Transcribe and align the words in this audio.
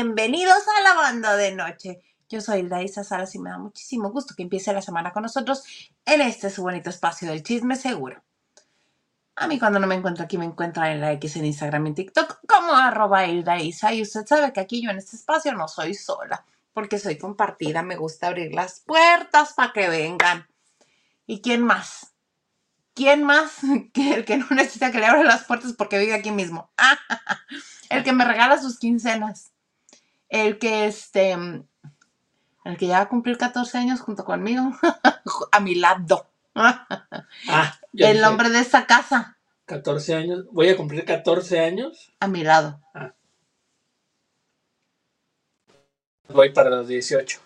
Bienvenidos 0.00 0.62
a 0.78 0.80
la 0.82 0.94
banda 0.94 1.34
de 1.34 1.56
noche. 1.56 2.00
Yo 2.28 2.40
soy 2.40 2.60
Hilda 2.60 2.84
Isa 2.84 3.02
Salas 3.02 3.34
y 3.34 3.40
me 3.40 3.50
da 3.50 3.58
muchísimo 3.58 4.12
gusto 4.12 4.36
que 4.36 4.44
empiece 4.44 4.72
la 4.72 4.80
semana 4.80 5.12
con 5.12 5.24
nosotros 5.24 5.64
en 6.06 6.20
este 6.20 6.50
su 6.50 6.62
bonito 6.62 6.88
espacio 6.88 7.28
del 7.28 7.42
chisme 7.42 7.74
seguro. 7.74 8.22
A 9.34 9.48
mí 9.48 9.58
cuando 9.58 9.80
no 9.80 9.88
me 9.88 9.96
encuentro 9.96 10.24
aquí 10.24 10.38
me 10.38 10.44
encuentra 10.44 10.92
en 10.92 11.00
la 11.00 11.10
X 11.14 11.34
en 11.34 11.46
Instagram 11.46 11.88
y 11.88 11.94
TikTok 11.94 12.42
como 12.46 12.74
arroba 12.74 13.26
Isa 13.26 13.92
y 13.92 14.02
usted 14.02 14.24
sabe 14.24 14.52
que 14.52 14.60
aquí 14.60 14.80
yo 14.80 14.90
en 14.90 14.98
este 14.98 15.16
espacio 15.16 15.52
no 15.54 15.66
soy 15.66 15.94
sola 15.94 16.44
porque 16.72 17.00
soy 17.00 17.18
compartida, 17.18 17.82
me 17.82 17.96
gusta 17.96 18.28
abrir 18.28 18.54
las 18.54 18.78
puertas 18.78 19.54
para 19.54 19.72
que 19.72 19.88
vengan. 19.88 20.46
¿Y 21.26 21.40
quién 21.40 21.64
más? 21.64 22.14
¿Quién 22.94 23.24
más 23.24 23.56
que 23.92 24.14
el 24.14 24.24
que 24.24 24.36
no 24.36 24.46
necesita 24.50 24.92
que 24.92 25.00
le 25.00 25.06
abra 25.06 25.24
las 25.24 25.42
puertas 25.42 25.72
porque 25.72 25.98
vive 25.98 26.14
aquí 26.14 26.30
mismo? 26.30 26.70
el 27.90 28.04
que 28.04 28.12
me 28.12 28.24
regala 28.24 28.62
sus 28.62 28.78
quincenas. 28.78 29.50
El 30.28 30.58
que 30.58 30.86
este. 30.86 31.32
El 31.32 32.76
que 32.76 32.86
ya 32.86 32.98
va 32.98 33.04
a 33.04 33.08
cumplir 33.08 33.38
14 33.38 33.78
años 33.78 34.00
junto 34.00 34.24
conmigo. 34.24 34.72
a 35.52 35.60
mi 35.60 35.74
lado. 35.74 36.28
Ah, 36.54 37.78
el 37.94 38.20
nombre 38.20 38.50
de 38.50 38.60
esta 38.60 38.86
casa. 38.86 39.38
14 39.66 40.14
años. 40.14 40.44
Voy 40.50 40.68
a 40.68 40.76
cumplir 40.76 41.04
14 41.04 41.60
años. 41.60 42.12
A 42.20 42.28
mi 42.28 42.42
lado. 42.42 42.80
Voy 46.28 46.50
para 46.52 46.68
los 46.68 46.88
18. 46.88 47.40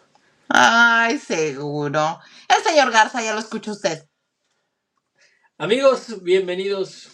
Ay, 0.48 1.18
seguro. 1.18 2.18
El 2.48 2.64
señor 2.64 2.90
Garza, 2.90 3.22
ya 3.22 3.32
lo 3.32 3.38
escucha 3.38 3.70
usted. 3.70 4.08
Amigos, 5.56 6.22
bienvenidos, 6.24 7.10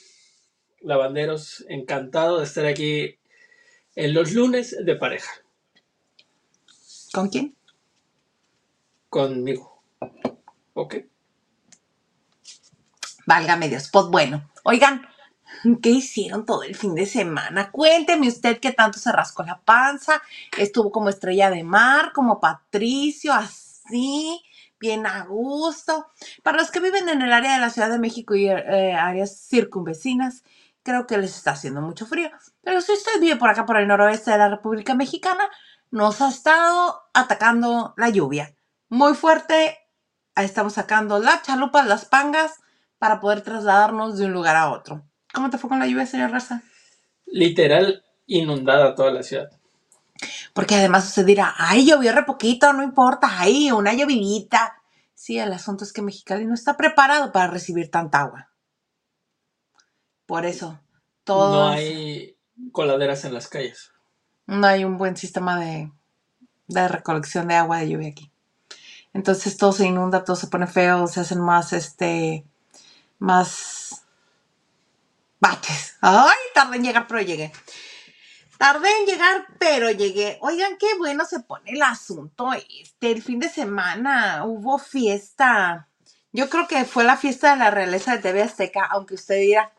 lavanderos. 0.80 1.64
Encantado 1.68 2.38
de 2.38 2.44
estar 2.44 2.64
aquí 2.64 3.18
en 3.96 4.14
los 4.14 4.32
lunes 4.32 4.74
de 4.82 4.96
pareja 4.96 5.30
¿Con 7.12 7.28
quién? 7.28 7.58
conmigo. 9.08 9.82
¿Ok? 10.74 10.96
Válgame 13.26 13.68
Dios. 13.68 13.88
Pues 13.92 14.06
bueno. 14.06 14.50
Oigan, 14.64 15.06
¿qué 15.82 15.90
hicieron 15.90 16.46
todo 16.46 16.62
el 16.62 16.76
fin 16.76 16.94
de 16.94 17.06
semana? 17.06 17.70
Cuénteme 17.70 18.28
usted 18.28 18.60
qué 18.60 18.72
tanto 18.72 18.98
se 18.98 19.12
rascó 19.12 19.42
la 19.42 19.60
panza. 19.60 20.22
Estuvo 20.56 20.90
como 20.92 21.08
estrella 21.08 21.50
de 21.50 21.64
mar, 21.64 22.12
como 22.12 22.40
Patricio, 22.40 23.32
así, 23.32 24.42
bien 24.78 25.06
a 25.06 25.24
gusto. 25.24 26.06
Para 26.42 26.58
los 26.58 26.70
que 26.70 26.80
viven 26.80 27.08
en 27.08 27.22
el 27.22 27.32
área 27.32 27.54
de 27.54 27.60
la 27.60 27.70
Ciudad 27.70 27.90
de 27.90 27.98
México 27.98 28.34
y 28.34 28.48
eh, 28.48 28.94
áreas 28.94 29.46
circunvecinas, 29.48 30.42
creo 30.82 31.06
que 31.06 31.18
les 31.18 31.36
está 31.36 31.52
haciendo 31.52 31.82
mucho 31.82 32.06
frío. 32.06 32.30
Pero 32.62 32.80
si 32.80 32.92
usted 32.92 33.20
vive 33.20 33.36
por 33.36 33.50
acá, 33.50 33.66
por 33.66 33.78
el 33.78 33.88
noroeste 33.88 34.30
de 34.30 34.38
la 34.38 34.48
República 34.48 34.94
Mexicana, 34.94 35.50
nos 35.90 36.20
ha 36.20 36.28
estado 36.28 37.02
atacando 37.14 37.94
la 37.96 38.10
lluvia. 38.10 38.54
Muy 38.88 39.14
fuerte. 39.14 39.78
Ahí 40.34 40.44
Estamos 40.44 40.74
sacando 40.74 41.18
las 41.18 41.42
chalupas, 41.42 41.86
las 41.86 42.04
pangas, 42.04 42.60
para 42.98 43.20
poder 43.20 43.42
trasladarnos 43.42 44.18
de 44.18 44.26
un 44.26 44.32
lugar 44.32 44.56
a 44.56 44.70
otro. 44.70 45.04
¿Cómo 45.32 45.50
te 45.50 45.58
fue 45.58 45.68
con 45.68 45.78
la 45.78 45.86
lluvia, 45.86 46.06
señor 46.06 46.30
Raza? 46.30 46.62
Literal 47.26 48.04
inundada 48.26 48.94
toda 48.94 49.10
la 49.10 49.22
ciudad. 49.22 49.50
Porque 50.52 50.74
además 50.76 51.06
usted 51.06 51.24
dirá, 51.24 51.54
ay, 51.56 51.86
llovió 51.86 52.12
re 52.12 52.24
poquito, 52.24 52.72
no 52.72 52.82
importa, 52.82 53.28
ay, 53.38 53.70
una 53.70 53.94
llovidita. 53.94 54.76
Sí, 55.14 55.38
el 55.38 55.52
asunto 55.52 55.84
es 55.84 55.92
que 55.92 56.02
Mexicali 56.02 56.44
no 56.46 56.54
está 56.54 56.76
preparado 56.76 57.32
para 57.32 57.48
recibir 57.48 57.90
tanta 57.90 58.20
agua. 58.20 58.50
Por 60.26 60.44
eso, 60.44 60.80
todo 61.24 61.68
No 61.68 61.68
hay 61.70 62.36
coladeras 62.72 63.24
en 63.24 63.34
las 63.34 63.48
calles. 63.48 63.92
No 64.48 64.66
hay 64.66 64.84
un 64.84 64.98
buen 64.98 65.16
sistema 65.16 65.60
de, 65.60 65.92
de 66.66 66.88
recolección 66.88 67.46
de 67.48 67.54
agua 67.54 67.78
de 67.78 67.90
lluvia 67.90 68.08
aquí. 68.08 68.32
Entonces 69.12 69.56
todo 69.56 69.72
se 69.72 69.86
inunda, 69.86 70.24
todo 70.24 70.36
se 70.36 70.48
pone 70.48 70.66
feo, 70.66 71.06
se 71.06 71.20
hacen 71.20 71.40
más, 71.40 71.72
este, 71.72 72.44
más 73.18 74.06
baches. 75.38 75.96
Ay, 76.00 76.38
tardé 76.54 76.76
en 76.76 76.84
llegar, 76.84 77.06
pero 77.06 77.20
llegué. 77.20 77.52
Tardé 78.58 78.88
en 79.00 79.06
llegar, 79.06 79.46
pero 79.58 79.90
llegué. 79.90 80.38
Oigan, 80.40 80.78
qué 80.78 80.96
bueno 80.96 81.24
se 81.24 81.40
pone 81.40 81.70
el 81.70 81.82
asunto 81.82 82.50
este. 82.52 83.12
El 83.12 83.22
fin 83.22 83.38
de 83.40 83.48
semana 83.50 84.44
hubo 84.46 84.78
fiesta. 84.78 85.88
Yo 86.32 86.48
creo 86.48 86.66
que 86.66 86.84
fue 86.84 87.04
la 87.04 87.16
fiesta 87.16 87.52
de 87.52 87.58
la 87.58 87.70
realeza 87.70 88.12
de 88.12 88.22
TV 88.22 88.42
Azteca, 88.42 88.84
aunque 88.90 89.14
usted 89.14 89.36
dirá, 89.36 89.72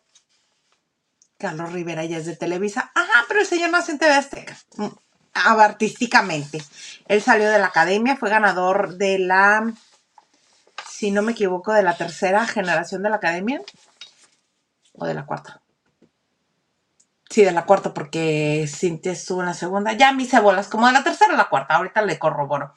Carlos 1.40 1.72
Rivera 1.72 2.04
ya 2.04 2.18
es 2.18 2.26
de 2.26 2.36
Televisa. 2.36 2.92
Ajá, 2.94 3.26
pero 3.28 3.40
el 3.40 3.48
señor 3.48 3.70
nació 3.72 3.94
en 3.94 4.00
TV 4.00 4.14
Azteca. 4.14 4.58
Mm, 4.76 4.88
ah, 5.34 5.64
Artísticamente. 5.64 6.62
Él 7.08 7.22
salió 7.22 7.50
de 7.50 7.58
la 7.58 7.68
academia, 7.68 8.18
fue 8.18 8.30
ganador 8.30 8.98
de 8.98 9.20
la, 9.20 9.74
si 10.88 11.12
no 11.12 11.22
me 11.22 11.32
equivoco, 11.32 11.74
de 11.74 11.82
la 11.82 11.96
tercera 11.96 12.46
generación 12.46 13.02
de 13.04 13.10
la 13.10 13.16
academia. 13.16 13.62
O 14.94 15.06
de 15.06 15.14
la 15.14 15.26
cuarta. 15.26 15.62
Sí, 17.30 17.44
de 17.44 17.52
la 17.54 17.66
cuarta, 17.66 17.94
porque 17.94 18.66
Cintia 18.68 19.14
estuvo 19.14 19.40
en 19.40 19.46
la 19.46 19.54
segunda. 19.54 19.94
Ya 19.94 20.12
mis 20.12 20.32
cebolas, 20.32 20.68
como 20.68 20.88
de 20.88 20.94
la 20.94 21.04
tercera 21.04 21.34
o 21.34 21.38
la 21.38 21.48
cuarta. 21.48 21.76
Ahorita 21.76 22.02
le 22.02 22.20
corroboro. 22.20 22.74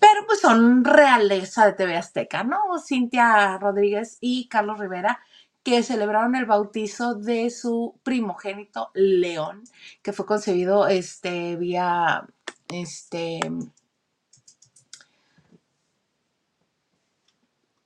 Pero 0.00 0.26
pues 0.26 0.40
son 0.40 0.84
realeza 0.84 1.66
de 1.66 1.74
TV 1.74 1.96
Azteca, 1.96 2.42
¿no? 2.42 2.58
Cintia 2.84 3.58
Rodríguez 3.58 4.18
y 4.20 4.48
Carlos 4.48 4.80
Rivera, 4.80 5.20
que 5.62 5.82
celebraron 5.82 6.34
el 6.34 6.46
bautizo 6.46 7.14
de 7.14 7.50
su 7.50 7.98
primogénito 8.02 8.90
León, 8.94 9.62
que 10.02 10.12
fue 10.12 10.26
concebido 10.26 10.88
este, 10.88 11.56
vía 11.56 12.26
este, 12.68 13.40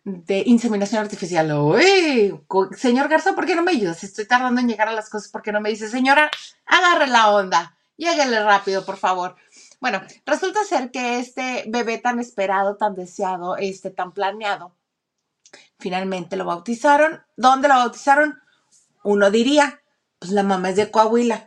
de 0.04 0.42
inseminación 0.46 1.02
artificial. 1.02 1.52
Uy, 1.52 2.40
señor 2.76 3.08
Garza, 3.08 3.34
¿por 3.34 3.44
qué 3.44 3.56
no 3.56 3.62
me 3.62 3.72
ayudas? 3.72 4.04
Estoy 4.04 4.26
tardando 4.26 4.60
en 4.60 4.68
llegar 4.68 4.88
a 4.88 4.92
las 4.92 5.10
cosas, 5.10 5.30
¿por 5.30 5.42
qué 5.42 5.52
no 5.52 5.60
me 5.60 5.70
dice, 5.70 5.88
señora, 5.88 6.30
agarre 6.64 7.08
la 7.08 7.30
onda, 7.30 7.76
lléguele 7.96 8.42
rápido, 8.42 8.84
por 8.84 8.96
favor? 8.96 9.36
Bueno, 9.80 10.00
resulta 10.24 10.64
ser 10.64 10.90
que 10.90 11.18
este 11.18 11.64
bebé 11.66 11.98
tan 11.98 12.20
esperado, 12.20 12.76
tan 12.76 12.94
deseado, 12.94 13.56
este 13.56 13.90
tan 13.90 14.12
planeado, 14.12 14.74
finalmente 15.78 16.36
lo 16.36 16.44
bautizaron. 16.44 17.22
¿Dónde 17.36 17.68
lo 17.68 17.74
bautizaron? 17.74 18.40
Uno 19.02 19.30
diría, 19.30 19.82
pues 20.18 20.32
la 20.32 20.42
mamá 20.42 20.70
es 20.70 20.76
de 20.76 20.90
Coahuila, 20.90 21.46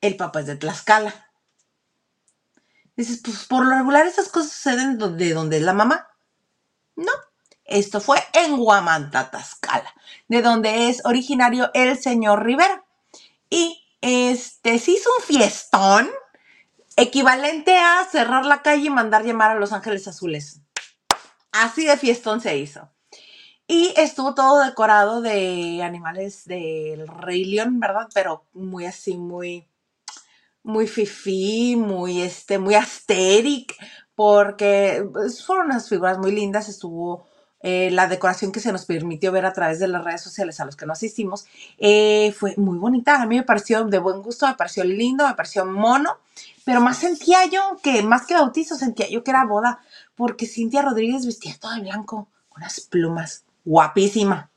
el 0.00 0.16
papá 0.16 0.40
es 0.40 0.46
de 0.46 0.56
Tlaxcala. 0.56 1.26
Dices, 2.96 3.20
pues 3.22 3.44
por 3.44 3.64
lo 3.64 3.76
regular 3.76 4.06
esas 4.06 4.28
cosas 4.28 4.52
suceden 4.52 4.98
donde, 4.98 5.32
donde 5.32 5.58
es 5.58 5.62
la 5.62 5.72
mamá. 5.72 6.08
No, 6.96 7.12
esto 7.64 8.00
fue 8.00 8.18
en 8.32 8.58
Huamantla, 8.58 9.30
Tlaxcala, 9.30 9.94
de 10.28 10.42
donde 10.42 10.88
es 10.88 11.04
originario 11.04 11.70
el 11.74 11.98
señor 11.98 12.44
Rivera. 12.44 12.84
Y 13.50 13.84
este 14.00 14.78
se 14.78 14.92
hizo 14.92 15.10
un 15.18 15.24
fiestón 15.24 16.10
equivalente 16.96 17.78
a 17.78 18.04
cerrar 18.10 18.44
la 18.44 18.62
calle 18.62 18.86
y 18.86 18.90
mandar 18.90 19.24
llamar 19.24 19.52
a 19.52 19.60
Los 19.60 19.72
Ángeles 19.72 20.08
Azules. 20.08 20.60
Así 21.52 21.84
de 21.84 21.96
fiestón 21.96 22.40
se 22.40 22.56
hizo. 22.56 22.90
Y 23.70 23.92
estuvo 23.98 24.34
todo 24.34 24.64
decorado 24.64 25.20
de 25.20 25.82
animales 25.82 26.46
del 26.46 27.06
Rey 27.06 27.44
León, 27.44 27.78
¿verdad? 27.80 28.08
Pero 28.14 28.44
muy 28.54 28.86
así, 28.86 29.18
muy, 29.18 29.68
muy 30.62 30.86
fifí, 30.86 31.76
muy, 31.76 32.22
este, 32.22 32.58
muy 32.58 32.74
asteric, 32.74 33.76
porque 34.14 35.06
pues, 35.12 35.44
fueron 35.44 35.66
unas 35.66 35.86
figuras 35.86 36.16
muy 36.16 36.32
lindas. 36.32 36.70
Estuvo 36.70 37.26
eh, 37.60 37.90
la 37.90 38.06
decoración 38.06 38.52
que 38.52 38.60
se 38.60 38.72
nos 38.72 38.86
permitió 38.86 39.32
ver 39.32 39.44
a 39.44 39.52
través 39.52 39.78
de 39.80 39.88
las 39.88 40.02
redes 40.02 40.22
sociales 40.22 40.60
a 40.60 40.64
los 40.64 40.74
que 40.74 40.86
no 40.86 40.94
asistimos. 40.94 41.44
eh, 41.78 42.34
fue 42.38 42.54
muy 42.56 42.78
bonita. 42.78 43.20
A 43.20 43.26
mí 43.26 43.36
me 43.36 43.42
pareció 43.42 43.84
de 43.84 43.98
buen 43.98 44.22
gusto, 44.22 44.46
me 44.46 44.54
pareció 44.54 44.82
lindo, 44.84 45.28
me 45.28 45.34
pareció 45.34 45.66
mono. 45.66 46.16
Pero 46.64 46.80
más 46.80 46.96
sentía 46.96 47.44
yo 47.46 47.76
que, 47.82 48.02
más 48.02 48.26
que 48.26 48.32
bautizo, 48.34 48.76
sentía 48.76 49.10
yo 49.10 49.22
que 49.24 49.30
era 49.30 49.44
boda, 49.44 49.80
porque 50.16 50.46
Cintia 50.46 50.80
Rodríguez 50.82 51.26
vestía 51.26 51.54
todo 51.60 51.74
de 51.74 51.82
blanco, 51.82 52.28
con 52.48 52.62
unas 52.62 52.80
plumas, 52.80 53.44
guapísima. 53.64 54.50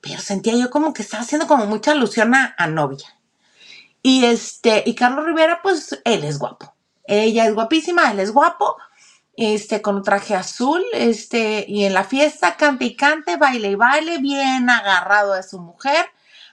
Pero 0.00 0.20
sentía 0.20 0.54
yo 0.56 0.70
como 0.70 0.92
que 0.92 1.02
estaba 1.02 1.22
haciendo 1.22 1.46
como 1.46 1.66
mucha 1.66 1.92
alusión 1.92 2.34
a, 2.34 2.54
a 2.56 2.66
novia. 2.66 3.16
Y 4.02 4.24
este, 4.24 4.84
y 4.86 4.94
Carlos 4.94 5.26
Rivera, 5.26 5.60
pues 5.62 6.00
él 6.04 6.24
es 6.24 6.38
guapo. 6.38 6.74
Ella 7.06 7.46
es 7.46 7.54
guapísima, 7.54 8.10
él 8.10 8.20
es 8.20 8.32
guapo, 8.32 8.76
este, 9.36 9.82
con 9.82 9.96
un 9.96 10.02
traje 10.02 10.34
azul, 10.34 10.82
este, 10.92 11.64
y 11.68 11.84
en 11.84 11.94
la 11.94 12.04
fiesta 12.04 12.56
cante 12.56 12.84
y 12.84 12.96
cante, 12.96 13.36
baile 13.36 13.70
y 13.70 13.74
baile, 13.74 14.18
bien 14.18 14.70
agarrado 14.70 15.34
de 15.34 15.42
su 15.42 15.60
mujer. 15.60 16.06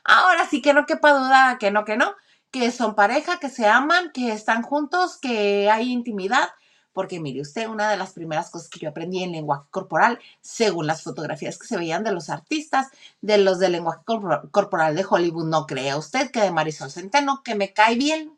Ahora 0.03 0.47
sí 0.49 0.61
que 0.61 0.73
no 0.73 0.85
quepa 0.85 1.13
duda, 1.13 1.57
que 1.59 1.71
no, 1.71 1.85
que 1.85 1.97
no, 1.97 2.15
que 2.51 2.71
son 2.71 2.95
pareja, 2.95 3.39
que 3.39 3.49
se 3.49 3.67
aman, 3.67 4.11
que 4.13 4.31
están 4.31 4.63
juntos, 4.63 5.17
que 5.17 5.69
hay 5.69 5.91
intimidad. 5.91 6.49
Porque 6.93 7.19
mire 7.19 7.41
usted, 7.41 7.67
una 7.67 7.89
de 7.89 7.97
las 7.97 8.13
primeras 8.13 8.49
cosas 8.51 8.69
que 8.69 8.79
yo 8.79 8.89
aprendí 8.89 9.23
en 9.23 9.31
lenguaje 9.33 9.65
corporal, 9.71 10.19
según 10.41 10.87
las 10.87 11.01
fotografías 11.03 11.57
que 11.57 11.67
se 11.67 11.77
veían 11.77 12.03
de 12.03 12.11
los 12.13 12.29
artistas, 12.29 12.87
de 13.21 13.39
los 13.39 13.59
de 13.59 13.69
lenguaje 13.69 14.01
corpor- 14.05 14.49
corporal 14.51 14.95
de 14.95 15.05
Hollywood, 15.09 15.45
no 15.45 15.65
crea 15.65 15.97
usted 15.97 16.31
que 16.31 16.41
de 16.41 16.51
Marisol 16.51 16.91
Centeno, 16.91 17.41
que 17.43 17.55
me 17.55 17.73
cae 17.73 17.95
bien, 17.95 18.37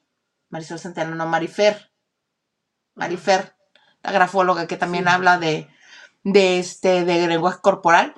Marisol 0.49 0.79
Centeno, 0.79 1.15
no, 1.15 1.25
Marifer. 1.27 1.91
Marifer, 2.95 3.55
la 4.03 4.11
grafóloga 4.11 4.67
que 4.67 4.77
también 4.77 5.07
habla 5.07 5.37
de, 5.37 5.67
de 6.23 6.59
este, 6.59 7.05
de 7.05 7.27
lenguaje 7.27 7.59
corporal. 7.61 8.13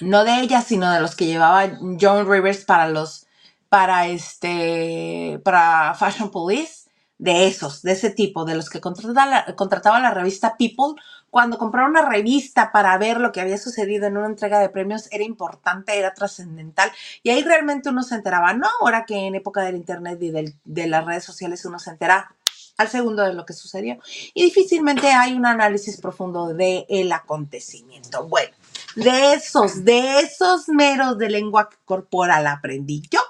No 0.00 0.24
de 0.24 0.40
ella, 0.40 0.62
sino 0.62 0.90
de 0.90 1.00
los 1.00 1.16
que 1.16 1.26
llevaba 1.26 1.70
John 2.00 2.30
Rivers 2.30 2.64
para 2.64 2.88
los, 2.88 3.26
para 3.68 4.08
este, 4.08 5.40
para 5.44 5.94
Fashion 5.94 6.30
Police. 6.30 6.87
De 7.18 7.48
esos, 7.48 7.82
de 7.82 7.92
ese 7.92 8.10
tipo, 8.10 8.44
de 8.44 8.54
los 8.54 8.70
que 8.70 8.80
contrataba 8.80 9.26
la, 9.26 9.56
contrataba 9.56 10.00
la 10.00 10.12
revista 10.12 10.56
People. 10.56 11.00
Cuando 11.30 11.58
comprar 11.58 11.88
una 11.88 12.08
revista 12.08 12.72
para 12.72 12.96
ver 12.98 13.20
lo 13.20 13.32
que 13.32 13.40
había 13.40 13.58
sucedido 13.58 14.06
en 14.06 14.16
una 14.16 14.28
entrega 14.28 14.60
de 14.60 14.68
premios 14.70 15.08
era 15.12 15.24
importante, 15.24 15.98
era 15.98 16.14
trascendental. 16.14 16.90
Y 17.22 17.30
ahí 17.30 17.42
realmente 17.42 17.90
uno 17.90 18.02
se 18.04 18.14
enteraba, 18.14 18.54
no 18.54 18.68
ahora 18.80 19.04
que 19.04 19.16
en 19.26 19.34
época 19.34 19.62
del 19.62 19.76
internet 19.76 20.18
y 20.22 20.30
del- 20.30 20.54
de 20.64 20.86
las 20.86 21.04
redes 21.04 21.24
sociales 21.24 21.64
uno 21.64 21.78
se 21.80 21.90
entera 21.90 22.34
al 22.78 22.88
segundo 22.88 23.24
de 23.24 23.34
lo 23.34 23.44
que 23.44 23.52
sucedió. 23.52 23.98
Y 24.34 24.44
difícilmente 24.44 25.08
hay 25.08 25.34
un 25.34 25.46
análisis 25.46 26.00
profundo 26.00 26.54
del 26.54 26.86
el 26.88 27.12
acontecimiento. 27.12 28.26
Bueno, 28.28 28.54
de 28.96 29.34
esos, 29.34 29.84
de 29.84 30.20
esos 30.20 30.68
meros 30.68 31.18
de 31.18 31.30
lengua 31.30 31.68
corporal 31.84 32.46
aprendí 32.46 33.02
yo 33.10 33.20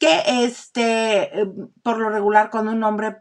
que 0.00 0.22
este, 0.44 1.42
eh, 1.42 1.46
por 1.82 1.98
lo 1.98 2.08
regular 2.08 2.50
cuando 2.50 2.72
un 2.72 2.82
hombre 2.82 3.18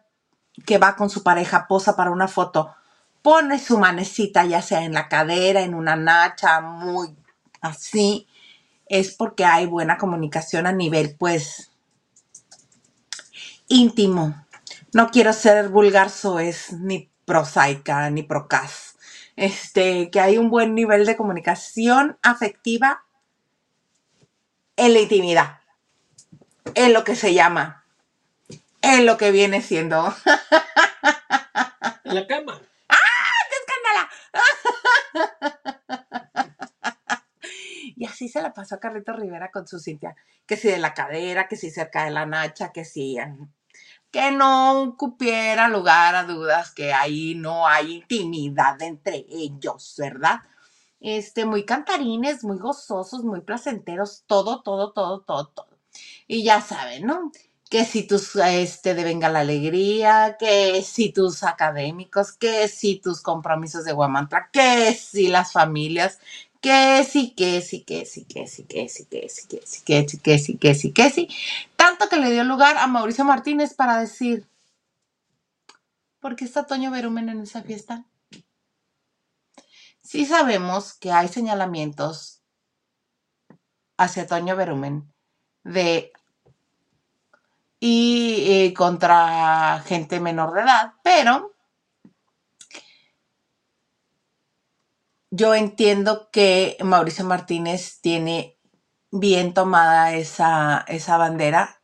que 0.65 0.77
va 0.77 0.95
con 0.95 1.09
su 1.09 1.21
pareja 1.21 1.67
posa 1.67 1.95
para 1.95 2.09
una 2.09 2.27
foto, 2.27 2.73
pone 3.21 3.59
su 3.59 3.77
manecita 3.77 4.45
ya 4.45 4.61
sea 4.61 4.83
en 4.83 4.93
la 4.93 5.09
cadera, 5.09 5.61
en 5.61 5.75
una 5.75 5.97
nacha, 5.97 6.61
muy 6.61 7.15
así, 7.61 8.27
es 8.87 9.13
porque 9.13 9.43
hay 9.45 9.65
buena 9.65 9.97
comunicación 9.97 10.65
a 10.65 10.71
nivel 10.71 11.15
pues 11.17 11.69
íntimo. 13.67 14.45
No 14.93 15.11
quiero 15.11 15.33
ser 15.33 15.69
vulgar 15.69 16.09
soez, 16.09 16.71
ni 16.73 17.11
prosaica, 17.25 18.09
ni 18.09 18.23
procas. 18.23 18.95
Este, 19.35 20.09
que 20.09 20.19
hay 20.19 20.37
un 20.37 20.49
buen 20.49 20.75
nivel 20.75 21.05
de 21.05 21.15
comunicación 21.15 22.17
afectiva 22.23 23.03
en 24.75 24.93
la 24.93 24.99
intimidad, 24.99 25.58
en 26.75 26.94
lo 26.94 27.03
que 27.03 27.15
se 27.15 27.33
llama, 27.33 27.85
en 28.81 29.06
lo 29.06 29.17
que 29.17 29.31
viene 29.31 29.61
siendo. 29.61 30.13
En 32.03 32.15
la 32.15 32.27
cama. 32.27 32.59
Y 38.00 38.06
así 38.06 38.29
se 38.29 38.41
la 38.41 38.53
pasó 38.53 38.75
a 38.75 38.79
Carlito 38.79 39.11
Rivera 39.11 39.51
con 39.51 39.67
su 39.67 39.77
Cintia. 39.77 40.15
Que 40.45 40.56
si 40.56 40.69
de 40.69 40.77
la 40.77 40.94
cadera, 40.94 41.50
que 41.50 41.57
si 41.57 41.69
cerca 41.69 42.06
de 42.06 42.11
la 42.11 42.25
nacha, 42.25 42.71
que 42.71 42.85
si. 42.85 43.17
Que 44.09 44.31
no 44.31 44.95
cupiera 44.97 45.67
lugar 45.67 46.15
a 46.15 46.23
dudas, 46.23 46.71
que 46.71 46.94
ahí 46.94 47.35
no 47.35 47.67
hay 47.67 47.97
intimidad 47.97 48.81
entre 48.81 49.25
ellos, 49.29 49.95
¿verdad? 49.97 50.39
Este, 51.01 51.44
muy 51.44 51.65
cantarines, 51.65 52.45
muy 52.45 52.57
gozosos, 52.57 53.25
muy 53.25 53.41
placenteros, 53.41 54.23
todo, 54.27 54.62
todo, 54.62 54.94
todo, 54.94 55.19
todo, 55.19 55.47
todo. 55.47 55.69
Y 56.28 56.44
ya 56.44 56.62
saben, 56.62 57.06
¿no? 57.06 57.31
Que 57.69 57.86
si 57.86 58.04
tus, 58.04 58.36
este, 58.36 58.96
de 58.96 59.04
Venga 59.04 59.30
la 59.30 59.42
Alegría, 59.42 60.38
que 60.40 60.81
si 60.84 61.12
tus 61.12 61.44
académicos, 61.44 62.31
que 62.34 62.68
si 62.68 62.98
tus 62.98 63.22
compromisos 63.22 63.86
de 63.86 63.94
Guamantla, 63.94 64.50
que 64.51 64.94
si 64.94 65.28
las 65.28 65.51
familias, 65.51 66.19
que 66.62 67.04
sí, 67.04 67.31
que 67.36 67.62
sí, 67.62 67.84
que 67.84 68.06
sí, 68.06 68.25
que 68.25 68.48
sí, 68.48 68.66
que 68.66 68.90
sí, 68.90 69.06
que 69.06 69.30
sí, 69.30 69.48
que 69.48 69.62
sí, 69.66 69.81
que 69.86 70.07
sí, 70.07 70.18
que 70.19 70.40
sí, 70.40 70.57
que 70.57 70.75
sí, 70.75 70.92
que 70.94 71.10
sí. 71.10 71.30
Tanto 71.75 72.10
que 72.10 72.18
le 72.18 72.31
dio 72.31 72.44
lugar 72.44 72.78
a 72.78 72.88
Mauricio 72.88 73.25
Martínez 73.25 73.74
para 73.74 74.00
decir, 74.00 74.48
¿por 76.19 76.36
qué 76.36 76.46
está 76.46 76.66
Toño 76.66 76.92
Berumen 76.92 77.30
en 77.30 77.42
esa 77.42 77.63
fiesta? 77.63 78.06
Sí 80.04 80.25
sabemos 80.25 80.94
que 80.94 81.12
hay 81.12 81.28
señalamientos 81.28 82.42
hacia 83.98 84.28
Toño 84.28 84.56
Berumen 84.56 85.13
de 85.69 86.12
y 87.80 88.44
eh, 88.48 88.74
contra 88.74 89.81
gente 89.86 90.19
menor 90.19 90.54
de 90.54 90.62
edad, 90.62 90.94
pero 91.01 91.54
yo 95.31 95.56
entiendo 95.56 96.30
que 96.31 96.77
Mauricio 96.83 97.24
Martínez 97.24 98.00
tiene 98.01 98.57
bien 99.12 99.54
tomada 99.54 100.13
esa, 100.13 100.83
esa 100.88 101.18
bandera, 101.18 101.80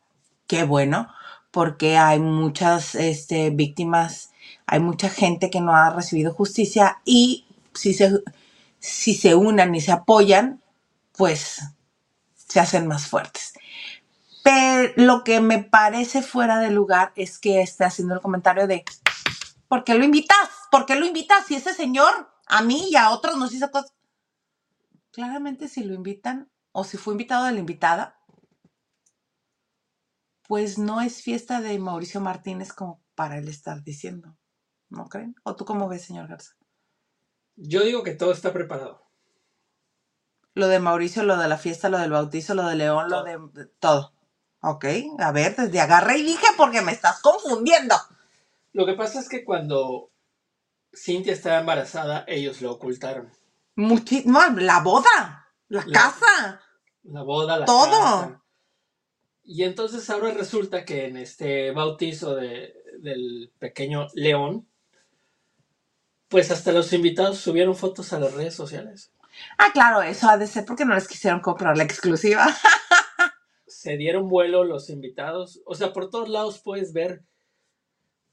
qué 0.48 0.64
bueno, 0.64 1.08
porque 1.52 1.98
hay 1.98 2.20
muchas 2.20 2.96
este, 2.96 3.52
víctimas, 3.52 4.32
hay 4.68 4.80
mucha 4.80 5.10
gente 5.10 5.50
que 5.50 5.62
no 5.62 5.74
ha 5.74 5.92
recibido 5.92 6.34
justicia 6.34 7.00
y 7.06 7.46
si 7.74 7.94
se, 7.94 8.22
si 8.80 9.14
se 9.16 9.36
unan 9.36 9.74
y 9.76 9.82
se 9.82 9.92
apoyan, 9.94 10.62
pues 11.14 11.62
se 12.36 12.60
hacen 12.60 12.88
más 12.88 13.08
fuertes. 13.08 13.55
Pero 14.46 14.94
lo 14.98 15.24
que 15.24 15.42
me 15.42 15.64
parece 15.64 16.22
fuera 16.22 16.60
de 16.60 16.70
lugar 16.70 17.12
es 17.16 17.40
que 17.40 17.62
esté 17.62 17.84
haciendo 17.84 18.14
el 18.14 18.22
comentario 18.22 18.68
de 18.68 18.86
¿por 19.68 19.84
qué 19.84 19.96
lo 19.96 20.04
invitas? 20.04 20.38
¿Por 20.70 20.86
qué 20.86 20.96
lo 20.96 21.04
invitas? 21.04 21.48
Si 21.48 21.56
ese 21.56 21.74
señor 21.74 22.32
a 22.46 22.62
mí 22.62 22.90
y 22.92 22.96
a 22.96 23.10
otros 23.10 23.38
nos 23.38 23.52
hizo 23.56 23.72
cosas. 23.72 23.96
Claramente 25.10 25.68
si 25.68 25.84
lo 25.84 25.96
invitan 25.96 26.52
o 26.74 26.84
si 26.84 26.98
fue 26.98 27.16
invitado 27.16 27.46
de 27.46 27.54
la 27.54 27.60
invitada, 27.60 28.20
pues 30.48 30.78
no 30.78 31.02
es 31.02 31.24
fiesta 31.24 31.60
de 31.60 31.80
Mauricio 31.80 32.22
Martínez 32.22 32.72
como 32.72 33.04
para 33.16 33.40
él 33.40 33.48
estar 33.48 33.82
diciendo. 33.82 34.38
¿No 34.90 35.10
creen? 35.10 35.34
¿O 35.42 35.56
tú 35.56 35.66
cómo 35.66 35.90
ves, 35.90 36.06
señor 36.06 36.28
Garza? 36.28 36.54
Yo 37.56 37.84
digo 37.84 38.04
que 38.04 38.14
todo 38.14 38.32
está 38.32 38.54
preparado. 38.54 39.08
Lo 40.54 40.68
de 40.68 40.80
Mauricio, 40.80 41.24
lo 41.24 41.36
de 41.36 41.48
la 41.48 41.58
fiesta, 41.58 41.90
lo 41.90 41.98
del 41.98 42.12
bautizo, 42.12 42.54
lo 42.54 42.68
de 42.68 42.76
León, 42.76 43.10
lo 43.10 43.24
de 43.24 43.40
de 43.54 43.66
todo. 43.66 44.15
Ok, 44.68 44.86
a 45.20 45.32
ver, 45.32 45.56
desde 45.56 45.80
agarré 45.80 46.18
y 46.18 46.24
dije 46.24 46.48
porque 46.58 46.82
me 46.82 46.92
estás 46.92 47.22
confundiendo. 47.22 47.96
Lo 48.74 48.86
que 48.88 48.94
pasa 48.94 49.20
es 49.20 49.30
que 49.30 49.46
cuando 49.46 50.10
Cintia 50.96 51.34
estaba 51.34 51.60
embarazada, 51.60 52.24
ellos 52.28 52.62
lo 52.62 52.72
ocultaron. 52.72 53.32
Muchi 53.76 54.24
no, 54.26 54.40
la 54.58 54.80
boda, 54.80 55.50
la, 55.68 55.84
La- 55.86 55.94
casa. 55.94 56.62
La 57.04 57.22
boda, 57.22 57.58
la 57.60 57.66
Todo. 57.66 57.92
casa. 57.92 58.42
Y 59.44 59.64
entonces 59.64 60.10
ahora 60.10 60.32
resulta 60.32 60.84
que 60.86 61.06
en 61.06 61.18
este 61.18 61.70
bautizo 61.72 62.36
de- 62.36 62.74
del 63.02 63.52
pequeño 63.60 64.08
León, 64.16 64.68
pues 66.28 66.50
hasta 66.50 66.72
los 66.72 66.92
invitados 66.94 67.38
subieron 67.38 67.76
fotos 67.76 68.12
a 68.14 68.20
las 68.20 68.34
redes 68.34 68.56
sociales. 68.56 69.12
Ah, 69.60 69.70
claro, 69.74 70.02
eso 70.02 70.28
ha 70.28 70.38
de 70.38 70.48
ser 70.48 70.66
porque 70.66 70.86
no 70.86 70.96
les 70.96 71.08
quisieron 71.08 71.40
comprar 71.42 71.78
la 71.78 71.84
exclusiva. 71.84 72.48
Se 73.86 73.98
dieron 73.98 74.30
vuelo 74.30 74.64
los 74.64 74.90
invitados. 74.90 75.62
O 75.64 75.76
sea, 75.76 75.94
por 75.94 76.10
todos 76.10 76.28
lados 76.28 76.58
puedes 76.58 76.92
ver 76.92 77.22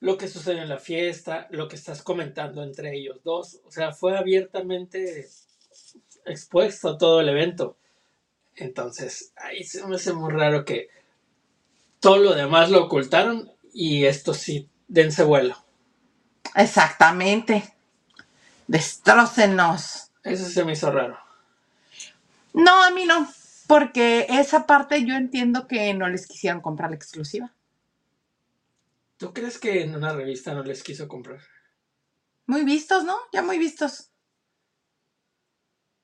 lo 0.00 0.16
que 0.16 0.26
sucede 0.26 0.62
en 0.62 0.70
la 0.70 0.78
fiesta, 0.78 1.46
lo 1.50 1.68
que 1.68 1.76
estás 1.76 2.00
comentando 2.00 2.62
entre 2.62 2.96
ellos 2.96 3.22
dos. 3.22 3.60
O 3.66 3.70
sea, 3.70 3.92
fue 3.92 4.16
abiertamente 4.16 5.28
expuesto 6.24 6.96
todo 6.96 7.20
el 7.20 7.28
evento. 7.28 7.76
Entonces, 8.56 9.34
ahí 9.36 9.62
se 9.62 9.86
me 9.86 9.96
hace 9.96 10.14
muy 10.14 10.32
raro 10.32 10.64
que 10.64 10.88
todo 12.00 12.16
lo 12.16 12.34
demás 12.34 12.70
lo 12.70 12.84
ocultaron 12.84 13.52
y 13.74 14.06
esto 14.06 14.32
sí, 14.32 14.70
dense 14.88 15.22
vuelo. 15.22 15.54
Exactamente. 16.54 17.74
Destrócenos. 18.68 20.12
Eso 20.24 20.46
se 20.46 20.64
me 20.64 20.72
hizo 20.72 20.90
raro. 20.90 21.18
No, 22.54 22.84
a 22.84 22.90
mí 22.90 23.04
no. 23.04 23.28
Porque 23.72 24.26
esa 24.28 24.66
parte 24.66 25.02
yo 25.02 25.14
entiendo 25.14 25.66
que 25.66 25.94
no 25.94 26.06
les 26.06 26.26
quisieron 26.26 26.60
comprar 26.60 26.90
la 26.90 26.96
exclusiva. 26.96 27.54
¿Tú 29.16 29.32
crees 29.32 29.58
que 29.58 29.80
en 29.80 29.94
una 29.94 30.12
revista 30.12 30.52
no 30.52 30.62
les 30.62 30.82
quiso 30.82 31.08
comprar? 31.08 31.40
Muy 32.44 32.64
vistos, 32.64 33.04
¿no? 33.04 33.16
Ya 33.32 33.40
muy 33.40 33.58
vistos. 33.58 34.10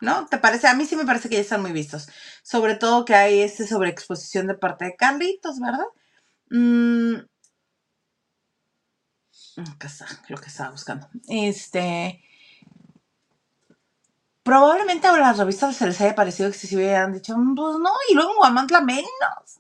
¿No? 0.00 0.26
¿Te 0.28 0.38
parece? 0.38 0.66
A 0.66 0.75
mí 0.75 0.87
sí 0.87 0.96
me 0.96 1.04
parece 1.04 1.28
que 1.28 1.34
ya 1.34 1.42
están 1.42 1.60
muy 1.60 1.72
vistos. 1.72 2.08
Sobre 2.42 2.75
todo 2.75 3.04
que 3.04 3.14
hay 3.14 3.40
esta 3.40 3.66
sobreexposición 3.66 4.46
de 4.46 4.54
parte 4.54 4.87
de 4.87 4.96
Carlitos, 4.96 5.60
¿verdad? 5.60 5.84
Mm. 6.48 7.16
Acá 9.75 9.88
está 9.88 10.06
lo 10.30 10.38
que 10.38 10.46
estaba 10.46 10.70
buscando. 10.70 11.06
Este. 11.28 12.25
Probablemente 14.48 15.06
a 15.06 15.14
las 15.18 15.36
revistas 15.36 15.76
se 15.76 15.84
les 15.86 16.00
haya 16.00 16.14
parecido 16.14 16.48
excesivo 16.48 16.80
y 16.80 16.86
hayan 16.86 17.12
dicho, 17.12 17.36
"Mm, 17.36 17.54
pues 17.54 17.76
no, 17.76 17.90
y 18.08 18.14
luego 18.14 18.30
en 18.30 18.36
Guamantla 18.38 18.80
menos. 18.80 19.58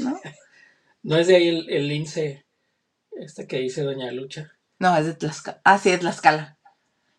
¿No? 0.00 0.20
¿No 1.04 1.16
es 1.16 1.26
de 1.28 1.36
ahí 1.36 1.48
el, 1.48 1.70
el 1.70 1.86
lince 1.88 2.44
este 3.12 3.46
que 3.46 3.58
dice 3.58 3.82
Doña 3.82 4.10
Lucha? 4.10 4.50
No, 4.80 4.96
es 4.96 5.06
de 5.06 5.14
Tlaxcala. 5.14 5.60
Ah, 5.64 5.78
sí, 5.78 5.90
de 5.92 5.98
Tlaxcala. 5.98 6.56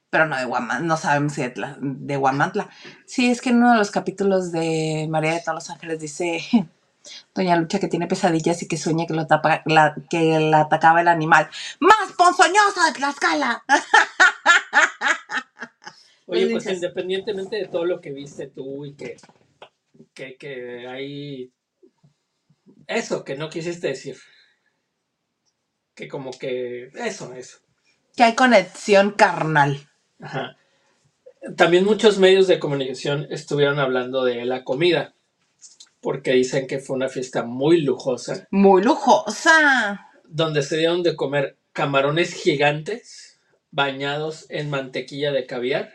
Pero 0.09 0.25
no 0.27 0.35
de 0.37 0.43
Guamantla. 0.45 0.85
No 0.87 0.97
sabemos 0.97 1.31
si 1.33 1.41
de, 1.43 1.53
Tla- 1.53 1.77
de 1.79 2.17
Guamantla. 2.17 2.69
Sí, 3.05 3.29
es 3.31 3.39
que 3.41 3.49
en 3.51 3.57
uno 3.57 3.71
de 3.73 3.77
los 3.77 3.91
capítulos 3.91 4.51
de 4.51 5.07
María 5.09 5.31
de 5.33 5.39
todos 5.41 5.55
los 5.55 5.69
Ángeles 5.69 5.99
dice 6.01 6.41
Doña 7.35 7.55
Lucha 7.55 7.79
que 7.79 7.87
tiene 7.87 8.07
pesadillas 8.07 8.61
y 8.63 8.67
que 8.67 8.75
sueña 8.77 9.05
que, 9.07 9.13
lo 9.13 9.27
tapa, 9.27 9.61
la, 9.65 9.95
que 10.09 10.39
la 10.41 10.61
atacaba 10.61 10.99
el 11.01 11.07
animal 11.07 11.49
más 11.79 12.11
ponzoñoso 12.17 12.83
de 12.87 12.93
Tlaxcala. 12.93 13.63
Oye, 16.27 16.47
pues 16.47 16.63
Dices. 16.63 16.77
independientemente 16.77 17.55
de 17.57 17.67
todo 17.67 17.85
lo 17.85 18.01
que 18.01 18.11
viste 18.11 18.47
tú 18.47 18.85
y 18.85 18.95
que, 18.95 19.15
que, 20.13 20.35
que 20.37 20.87
hay 20.87 21.51
eso 22.87 23.23
que 23.23 23.35
no 23.35 23.49
quisiste 23.49 23.87
decir. 23.89 24.17
Que 25.93 26.07
como 26.07 26.31
que 26.31 26.89
eso, 26.95 27.33
eso. 27.33 27.59
Que 28.15 28.23
hay 28.23 28.35
conexión 28.35 29.11
carnal. 29.11 29.87
Ajá. 30.19 30.57
También 31.57 31.85
muchos 31.85 32.17
medios 32.17 32.47
de 32.47 32.59
comunicación 32.59 33.27
estuvieron 33.29 33.79
hablando 33.79 34.23
de 34.23 34.45
la 34.45 34.63
comida, 34.63 35.13
porque 36.01 36.31
dicen 36.31 36.65
que 36.65 36.79
fue 36.79 36.95
una 36.95 37.07
fiesta 37.07 37.43
muy 37.43 37.81
lujosa, 37.81 38.47
Muy 38.49 38.81
lujosa. 38.81 40.09
donde 40.23 40.63
se 40.63 40.77
dieron 40.77 41.03
de 41.03 41.15
comer 41.15 41.57
camarones 41.71 42.33
gigantes 42.33 43.39
bañados 43.69 44.47
en 44.49 44.69
mantequilla 44.71 45.31
de 45.31 45.45
caviar, 45.45 45.93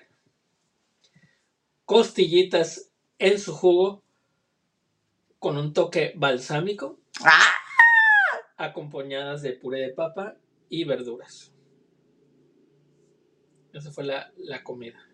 costillitas 1.91 2.93
en 3.19 3.41
su 3.41 3.53
jugo 3.53 4.05
con 5.41 5.59
un 5.59 5.73
toque 5.73 6.13
balsámico, 6.15 7.01
¡Ah! 7.25 7.53
acompañadas 8.57 9.43
de 9.43 9.55
puré 9.55 9.81
de 9.81 9.93
papa 9.93 10.37
y 10.69 10.85
verduras. 10.85 11.53
Esa 13.73 13.91
fue 13.91 14.05
la, 14.05 14.33
la 14.37 14.63
comida. 14.63 15.05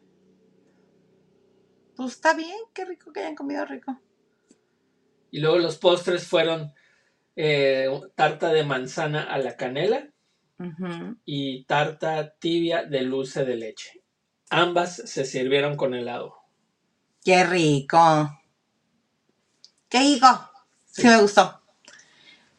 Pues 1.97 2.13
está 2.13 2.35
bien, 2.35 2.59
qué 2.75 2.85
rico 2.85 3.11
que 3.11 3.21
hayan 3.21 3.37
comido 3.37 3.65
rico. 3.65 3.99
Y 5.31 5.41
luego 5.41 5.57
los 5.57 5.79
postres 5.79 6.27
fueron 6.27 6.75
eh, 7.37 7.89
tarta 8.17 8.53
de 8.53 8.65
manzana 8.65 9.23
a 9.23 9.39
la 9.39 9.57
canela 9.57 10.11
y 11.25 11.65
tarta 11.65 12.35
tibia 12.39 12.85
de 12.85 13.03
dulce 13.07 13.47
de 13.47 13.57
leche. 13.57 14.05
Ambas 14.51 14.97
se 14.97 15.25
sirvieron 15.25 15.79
con 15.79 15.95
helado. 15.95 16.46
Qué 17.27 17.43
rico. 17.43 18.39
Qué 19.89 19.99
rico. 19.99 20.29
Sí. 20.85 21.09
Me 21.09 21.21
gustó. 21.21 21.61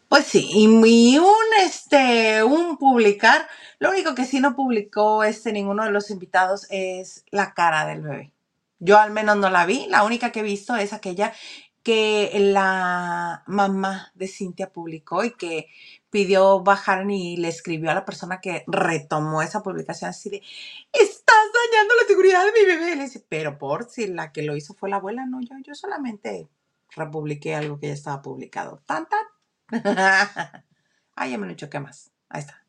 Pues 0.09 0.25
sí, 0.25 0.49
y, 0.51 1.17
un 1.17 1.33
este, 1.63 2.43
un 2.43 2.77
publicar, 2.77 3.47
lo 3.79 3.91
único 3.91 4.13
que 4.13 4.25
sí 4.25 4.41
no 4.41 4.57
publicó 4.57 5.23
este 5.23 5.53
ninguno 5.53 5.85
de 5.85 5.91
los 5.91 6.09
invitados 6.11 6.67
es 6.69 7.23
la 7.31 7.53
cara 7.53 7.85
del 7.85 8.01
bebé. 8.01 8.33
Yo 8.79 8.99
al 8.99 9.11
menos 9.11 9.37
no 9.37 9.49
la 9.49 9.65
vi, 9.65 9.87
la 9.87 10.03
única 10.03 10.33
que 10.33 10.41
he 10.41 10.43
visto 10.43 10.75
es 10.75 10.91
aquella 10.91 11.31
que 11.81 12.29
la 12.37 13.43
mamá 13.47 14.11
de 14.15 14.27
Cintia 14.27 14.73
publicó 14.73 15.23
y 15.23 15.31
que 15.31 15.67
pidió 16.09 16.59
bajar 16.59 17.09
y 17.09 17.37
le 17.37 17.47
escribió 17.47 17.91
a 17.91 17.93
la 17.93 18.03
persona 18.03 18.41
que 18.41 18.65
retomó 18.67 19.41
esa 19.41 19.63
publicación 19.63 20.09
así 20.09 20.29
de, 20.29 20.41
dañando 21.71 21.95
la 21.95 22.07
seguridad 22.07 22.45
de 22.45 22.51
mi 22.51 22.65
bebé. 22.65 22.95
Le 22.95 23.03
dice, 23.03 23.25
pero 23.27 23.57
por 23.57 23.89
si 23.89 24.07
la 24.07 24.31
que 24.31 24.43
lo 24.43 24.55
hizo 24.55 24.73
fue 24.73 24.89
la 24.89 24.97
abuela, 24.97 25.25
no, 25.25 25.41
yo, 25.41 25.55
yo 25.63 25.75
solamente 25.75 26.47
republiqué 26.95 27.55
algo 27.55 27.79
que 27.79 27.87
ya 27.87 27.93
estaba 27.93 28.21
publicado. 28.21 28.81
Tan, 28.85 29.07
tan. 29.07 29.25
Ay, 31.15 31.31
ya 31.31 31.37
me 31.37 31.47
lo 31.47 31.53
choqué 31.55 31.79
más. 31.79 32.11
Ahí 32.29 32.41
está. 32.41 32.63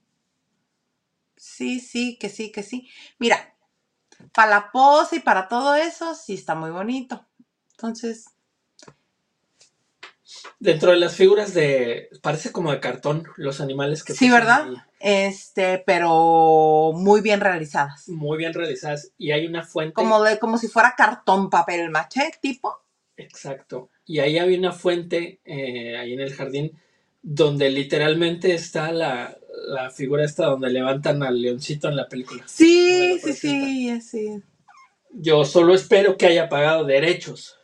Sí, 1.36 1.80
sí, 1.80 2.18
que 2.18 2.28
sí, 2.28 2.50
que 2.50 2.62
sí. 2.62 2.88
Mira, 3.18 3.54
para 4.32 4.50
la 4.50 4.72
pose 4.72 5.16
y 5.16 5.20
para 5.20 5.48
todo 5.48 5.74
eso, 5.74 6.14
sí 6.14 6.34
está 6.34 6.54
muy 6.54 6.70
bonito. 6.70 7.26
Entonces, 7.72 8.26
Dentro 10.58 10.90
de 10.90 10.98
las 10.98 11.14
figuras 11.14 11.54
de... 11.54 12.10
Parece 12.22 12.52
como 12.52 12.72
de 12.72 12.80
cartón 12.80 13.24
los 13.36 13.60
animales 13.60 14.04
que... 14.04 14.14
Sí, 14.14 14.30
¿verdad? 14.30 14.66
ahí. 14.68 14.76
Este, 15.00 15.82
pero 15.86 16.92
muy 16.94 17.20
bien 17.20 17.40
realizadas. 17.40 18.08
Muy 18.08 18.38
bien 18.38 18.54
realizadas. 18.54 19.12
Y 19.16 19.32
hay 19.32 19.46
una 19.46 19.64
fuente... 19.64 19.94
Como 19.94 20.22
de, 20.22 20.38
como 20.38 20.58
si 20.58 20.68
fuera 20.68 20.94
cartón, 20.96 21.50
papel 21.50 21.90
maché, 21.90 22.30
tipo. 22.40 22.76
Exacto. 23.16 23.90
Y 24.04 24.20
ahí 24.20 24.38
había 24.38 24.58
una 24.58 24.72
fuente, 24.72 25.40
eh, 25.44 25.96
ahí 25.96 26.14
en 26.14 26.20
el 26.20 26.34
jardín, 26.34 26.72
donde 27.22 27.70
literalmente 27.70 28.54
está 28.54 28.92
la, 28.92 29.36
la 29.66 29.90
figura 29.90 30.24
esta 30.24 30.46
donde 30.46 30.70
levantan 30.70 31.22
al 31.22 31.40
leoncito 31.40 31.88
en 31.88 31.96
la 31.96 32.08
película. 32.08 32.42
Sí, 32.46 33.18
sí, 33.22 33.32
sí, 33.32 34.00
sí. 34.00 34.42
Yo 35.10 35.44
solo 35.44 35.74
espero 35.74 36.16
que 36.16 36.26
haya 36.26 36.48
pagado 36.48 36.84
derechos 36.84 37.56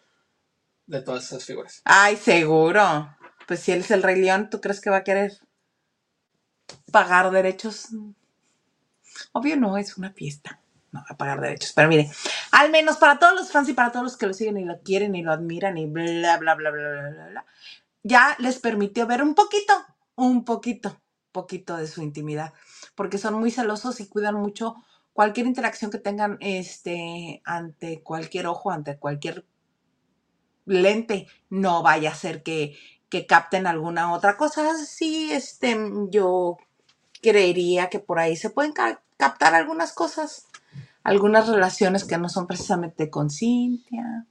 de 0.87 1.01
todas 1.03 1.25
esas 1.25 1.45
figuras. 1.45 1.83
Ay, 1.85 2.17
seguro. 2.17 3.17
Pues 3.47 3.61
si 3.61 3.73
él 3.73 3.81
es 3.81 3.91
el 3.91 4.03
Rey 4.03 4.21
León, 4.21 4.49
¿tú 4.51 4.61
crees 4.61 4.81
que 4.81 4.91
va 4.91 4.99
a 4.99 5.05
querer 5.05 5.33
pagar 6.91 7.31
derechos? 7.31 7.89
Obvio 9.33 9.57
no, 9.57 9.77
es 9.77 9.97
una 9.97 10.13
fiesta. 10.13 10.61
No 10.93 11.01
va 11.01 11.07
a 11.11 11.17
pagar 11.17 11.41
derechos. 11.41 11.73
Pero 11.75 11.89
mire, 11.89 12.11
al 12.53 12.71
menos 12.71 12.99
para 12.99 13.19
todos 13.19 13.35
los 13.35 13.51
fans 13.51 13.69
y 13.69 13.73
para 13.73 13.91
todos 13.91 14.05
los 14.05 14.17
que 14.17 14.27
lo 14.27 14.35
siguen 14.35 14.59
y 14.59 14.65
lo 14.65 14.81
quieren 14.83 15.15
y 15.15 15.23
lo 15.23 15.33
admiran 15.33 15.77
y 15.77 15.87
bla, 15.87 16.39
bla, 16.39 16.55
bla, 16.55 16.71
bla, 16.71 16.71
bla, 16.71 17.11
bla, 17.11 17.27
bla, 17.29 17.47
ya 18.03 18.37
les 18.39 18.59
permitió 18.59 19.07
ver 19.07 19.23
un 19.23 19.35
poquito, 19.35 19.73
un 20.15 20.45
poquito, 20.45 21.01
poquito 21.33 21.77
de 21.77 21.87
su 21.87 22.03
intimidad. 22.03 22.53
Porque 22.95 23.19
son 23.19 23.35
muy 23.35 23.51
celosos 23.51 23.99
y 24.01 24.07
cuidan 24.07 24.37
mucho 24.37 24.77
cualquier 25.13 25.47
interacción 25.47 25.91
que 25.91 25.99
tengan 25.99 26.37
este, 26.41 27.41
ante 27.45 28.03
cualquier 28.03 28.47
ojo, 28.47 28.71
ante 28.71 28.99
cualquier 28.99 29.45
lente, 30.67 31.27
no 31.51 31.83
vaya 31.83 32.11
a 32.11 32.15
ser 32.15 32.43
que, 32.43 32.77
que 33.15 33.27
capten 33.29 33.69
alguna 33.69 34.13
otra 34.13 34.37
cosa. 34.37 34.77
Sí, 34.77 35.31
este, 35.33 35.79
yo 36.11 36.59
creería 37.23 37.89
que 37.89 38.01
por 38.01 38.19
ahí 38.19 38.35
se 38.37 38.51
pueden 38.51 38.73
ca- 38.73 39.03
captar 39.19 39.55
algunas 39.55 39.93
cosas, 39.93 40.47
algunas 41.05 41.49
relaciones 41.49 42.05
que 42.05 42.19
no 42.19 42.29
son 42.29 42.49
precisamente 42.49 43.11
con 43.11 43.31
Cintia. 43.31 44.27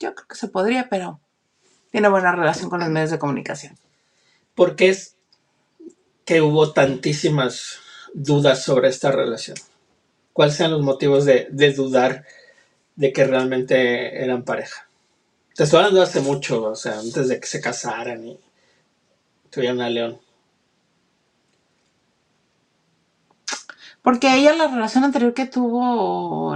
Yo 0.00 0.12
creo 0.16 0.26
que 0.28 0.34
se 0.34 0.48
podría, 0.48 0.88
pero 0.88 1.20
tiene 1.92 2.08
buena 2.08 2.32
relación 2.32 2.68
con 2.68 2.80
los 2.80 2.88
medios 2.88 3.12
de 3.12 3.20
comunicación. 3.20 3.78
Porque 4.56 4.88
es 4.88 5.16
que 6.24 6.42
hubo 6.42 6.72
tantísimas 6.72 7.78
dudas 8.14 8.64
sobre 8.64 8.88
esta 8.88 9.12
relación. 9.12 9.56
¿Cuáles 10.32 10.56
sean 10.56 10.72
los 10.72 10.82
motivos 10.82 11.24
de 11.26 11.74
dudar 11.76 12.24
de 12.96 13.12
que 13.12 13.24
realmente 13.26 14.22
eran 14.24 14.44
pareja? 14.44 14.85
Te 15.56 15.64
estoy 15.64 15.78
hablando 15.78 16.02
hace 16.02 16.20
mucho, 16.20 16.64
o 16.64 16.76
sea, 16.76 16.98
antes 16.98 17.28
de 17.28 17.40
que 17.40 17.46
se 17.46 17.62
casaran 17.62 18.26
y 18.26 18.38
tuvieran 19.50 19.80
a 19.80 19.88
León. 19.88 20.20
Porque 24.02 24.36
ella 24.36 24.54
la 24.54 24.68
relación 24.68 25.04
anterior 25.04 25.32
que 25.32 25.46
tuvo, 25.46 26.54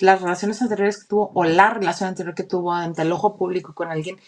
las 0.00 0.20
relaciones 0.20 0.60
anteriores 0.60 0.98
que 0.98 1.06
tuvo, 1.06 1.30
o 1.34 1.44
la 1.44 1.70
relación 1.70 2.08
anterior 2.08 2.34
que 2.34 2.42
tuvo 2.42 2.72
ante 2.72 3.02
el 3.02 3.12
ojo 3.12 3.36
público 3.36 3.72
con 3.74 3.88
alguien 3.92 4.18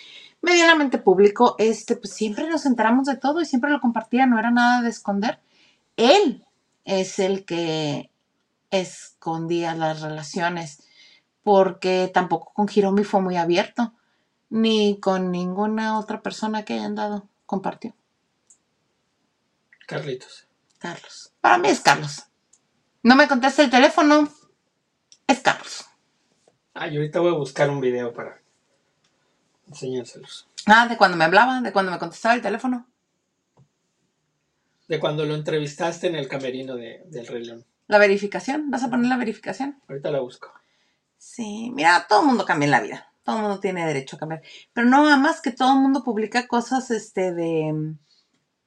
medianamente 0.43 0.99
público, 0.99 1.57
este, 1.59 1.97
pues 1.97 2.15
siempre 2.15 2.49
nos 2.49 2.67
enteramos 2.67 3.07
de 3.07 3.17
todo 3.17 3.41
y 3.41 3.47
siempre 3.47 3.71
lo 3.71 3.81
compartía, 3.81 4.27
no 4.27 4.39
era 4.39 4.53
nada 4.53 4.81
de 4.81 4.91
esconder. 4.91 5.41
Él 5.97 6.47
es 6.85 7.19
el 7.19 7.45
que 7.45 8.11
escondía 8.71 9.75
las 9.75 10.03
relaciones, 10.03 10.85
porque 11.43 12.11
tampoco 12.13 12.53
con 12.53 12.69
Hiromi 12.73 13.05
fue 13.05 13.21
muy 13.21 13.37
abierto, 13.37 13.93
ni 14.49 14.99
con 15.01 15.31
ninguna 15.31 15.99
otra 15.99 16.23
persona 16.23 16.65
que 16.65 16.75
hayan 16.75 16.95
dado, 16.95 17.29
compartió. 17.47 17.95
Carlitos. 19.87 20.47
Carlos. 20.79 21.33
Para 21.41 21.59
mí 21.59 21.69
es 21.69 21.81
Carlos. 21.81 22.25
No 23.03 23.17
me 23.17 23.29
contesta 23.29 23.63
el 23.63 23.71
teléfono. 23.71 24.29
Es 25.27 25.41
Carlos. 25.41 25.87
Ah, 26.75 26.89
y 26.89 26.97
ahorita 26.97 27.21
voy 27.21 27.31
a 27.35 27.37
buscar 27.37 27.69
un 27.71 27.81
video 27.81 28.13
para 28.13 28.41
enseñárselos. 29.69 30.49
Ah, 30.67 30.87
de 30.89 30.97
cuando 30.97 31.17
me 31.17 31.25
hablaba, 31.25 31.61
de 31.61 31.73
cuando 31.73 31.93
me 31.93 31.99
contestaba 31.99 32.35
el 32.35 32.43
teléfono. 32.43 32.87
De 34.89 34.99
cuando 34.99 35.25
lo 35.25 35.35
entrevistaste 35.35 36.07
en 36.07 36.17
el 36.17 36.29
camerino 36.29 36.77
de, 36.77 37.03
del 37.07 37.27
Rey 37.27 37.45
León. 37.45 37.65
La 37.87 37.99
verificación. 37.99 38.71
¿Vas 38.71 38.83
a 38.85 38.91
poner 38.91 39.09
la 39.09 39.17
verificación? 39.17 39.81
Ahorita 39.89 40.11
la 40.11 40.21
busco. 40.21 40.53
Sí, 41.21 41.71
mira, 41.75 42.07
todo 42.09 42.23
el 42.23 42.29
mundo 42.29 42.47
cambia 42.47 42.65
en 42.65 42.71
la 42.71 42.81
vida. 42.81 43.13
Todo 43.23 43.37
el 43.37 43.43
mundo 43.43 43.61
tiene 43.61 43.87
derecho 43.87 44.17
a 44.17 44.19
cambiar. 44.19 44.43
Pero 44.73 44.87
no 44.89 45.05
nada 45.05 45.19
más 45.19 45.43
que 45.43 45.51
todo 45.53 45.75
el 45.75 45.81
mundo 45.81 46.03
publica 46.03 46.49
cosas 46.49 46.91
este 46.91 47.33
de 47.35 47.95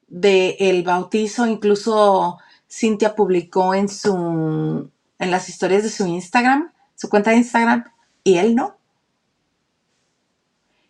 de 0.08 0.58
el 0.60 0.84
bautizo, 0.84 1.48
incluso 1.48 2.38
Cintia 2.70 3.16
publicó 3.16 3.74
en 3.74 3.90
su 3.90 4.92
en 5.20 5.32
las 5.32 5.50
historias 5.50 5.84
de 5.84 5.90
su 5.90 6.06
Instagram, 6.06 6.72
su 6.96 7.10
cuenta 7.10 7.32
de 7.32 7.38
Instagram, 7.38 7.86
y 8.24 8.38
él 8.38 8.56
no. 8.56 8.78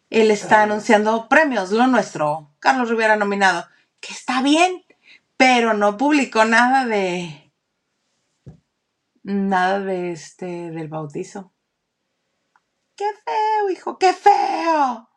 Él 0.10 0.32
está 0.32 0.64
anunciando 0.64 1.30
premios, 1.30 1.72
lo 1.72 1.88
nuestro, 1.88 2.52
Carlos 2.60 2.90
Rivera 2.90 3.16
nominado, 3.16 3.66
que 4.02 4.14
está 4.14 4.42
bien, 4.42 4.84
pero 5.38 5.74
no 5.74 5.98
publicó 5.98 6.44
nada 6.46 6.86
de 6.86 7.52
nada 9.24 9.80
de 9.80 10.12
este 10.12 10.72
del 10.72 10.90
bautizo. 10.90 11.53
Qué 12.96 13.06
feo, 13.26 13.70
hijo, 13.72 13.98
qué 13.98 14.14
feo. 14.14 15.10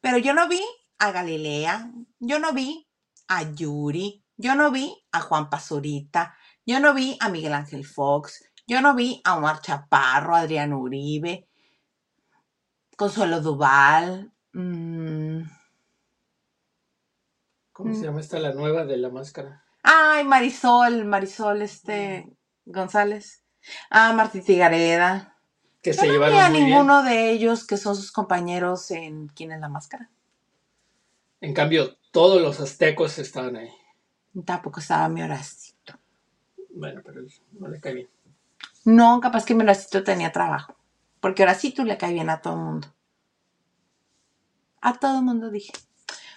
Pero 0.00 0.18
yo 0.18 0.32
no 0.34 0.48
vi 0.48 0.62
a 0.98 1.10
Galilea, 1.10 1.90
yo 2.20 2.38
no 2.38 2.52
vi 2.52 2.88
a 3.28 3.42
Yuri, 3.52 4.24
yo 4.36 4.54
no 4.54 4.70
vi 4.70 4.94
a 5.12 5.20
Juan 5.20 5.50
Pazurita, 5.50 6.36
yo 6.64 6.78
no 6.78 6.94
vi 6.94 7.16
a 7.20 7.28
Miguel 7.28 7.54
Ángel 7.54 7.84
Fox, 7.84 8.44
yo 8.66 8.80
no 8.80 8.94
vi 8.94 9.20
a 9.24 9.36
Omar 9.36 9.60
Chaparro, 9.60 10.36
Adrián 10.36 10.72
Uribe, 10.72 11.48
Consuelo 12.96 13.40
Duval. 13.40 14.32
mm, 14.52 15.42
¿Cómo 17.72 17.92
se 17.92 18.04
llama 18.04 18.20
esta 18.20 18.38
la 18.38 18.54
nueva 18.54 18.84
de 18.84 18.96
la 18.96 19.10
máscara? 19.10 19.64
Ay, 19.82 20.24
Marisol, 20.24 21.04
Marisol 21.04 21.62
este 21.62 22.24
González. 22.64 23.44
Ah, 23.90 24.12
Martita 24.14 24.52
Gareda. 24.54 25.35
Que 25.86 25.92
Yo 25.92 26.00
se 26.00 26.06
no 26.08 26.12
llevaron 26.14 26.40
a 26.40 26.48
muy 26.48 26.58
bien. 26.58 26.70
ninguno 26.70 27.04
de 27.04 27.30
ellos 27.30 27.64
que 27.64 27.76
son 27.76 27.94
sus 27.94 28.10
compañeros 28.10 28.90
en 28.90 29.28
¿Quién 29.28 29.52
es 29.52 29.60
la 29.60 29.68
máscara? 29.68 30.10
En 31.40 31.54
cambio, 31.54 31.96
todos 32.10 32.42
los 32.42 32.58
aztecos 32.58 33.18
estaban 33.20 33.54
ahí. 33.54 33.70
Tampoco 34.44 34.80
estaba 34.80 35.08
mi 35.08 35.22
Horacito. 35.22 35.94
Bueno, 36.74 37.02
pero 37.04 37.20
no 37.52 37.68
le 37.68 37.78
cae 37.78 37.94
bien. 37.94 38.08
No, 38.84 39.20
capaz 39.20 39.44
que 39.44 39.54
mi 39.54 39.62
Horacito 39.62 40.02
tenía 40.02 40.32
trabajo. 40.32 40.74
Porque 41.20 41.44
Horacito 41.44 41.84
le 41.84 41.96
cae 41.96 42.12
bien 42.14 42.30
a 42.30 42.40
todo 42.42 42.54
el 42.54 42.60
mundo. 42.62 42.88
A 44.80 44.98
todo 44.98 45.18
el 45.18 45.24
mundo 45.24 45.50
dije. 45.50 45.72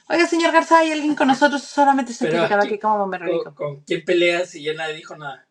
Oiga, 0.09 0.27
señor 0.27 0.51
Garza, 0.53 0.77
¿hay 0.77 0.91
alguien 0.91 1.15
con 1.15 1.27
nosotros? 1.27 1.63
Solamente 1.63 2.13
Pero 2.19 2.31
certificado 2.33 2.61
aquí- 2.65 2.77
como 2.77 3.07
me 3.07 3.17
¿Con, 3.17 3.27
rico. 3.27 3.55
con 3.55 3.79
quién 3.81 4.05
peleas 4.05 4.53
y 4.53 4.61
ya 4.61 4.73
nadie 4.75 4.93
dijo 4.93 5.17
nada? 5.17 5.47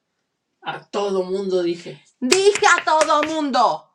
A 0.63 0.85
todo 0.85 1.25
mundo 1.25 1.65
dije. 1.65 2.01
Dije 2.21 2.65
a 2.79 2.85
todo 2.85 3.25
mundo. 3.25 3.87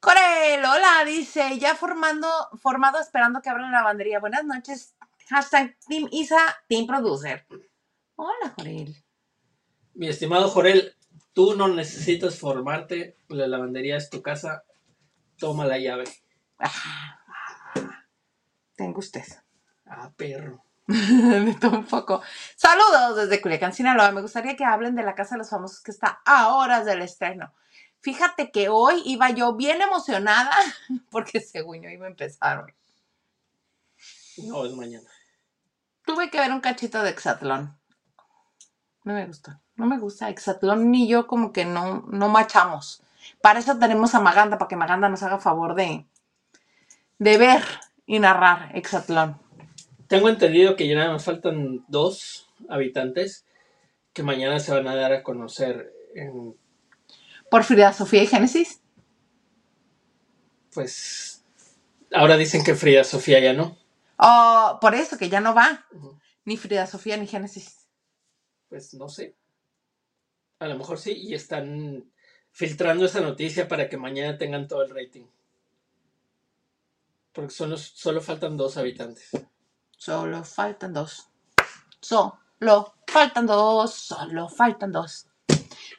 Corel, 0.00 0.64
hola, 0.64 1.04
dice, 1.04 1.58
ya 1.58 1.74
formando, 1.74 2.28
formado 2.62 3.00
esperando 3.00 3.42
que 3.42 3.50
abran 3.50 3.72
la 3.72 3.78
lavandería. 3.78 4.20
Buenas 4.20 4.44
noches. 4.44 4.94
Hashtag 5.28 5.76
Team 5.86 6.08
Isa, 6.12 6.38
Team 6.68 6.86
Producer. 6.86 7.46
Hola, 8.16 8.54
Corel. 8.56 8.96
Mi 9.94 10.08
estimado 10.08 10.48
Jorel, 10.48 10.96
tú 11.32 11.54
no 11.56 11.68
necesitas 11.68 12.38
formarte. 12.38 13.16
La 13.28 13.48
lavandería 13.48 13.96
es 13.96 14.08
tu 14.08 14.22
casa. 14.22 14.62
Toma 15.36 15.66
la 15.66 15.78
llave. 15.78 16.04
Ah, 16.58 17.18
tengo 18.76 19.00
usted. 19.00 19.24
Ah, 19.84 20.12
perro. 20.16 20.64
de 20.86 21.54
todo 21.60 21.78
un 21.80 21.86
poco. 21.86 22.22
Saludos 22.56 23.16
desde 23.16 23.42
Culiacán, 23.42 23.74
Sinaloa. 23.74 24.12
Me 24.12 24.22
gustaría 24.22 24.56
que 24.56 24.64
hablen 24.64 24.94
de 24.94 25.02
la 25.02 25.14
Casa 25.14 25.34
de 25.34 25.38
los 25.38 25.50
Famosos 25.50 25.82
que 25.82 25.90
está 25.90 26.20
a 26.24 26.54
horas 26.54 26.86
del 26.86 27.02
estreno. 27.02 27.52
Fíjate 28.00 28.50
que 28.50 28.68
hoy 28.68 29.02
iba 29.04 29.30
yo 29.30 29.54
bien 29.54 29.82
emocionada 29.82 30.56
porque 31.10 31.40
según 31.40 31.82
yo 31.82 31.90
iba 31.90 32.06
a 32.06 32.10
empezar 32.10 32.64
hoy. 32.64 32.72
No, 34.46 34.64
es 34.64 34.72
mañana. 34.72 35.08
Tuve 36.04 36.30
que 36.30 36.38
ver 36.38 36.52
un 36.52 36.60
cachito 36.60 37.02
de 37.02 37.10
Exatlón. 37.10 37.76
No 39.04 39.14
me 39.14 39.26
gusta. 39.26 39.60
No 39.74 39.86
me 39.86 39.98
gusta 39.98 40.28
Exatlón 40.28 40.90
ni 40.90 41.08
yo 41.08 41.26
como 41.26 41.52
que 41.52 41.64
no, 41.64 42.04
no 42.08 42.28
machamos. 42.28 43.02
Para 43.42 43.58
eso 43.58 43.78
tenemos 43.78 44.14
a 44.14 44.20
Maganda, 44.20 44.58
para 44.58 44.68
que 44.68 44.76
Maganda 44.76 45.08
nos 45.08 45.22
haga 45.22 45.38
favor 45.38 45.74
de, 45.74 46.06
de 47.18 47.38
ver 47.38 47.62
y 48.06 48.20
narrar 48.20 48.74
Exatlón. 48.76 49.38
Tengo 50.06 50.28
entendido 50.28 50.76
que 50.76 50.88
ya 50.88 50.94
nada 50.94 51.12
más 51.12 51.24
faltan 51.24 51.84
dos 51.88 52.48
habitantes 52.68 53.44
que 54.12 54.22
mañana 54.22 54.58
se 54.60 54.72
van 54.72 54.88
a 54.88 54.94
dar 54.94 55.12
a 55.12 55.22
conocer 55.22 55.92
en, 56.14 56.56
Por 57.50 57.64
Frida 57.64 57.92
Sofía 57.92 58.22
y 58.22 58.26
Génesis. 58.26 58.80
pues, 60.72 61.44
ahora 62.12 62.36
dicen 62.36 62.62
que 62.62 62.74
Frida 62.74 63.04
Sofía 63.04 63.40
ya 63.40 63.52
no. 63.52 63.76
Oh, 64.18 64.78
por 64.80 64.94
eso 64.94 65.16
que 65.16 65.28
ya 65.28 65.40
no 65.40 65.54
va. 65.54 65.86
Ni 66.44 66.56
Frida 66.56 66.86
Sofía 66.86 67.16
ni 67.16 67.26
Génesis. 67.26 67.88
Pues 68.68 68.94
no 68.94 69.08
sé. 69.08 69.34
A 70.58 70.66
lo 70.66 70.76
mejor 70.76 70.98
sí, 70.98 71.12
y 71.12 71.34
están 71.34 72.10
filtrando 72.50 73.04
esa 73.06 73.20
noticia 73.20 73.68
para 73.68 73.88
que 73.88 73.96
mañana 73.96 74.36
tengan 74.36 74.66
todo 74.66 74.82
el 74.82 74.90
rating. 74.90 75.26
Porque 77.32 77.52
solo, 77.52 77.76
solo 77.76 78.20
faltan 78.20 78.56
dos 78.56 78.76
habitantes. 78.76 79.30
Solo 79.96 80.42
faltan 80.42 80.92
dos. 80.92 81.28
Solo 82.00 82.94
faltan 83.06 83.46
dos. 83.46 83.94
Solo 83.94 84.48
faltan 84.48 84.90
dos. 84.90 85.27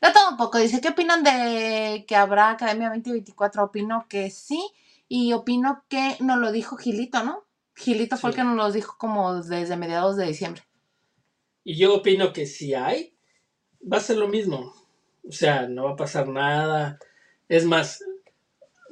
De 0.02 0.12
todo 0.12 0.30
un 0.32 0.38
poco. 0.38 0.58
Dice, 0.58 0.82
¿qué 0.82 0.90
opinan 0.90 1.24
de 1.24 2.06
que 2.08 2.16
habrá 2.16 2.52
Academia 2.52 2.90
2024? 2.90 3.64
Opino 3.64 4.06
que 4.10 4.30
sí. 4.30 4.62
Y 5.08 5.34
opino 5.34 5.84
que 5.90 6.16
nos 6.20 6.38
lo 6.38 6.52
dijo 6.52 6.78
Gilito, 6.78 7.24
¿no? 7.24 7.46
Gilito 7.76 8.18
fue 8.18 8.30
el 8.30 8.36
que 8.36 8.44
nos 8.44 8.56
lo 8.56 8.72
dijo 8.72 8.96
como 8.98 9.42
desde 9.42 9.78
mediados 9.78 10.18
de 10.18 10.28
diciembre. 10.28 10.64
Y 11.64 11.78
yo 11.78 11.96
opino 11.96 12.34
que 12.34 12.46
si 12.46 12.74
hay, 12.74 13.14
va 13.82 13.98
a 13.98 14.02
ser 14.02 14.18
lo 14.18 14.28
mismo. 14.28 14.74
O 15.28 15.32
sea, 15.32 15.68
no 15.68 15.86
va 15.86 15.92
a 15.92 15.96
pasar 15.96 16.28
nada. 16.28 17.00
Es 17.48 17.66
más, 17.66 18.04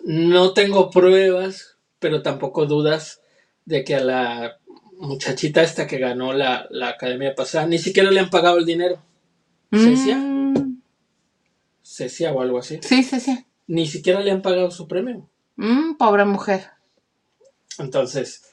no 0.05 0.53
tengo 0.53 0.89
pruebas, 0.89 1.77
pero 1.99 2.21
tampoco 2.21 2.65
dudas 2.65 3.21
de 3.65 3.83
que 3.83 3.95
a 3.95 4.03
la 4.03 4.59
muchachita 4.97 5.61
esta 5.61 5.85
que 5.85 5.99
ganó 5.99 6.33
la, 6.33 6.67
la 6.69 6.89
academia 6.89 7.35
pasada, 7.35 7.67
ni 7.67 7.77
siquiera 7.77 8.09
le 8.09 8.19
han 8.19 8.29
pagado 8.29 8.57
el 8.57 8.65
dinero. 8.65 9.01
Cecia 11.87 12.33
o 12.33 12.41
algo 12.41 12.59
así. 12.59 12.79
sí, 12.81 13.03
sí. 13.03 13.45
Ni 13.67 13.87
siquiera 13.87 14.19
le 14.19 14.31
han 14.31 14.41
pagado 14.41 14.71
su 14.71 14.87
premio. 14.87 15.29
Mm, 15.55 15.95
pobre 15.95 16.25
mujer. 16.25 16.69
Entonces, 17.79 18.43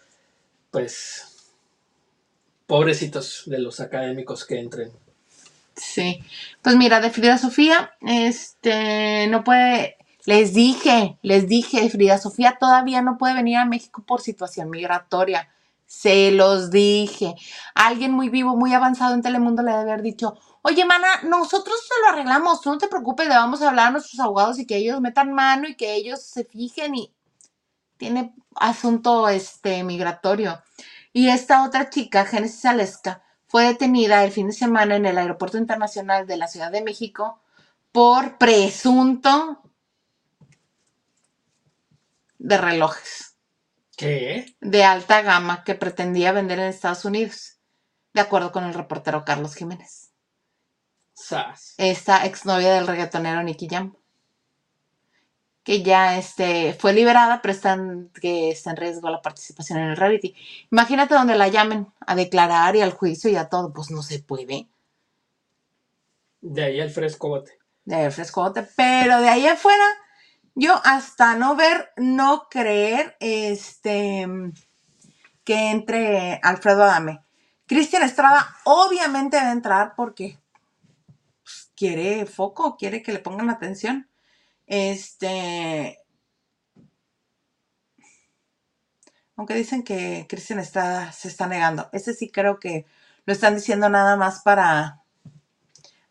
pues, 0.70 1.52
pobrecitos 2.66 3.42
de 3.46 3.58
los 3.58 3.80
académicos 3.80 4.44
que 4.44 4.58
entren. 4.58 4.92
Sí. 5.76 6.22
Pues 6.62 6.76
mira, 6.76 7.00
de 7.00 7.10
Frida 7.10 7.36
Sofía, 7.38 7.92
este, 8.00 9.26
no 9.26 9.42
puede, 9.42 9.96
les 10.24 10.54
dije, 10.54 11.18
les 11.22 11.48
dije, 11.48 11.88
Frida 11.90 12.18
Sofía 12.18 12.56
todavía 12.60 13.02
no 13.02 13.18
puede 13.18 13.34
venir 13.34 13.56
a 13.56 13.64
México 13.64 14.04
por 14.06 14.20
situación 14.20 14.70
migratoria. 14.70 15.48
Se 15.86 16.30
los 16.30 16.70
dije. 16.70 17.34
Alguien 17.74 18.12
muy 18.12 18.28
vivo, 18.28 18.56
muy 18.56 18.72
avanzado 18.72 19.14
en 19.14 19.22
Telemundo 19.22 19.62
le 19.62 19.72
debe 19.72 19.82
haber 19.82 20.02
dicho, 20.02 20.38
oye, 20.64 20.84
mana, 20.86 21.20
nosotros 21.24 21.76
te 21.86 21.94
lo 22.00 22.12
arreglamos, 22.12 22.62
tú 22.62 22.70
no 22.70 22.78
te 22.78 22.88
preocupes, 22.88 23.28
le 23.28 23.34
vamos 23.34 23.60
a 23.60 23.68
hablar 23.68 23.88
a 23.88 23.90
nuestros 23.90 24.18
abogados 24.18 24.58
y 24.58 24.66
que 24.66 24.76
ellos 24.76 25.00
metan 25.00 25.32
mano 25.32 25.68
y 25.68 25.76
que 25.76 25.94
ellos 25.94 26.22
se 26.22 26.44
fijen 26.44 26.94
y 26.94 27.14
tiene 27.98 28.34
asunto 28.56 29.28
este 29.28 29.84
migratorio. 29.84 30.62
Y 31.12 31.28
esta 31.28 31.64
otra 31.64 31.90
chica, 31.90 32.24
Génesis 32.24 32.64
Aleska, 32.64 33.22
fue 33.46 33.64
detenida 33.64 34.24
el 34.24 34.32
fin 34.32 34.46
de 34.46 34.54
semana 34.54 34.96
en 34.96 35.04
el 35.04 35.18
Aeropuerto 35.18 35.58
Internacional 35.58 36.26
de 36.26 36.38
la 36.38 36.48
Ciudad 36.48 36.72
de 36.72 36.82
México 36.82 37.40
por 37.92 38.38
presunto 38.38 39.62
de 42.38 42.58
relojes 42.58 43.36
¿Qué? 43.96 44.56
de 44.60 44.82
alta 44.82 45.20
gama 45.20 45.62
que 45.62 45.74
pretendía 45.74 46.32
vender 46.32 46.58
en 46.58 46.66
Estados 46.66 47.04
Unidos, 47.04 47.58
de 48.14 48.22
acuerdo 48.22 48.50
con 48.50 48.64
el 48.64 48.74
reportero 48.74 49.24
Carlos 49.26 49.54
Jiménez. 49.54 50.03
Sas. 51.14 51.74
Esta 51.78 52.26
exnovia 52.26 52.74
del 52.74 52.86
reggaetonero 52.86 53.42
Nicky 53.42 53.68
Jam, 53.68 53.94
que 55.62 55.82
ya 55.82 56.18
este, 56.18 56.74
fue 56.74 56.92
liberada, 56.92 57.40
pero 57.40 57.52
está 57.52 57.72
en, 57.72 58.10
que 58.20 58.50
está 58.50 58.70
en 58.70 58.76
riesgo 58.76 59.08
la 59.08 59.22
participación 59.22 59.78
en 59.78 59.90
el 59.90 59.96
reality. 59.96 60.34
Imagínate 60.70 61.14
donde 61.14 61.36
la 61.36 61.48
llamen 61.48 61.86
a 62.00 62.14
declarar 62.14 62.76
y 62.76 62.82
al 62.82 62.92
juicio 62.92 63.30
y 63.30 63.36
a 63.36 63.48
todo, 63.48 63.72
pues 63.72 63.90
no 63.90 64.02
se 64.02 64.18
puede. 64.18 64.68
De 66.42 66.62
ahí 66.62 66.80
el 66.80 66.90
fresco 66.90 67.28
bote. 67.28 67.58
de 67.86 67.94
haber 67.94 68.12
frescote, 68.12 68.68
pero 68.76 69.20
de 69.20 69.28
ahí 69.28 69.46
afuera, 69.46 69.86
yo 70.54 70.78
hasta 70.84 71.36
no 71.36 71.56
ver, 71.56 71.92
no 71.96 72.48
creer, 72.50 73.16
este, 73.20 74.26
que 75.44 75.70
entre 75.70 76.40
Alfredo 76.42 76.82
Adame. 76.82 77.22
Cristian 77.66 78.02
Estrada 78.02 78.46
obviamente 78.64 79.38
debe 79.38 79.52
entrar 79.52 79.94
porque 79.96 80.38
quiere 81.76 82.26
foco, 82.26 82.76
quiere 82.76 83.02
que 83.02 83.12
le 83.12 83.18
pongan 83.18 83.50
atención. 83.50 84.08
Este, 84.66 85.98
aunque 89.36 89.54
dicen 89.54 89.82
que 89.82 90.26
Cristian 90.28 90.58
Estrada 90.58 91.12
se 91.12 91.28
está 91.28 91.46
negando, 91.46 91.88
ese 91.92 92.14
sí 92.14 92.30
creo 92.30 92.58
que 92.58 92.86
lo 93.26 93.32
están 93.32 93.54
diciendo 93.56 93.88
nada 93.88 94.16
más 94.16 94.42
para 94.42 95.02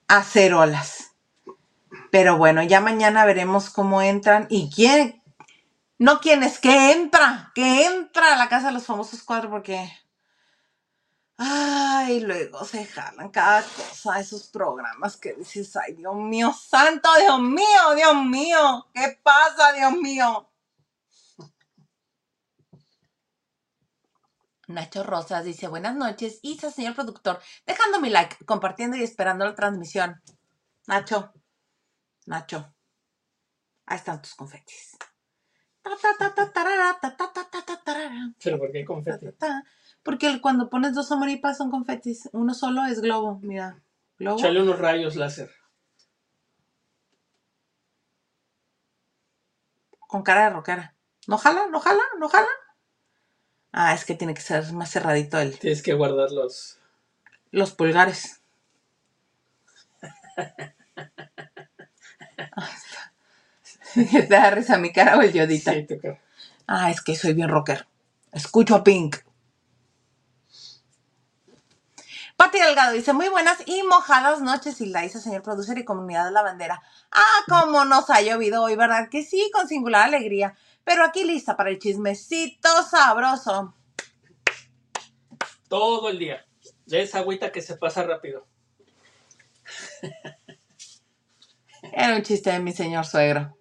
hacer 0.07 0.53
olas. 0.53 1.11
Pero 2.11 2.37
bueno, 2.37 2.63
ya 2.63 2.81
mañana 2.81 3.25
veremos 3.25 3.69
cómo 3.69 4.01
entran 4.01 4.47
y 4.49 4.69
quién, 4.69 5.21
no 5.97 6.19
quién 6.19 6.43
es, 6.43 6.59
que 6.59 6.91
entra, 6.91 7.51
que 7.55 7.85
entra 7.85 8.33
a 8.33 8.37
la 8.37 8.49
casa 8.49 8.67
de 8.67 8.73
los 8.73 8.85
famosos 8.85 9.23
cuatro 9.23 9.49
porque, 9.49 9.91
ay, 11.37 12.21
luego 12.21 12.63
se 12.65 12.85
jalan 12.85 13.29
cada 13.29 13.63
cosa, 13.63 14.19
esos 14.19 14.47
programas 14.49 15.17
que 15.17 15.33
dices, 15.33 15.75
ay, 15.77 15.93
Dios 15.95 16.15
mío, 16.15 16.53
santo, 16.53 17.09
Dios 17.19 17.39
mío, 17.41 17.95
Dios 17.95 18.15
mío, 18.25 18.87
¿qué 18.93 19.19
pasa, 19.23 19.73
Dios 19.73 19.93
mío? 19.93 20.49
Nacho 24.67 25.03
Rosas 25.03 25.43
dice, 25.45 25.67
buenas 25.67 25.95
noches, 25.95 26.39
Isa, 26.41 26.71
señor 26.71 26.95
productor, 26.95 27.41
dejando 27.65 27.99
mi 27.99 28.09
like, 28.09 28.45
compartiendo 28.45 28.97
y 28.97 29.03
esperando 29.03 29.45
la 29.45 29.55
transmisión. 29.55 30.21
Nacho, 30.87 31.33
Nacho, 32.27 32.73
ahí 33.85 33.97
están 33.97 34.21
tus 34.21 34.35
confetis. 34.35 34.97
Pero 38.43 38.59
¿por 38.59 38.71
qué 38.71 38.83
Ta, 38.83 38.85
confeti? 38.85 39.25
ta, 39.27 39.31
ta. 39.37 39.63
Porque 40.03 40.41
cuando 40.41 40.69
pones 40.69 40.93
dos 40.93 41.11
amoripas 41.11 41.57
son 41.57 41.71
confetis, 41.71 42.29
uno 42.33 42.53
solo 42.53 42.83
es 42.85 42.99
globo, 43.01 43.39
mira, 43.41 43.81
globo. 44.19 44.37
Echale 44.37 44.61
unos 44.61 44.79
rayos 44.79 45.15
láser. 45.15 45.49
con 50.13 50.21
cara 50.21 50.43
de 50.43 50.49
rockera. 50.51 50.93
¿No 51.25 51.39
jala? 51.39 51.65
¿No 51.71 51.79
jala? 51.79 52.03
¿No 52.19 52.29
jala? 52.29 52.47
Ah, 53.71 53.95
es 53.95 54.05
que 54.05 54.13
tiene 54.13 54.35
que 54.35 54.41
ser 54.41 54.71
más 54.71 54.91
cerradito 54.91 55.39
el, 55.39 55.57
Tienes 55.57 55.81
que 55.81 55.95
guardarlos. 55.95 56.77
los 57.49 57.71
pulgares. 57.71 58.39
Ay, 62.55 62.73
está. 62.75 63.13
¿Te 64.11 64.27
da 64.27 64.51
risa 64.51 64.77
mi 64.77 64.93
cara 64.93 65.17
o 65.17 65.21
el 65.23 65.33
yodita? 65.33 65.73
Sí. 65.73 65.87
Ah, 66.67 66.91
es 66.91 67.01
que 67.01 67.15
soy 67.15 67.33
bien 67.33 67.49
rocker. 67.49 67.87
Escucho 68.31 68.75
a 68.75 68.83
Pink. 68.83 69.17
Pati 72.35 72.59
Delgado 72.59 72.93
dice, 72.93 73.13
muy 73.13 73.29
buenas 73.29 73.59
y 73.65 73.83
mojadas 73.83 74.41
noches, 74.41 74.81
Hilda, 74.81 75.01
dice 75.01 75.19
señor 75.19 75.43
producer 75.43 75.77
y 75.77 75.85
comunidad 75.85 76.25
de 76.25 76.31
la 76.31 76.41
bandera. 76.41 76.81
Ah, 77.11 77.43
cómo 77.47 77.85
nos 77.85 78.09
ha 78.09 78.21
llovido 78.21 78.63
hoy, 78.63 78.75
¿verdad? 78.75 79.09
Que 79.09 79.23
sí, 79.23 79.51
con 79.53 79.67
singular 79.67 80.03
alegría. 80.03 80.55
Pero 80.83 81.05
aquí 81.05 81.23
lista 81.23 81.55
para 81.55 81.69
el 81.69 81.79
chismecito 81.79 82.69
sabroso. 82.83 83.75
Todo 85.69 86.09
el 86.09 86.19
día. 86.19 86.45
De 86.85 87.01
esa 87.01 87.19
agüita 87.19 87.51
que 87.51 87.61
se 87.61 87.77
pasa 87.77 88.03
rápido. 88.03 88.45
Era 91.93 92.15
un 92.15 92.23
chiste 92.23 92.51
de 92.51 92.59
mi 92.59 92.73
señor 92.73 93.05
suegro. 93.05 93.57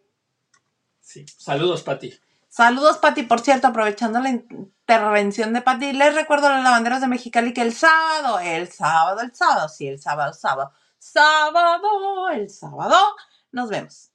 Sí. 1.00 1.26
Saludos, 1.36 1.82
Pati. 1.82 2.18
Saludos, 2.52 2.98
Pati. 2.98 3.22
Por 3.22 3.40
cierto, 3.40 3.68
aprovechando 3.68 4.20
la 4.20 4.28
intervención 4.28 5.54
de 5.54 5.62
Pati, 5.62 5.94
les 5.94 6.14
recuerdo 6.14 6.48
a 6.48 6.56
los 6.56 6.62
lavanderos 6.62 7.00
de 7.00 7.06
Mexicali 7.06 7.54
que 7.54 7.62
el 7.62 7.72
sábado, 7.72 8.40
el 8.40 8.70
sábado, 8.70 9.22
el 9.22 9.34
sábado, 9.34 9.70
sí, 9.70 9.88
el 9.88 9.98
sábado, 9.98 10.34
sábado, 10.34 10.70
sábado, 10.98 12.28
el 12.28 12.50
sábado, 12.50 13.16
nos 13.52 13.70
vemos. 13.70 14.12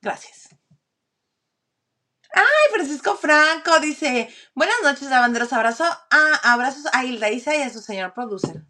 Gracias. 0.00 0.56
Ay, 2.32 2.72
Francisco 2.72 3.14
Franco 3.14 3.78
dice, 3.80 4.30
buenas 4.54 4.76
noches, 4.82 5.10
lavanderos, 5.10 5.52
abrazo, 5.52 5.84
a, 5.84 6.52
abrazos 6.54 6.86
a 6.94 7.04
Hilda 7.04 7.30
Isa 7.30 7.54
y 7.56 7.60
a 7.60 7.68
su 7.68 7.82
señor 7.82 8.14
producer. 8.14 8.64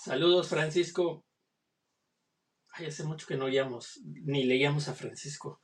Saludos, 0.00 0.46
Francisco. 0.46 1.24
Ay, 2.68 2.86
hace 2.86 3.02
mucho 3.02 3.26
que 3.26 3.36
no 3.36 3.46
oíamos, 3.46 4.00
ni 4.04 4.44
leíamos 4.44 4.86
a 4.86 4.94
Francisco. 4.94 5.60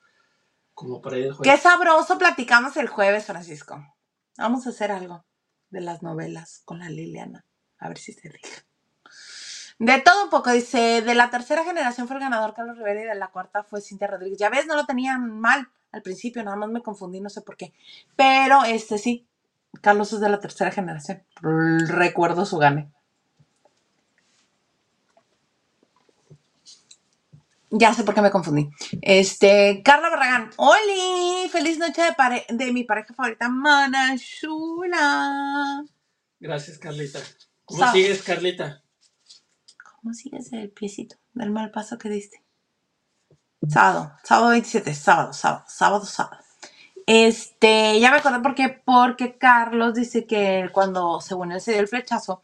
Como 0.80 1.02
para 1.02 1.18
ir 1.18 1.26
el 1.26 1.36
Qué 1.42 1.58
sabroso 1.58 2.16
platicamos 2.16 2.74
el 2.78 2.88
jueves, 2.88 3.26
Francisco. 3.26 3.84
Vamos 4.38 4.66
a 4.66 4.70
hacer 4.70 4.90
algo 4.90 5.26
de 5.68 5.82
las 5.82 6.02
novelas 6.02 6.62
con 6.64 6.78
la 6.78 6.88
Liliana. 6.88 7.44
A 7.78 7.88
ver 7.88 7.98
si 7.98 8.14
se 8.14 8.30
deja. 8.30 8.64
De 9.78 10.00
todo 10.00 10.24
un 10.24 10.30
poco, 10.30 10.50
dice, 10.50 11.02
de 11.02 11.14
la 11.14 11.28
tercera 11.28 11.64
generación 11.64 12.06
fue 12.06 12.16
el 12.16 12.22
ganador 12.22 12.54
Carlos 12.54 12.78
Rivera 12.78 13.02
y 13.02 13.04
de 13.04 13.14
la 13.14 13.28
cuarta 13.28 13.62
fue 13.62 13.82
Cintia 13.82 14.06
Rodríguez. 14.06 14.38
Ya 14.38 14.48
ves, 14.48 14.66
no 14.66 14.74
lo 14.74 14.86
tenían 14.86 15.38
mal 15.38 15.68
al 15.92 16.00
principio, 16.00 16.42
nada 16.42 16.56
más 16.56 16.70
me 16.70 16.82
confundí, 16.82 17.20
no 17.20 17.28
sé 17.28 17.42
por 17.42 17.58
qué. 17.58 17.74
Pero 18.16 18.64
este 18.64 18.96
sí, 18.96 19.28
Carlos 19.82 20.14
es 20.14 20.20
de 20.20 20.30
la 20.30 20.40
tercera 20.40 20.70
generación. 20.70 21.22
Recuerdo 21.42 22.46
su 22.46 22.56
gane. 22.56 22.90
Ya 27.70 27.94
sé 27.94 28.04
por 28.04 28.14
qué 28.14 28.22
me 28.22 28.30
confundí. 28.32 28.70
Este, 29.02 29.82
Carla 29.84 30.10
Barragán. 30.10 30.50
¡Oli! 30.56 31.48
¡Feliz 31.50 31.78
noche 31.78 32.02
de, 32.02 32.12
pare- 32.14 32.46
de 32.48 32.72
mi 32.72 32.84
pareja 32.84 33.14
favorita, 33.14 33.48
Mana 33.48 34.16
Shula! 34.16 35.84
Gracias, 36.40 36.78
Carlita. 36.78 37.20
¿Cómo 37.64 37.86
sigues, 37.92 38.22
Carlita? 38.22 38.82
¿Cómo 40.00 40.14
sigues 40.14 40.52
el 40.52 40.70
piecito 40.70 41.16
del 41.34 41.50
mal 41.50 41.70
paso 41.72 41.98
que 41.98 42.10
diste? 42.10 42.44
Sábado, 43.68 44.12
sábado 44.24 44.50
27, 44.50 44.94
sábado, 44.94 45.32
sábado, 45.34 45.64
sábado, 45.68 46.06
sábado. 46.06 46.42
Este, 47.06 48.00
ya 48.00 48.10
me 48.12 48.18
acordé 48.18 48.40
por 48.40 48.54
qué, 48.54 48.68
porque 48.84 49.38
Carlos 49.38 49.94
dice 49.94 50.26
que 50.26 50.70
cuando, 50.72 51.20
según 51.20 51.52
él 51.52 51.60
se 51.60 51.72
dio 51.72 51.80
el 51.82 51.88
flechazo, 51.88 52.42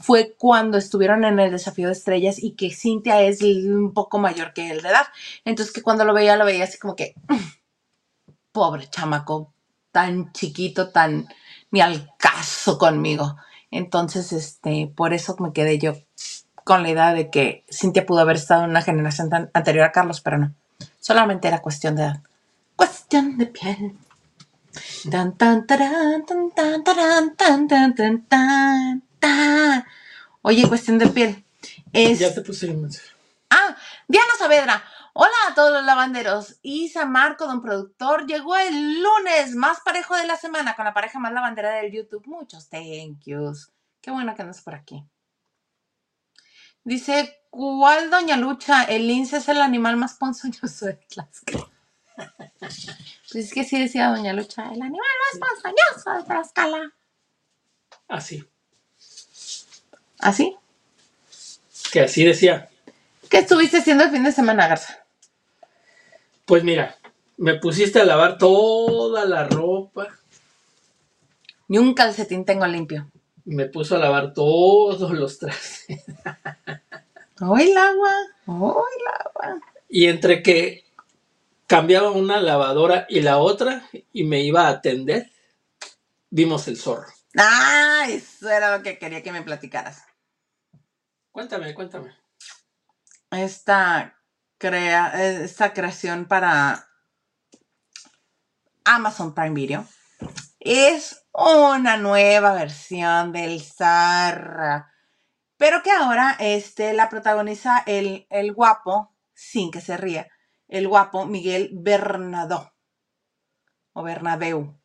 fue 0.00 0.34
cuando 0.38 0.78
estuvieron 0.78 1.24
en 1.24 1.38
el 1.38 1.50
desafío 1.50 1.86
de 1.86 1.92
estrellas 1.92 2.42
y 2.42 2.52
que 2.52 2.70
Cintia 2.70 3.22
es 3.22 3.42
un 3.42 3.92
poco 3.92 4.18
mayor 4.18 4.52
que 4.52 4.70
él 4.70 4.82
de 4.82 4.88
edad. 4.88 5.06
Entonces 5.44 5.72
que 5.72 5.82
cuando 5.82 6.04
lo 6.04 6.14
veía, 6.14 6.36
lo 6.36 6.44
veía 6.44 6.64
así 6.64 6.78
como 6.78 6.96
que, 6.96 7.14
pobre 8.52 8.88
chamaco, 8.88 9.52
tan 9.92 10.32
chiquito, 10.32 10.88
tan 10.90 11.28
ni 11.70 11.80
al 11.80 12.10
caso 12.18 12.78
conmigo. 12.78 13.36
Entonces, 13.70 14.32
este, 14.32 14.92
por 14.94 15.14
eso 15.14 15.36
me 15.38 15.52
quedé 15.52 15.78
yo 15.78 15.94
con 16.64 16.82
la 16.82 16.90
idea 16.90 17.14
de 17.14 17.30
que 17.30 17.64
Cintia 17.70 18.06
pudo 18.06 18.20
haber 18.20 18.36
estado 18.36 18.64
en 18.64 18.70
una 18.70 18.82
generación 18.82 19.30
tan 19.30 19.50
anterior 19.54 19.84
a 19.84 19.92
Carlos, 19.92 20.20
pero 20.20 20.38
no. 20.38 20.54
Solamente 20.98 21.48
era 21.48 21.62
cuestión 21.62 21.96
de 21.96 22.02
edad. 22.02 22.20
Cuestión 22.74 23.38
de 23.38 23.46
piel. 23.46 23.96
Tan, 25.10 25.36
tan, 25.36 25.66
tan, 25.66 26.24
tan, 26.26 26.50
tarán, 26.84 27.36
tan, 27.36 27.68
tan, 27.68 27.94
tan, 27.94 28.24
tan, 28.26 29.02
Oye, 30.42 30.68
cuestión 30.68 30.98
de 30.98 31.06
piel. 31.08 31.44
Es... 31.92 32.18
Ya 32.18 32.34
te 32.34 32.40
puse 32.40 32.66
el 32.66 32.76
mensaje. 32.76 33.08
Ah, 33.50 33.76
Diana 34.08 34.30
Saavedra. 34.38 34.84
Hola 35.12 35.34
a 35.48 35.54
todos 35.54 35.72
los 35.72 35.84
lavanderos. 35.84 36.56
Isa 36.62 37.04
Marco, 37.04 37.46
don 37.46 37.60
productor, 37.60 38.26
llegó 38.26 38.56
el 38.56 39.02
lunes 39.02 39.56
más 39.56 39.80
parejo 39.80 40.16
de 40.16 40.26
la 40.26 40.36
semana 40.36 40.76
con 40.76 40.84
la 40.84 40.94
pareja 40.94 41.18
más 41.18 41.32
lavandera 41.32 41.72
del 41.72 41.90
YouTube. 41.90 42.26
Muchos 42.26 42.68
thank 42.68 43.20
yous. 43.24 43.70
Qué 44.00 44.10
bueno 44.12 44.34
que 44.34 44.42
andas 44.42 44.62
por 44.62 44.74
aquí. 44.74 45.04
Dice, 46.84 47.42
¿cuál 47.50 48.08
doña 48.08 48.36
Lucha? 48.36 48.84
El 48.84 49.08
lince 49.08 49.38
es 49.38 49.48
el 49.48 49.60
animal 49.60 49.96
más 49.96 50.14
ponzoñoso 50.14 50.86
de 50.86 50.94
Tlaxcala. 50.94 51.68
Pues 53.32 53.44
es 53.44 53.54
que 53.54 53.62
sí 53.62 53.78
decía 53.78 54.08
doña 54.08 54.32
Lucha, 54.32 54.64
el 54.72 54.82
animal 54.82 54.98
más 54.98 55.40
ponzoñoso 55.40 56.12
de 56.12 56.24
Tlaxcala. 56.24 56.94
Así. 58.08 58.44
¿Así? 60.20 60.56
Que 61.92 62.00
así 62.00 62.24
decía. 62.24 62.68
¿Qué 63.28 63.38
estuviste 63.38 63.78
haciendo 63.78 64.04
el 64.04 64.10
fin 64.10 64.24
de 64.24 64.32
semana, 64.32 64.68
Garza? 64.68 65.04
Pues 66.44 66.64
mira, 66.64 66.96
me 67.36 67.54
pusiste 67.54 68.00
a 68.00 68.04
lavar 68.04 68.38
toda 68.38 69.24
la 69.24 69.44
ropa. 69.44 70.08
Ni 71.68 71.78
un 71.78 71.94
calcetín 71.94 72.44
tengo 72.44 72.66
limpio. 72.66 73.10
Me 73.44 73.66
puso 73.66 73.96
a 73.96 73.98
lavar 73.98 74.34
todos 74.34 75.10
los 75.12 75.38
trastes. 75.38 75.86
¡Hoy 77.40 77.70
el 77.70 77.76
agua! 77.76 78.12
¡Hoy 78.46 78.90
el 78.98 79.26
agua! 79.26 79.60
Y 79.88 80.06
entre 80.06 80.42
que 80.42 80.84
cambiaba 81.66 82.10
una 82.10 82.40
lavadora 82.40 83.06
y 83.08 83.20
la 83.20 83.38
otra 83.38 83.88
y 84.12 84.24
me 84.24 84.42
iba 84.42 84.66
a 84.66 84.70
atender, 84.70 85.30
vimos 86.28 86.68
el 86.68 86.76
zorro. 86.76 87.06
¡Ah! 87.38 88.06
Eso 88.08 88.50
era 88.50 88.76
lo 88.76 88.82
que 88.82 88.98
quería 88.98 89.22
que 89.22 89.32
me 89.32 89.42
platicaras. 89.42 90.02
Cuéntame, 91.32 91.74
cuéntame. 91.74 92.14
Esta, 93.30 94.18
crea, 94.58 95.12
esta 95.42 95.72
creación 95.72 96.26
para 96.26 96.88
Amazon 98.84 99.34
Prime 99.34 99.54
Video 99.54 99.86
es 100.58 101.24
una 101.32 101.96
nueva 101.96 102.52
versión 102.52 103.32
del 103.32 103.62
Zarra. 103.62 104.92
Pero 105.56 105.82
que 105.82 105.90
ahora 105.90 106.36
este, 106.38 106.92
la 106.92 107.08
protagoniza 107.08 107.82
el, 107.86 108.26
el 108.30 108.52
guapo, 108.52 109.14
sin 109.34 109.70
que 109.70 109.80
se 109.80 109.96
ría, 109.96 110.28
el 110.68 110.88
guapo 110.88 111.26
Miguel 111.26 111.70
Bernadó. 111.72 112.72
O 113.92 114.02
Bernabeu. 114.02 114.78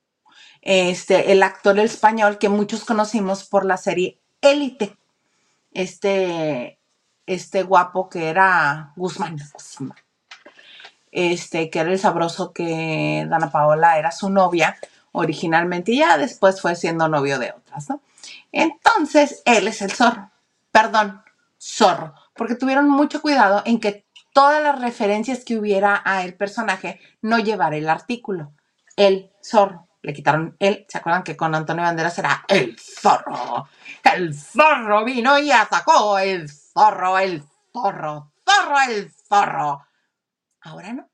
Este, 0.62 1.31
el 1.31 1.43
actor 1.43 1.77
español 1.79 2.38
que 2.38 2.49
muchos 2.49 2.86
conocimos 2.86 3.47
por 3.47 3.65
la 3.65 3.77
serie 3.77 4.21
Élite. 4.41 4.97
Este, 5.75 6.79
este 7.25 7.63
guapo 7.63 8.09
que 8.09 8.29
era 8.29 8.93
Guzmán. 8.95 9.38
Guzmán. 9.53 9.97
Este, 11.11 11.69
que 11.69 11.79
era 11.79 11.91
el 11.91 11.99
sabroso 11.99 12.53
que 12.53 13.27
Dana 13.29 13.51
Paola 13.51 13.99
era 13.99 14.11
su 14.11 14.29
novia 14.29 14.77
originalmente 15.11 15.91
y 15.91 15.99
ya 15.99 16.17
después 16.17 16.61
fue 16.61 16.75
siendo 16.75 17.07
novio 17.09 17.39
de 17.39 17.51
otras, 17.51 17.89
¿no? 17.89 18.01
Entonces, 18.53 19.41
él 19.45 19.67
es 19.67 19.81
el 19.81 19.91
zorro. 19.91 20.31
Perdón, 20.71 21.21
zorro. 21.59 22.13
Porque 22.33 22.55
tuvieron 22.55 22.89
mucho 22.89 23.21
cuidado 23.21 23.61
en 23.65 23.81
que 23.81 24.05
todas 24.33 24.63
las 24.63 24.79
referencias 24.79 25.43
que 25.43 25.57
hubiera 25.57 26.01
a 26.05 26.23
el 26.23 26.35
personaje 26.35 27.01
no 27.21 27.38
llevara 27.39 27.75
el 27.75 27.89
artículo. 27.89 28.53
El 28.95 29.29
zorro, 29.43 29.84
le 30.05 30.13
quitaron 30.13 30.55
él. 30.59 30.85
¿Se 30.87 30.97
acuerdan 30.97 31.23
que 31.23 31.35
con 31.35 31.53
Antonio 31.55 31.83
Banderas 31.83 32.17
era 32.19 32.45
el 32.47 32.77
zorro? 32.79 33.67
El 34.03 34.33
zorro 34.35 35.03
vino 35.03 35.37
y 35.39 35.51
atacó 35.51 36.19
el 36.19 36.47
zorro, 36.49 37.17
el 37.17 37.43
zorro, 37.73 38.31
zorro, 38.45 38.75
el 38.87 39.11
zorro. 39.11 39.85
Ahora 40.61 40.93
no. 40.93 41.09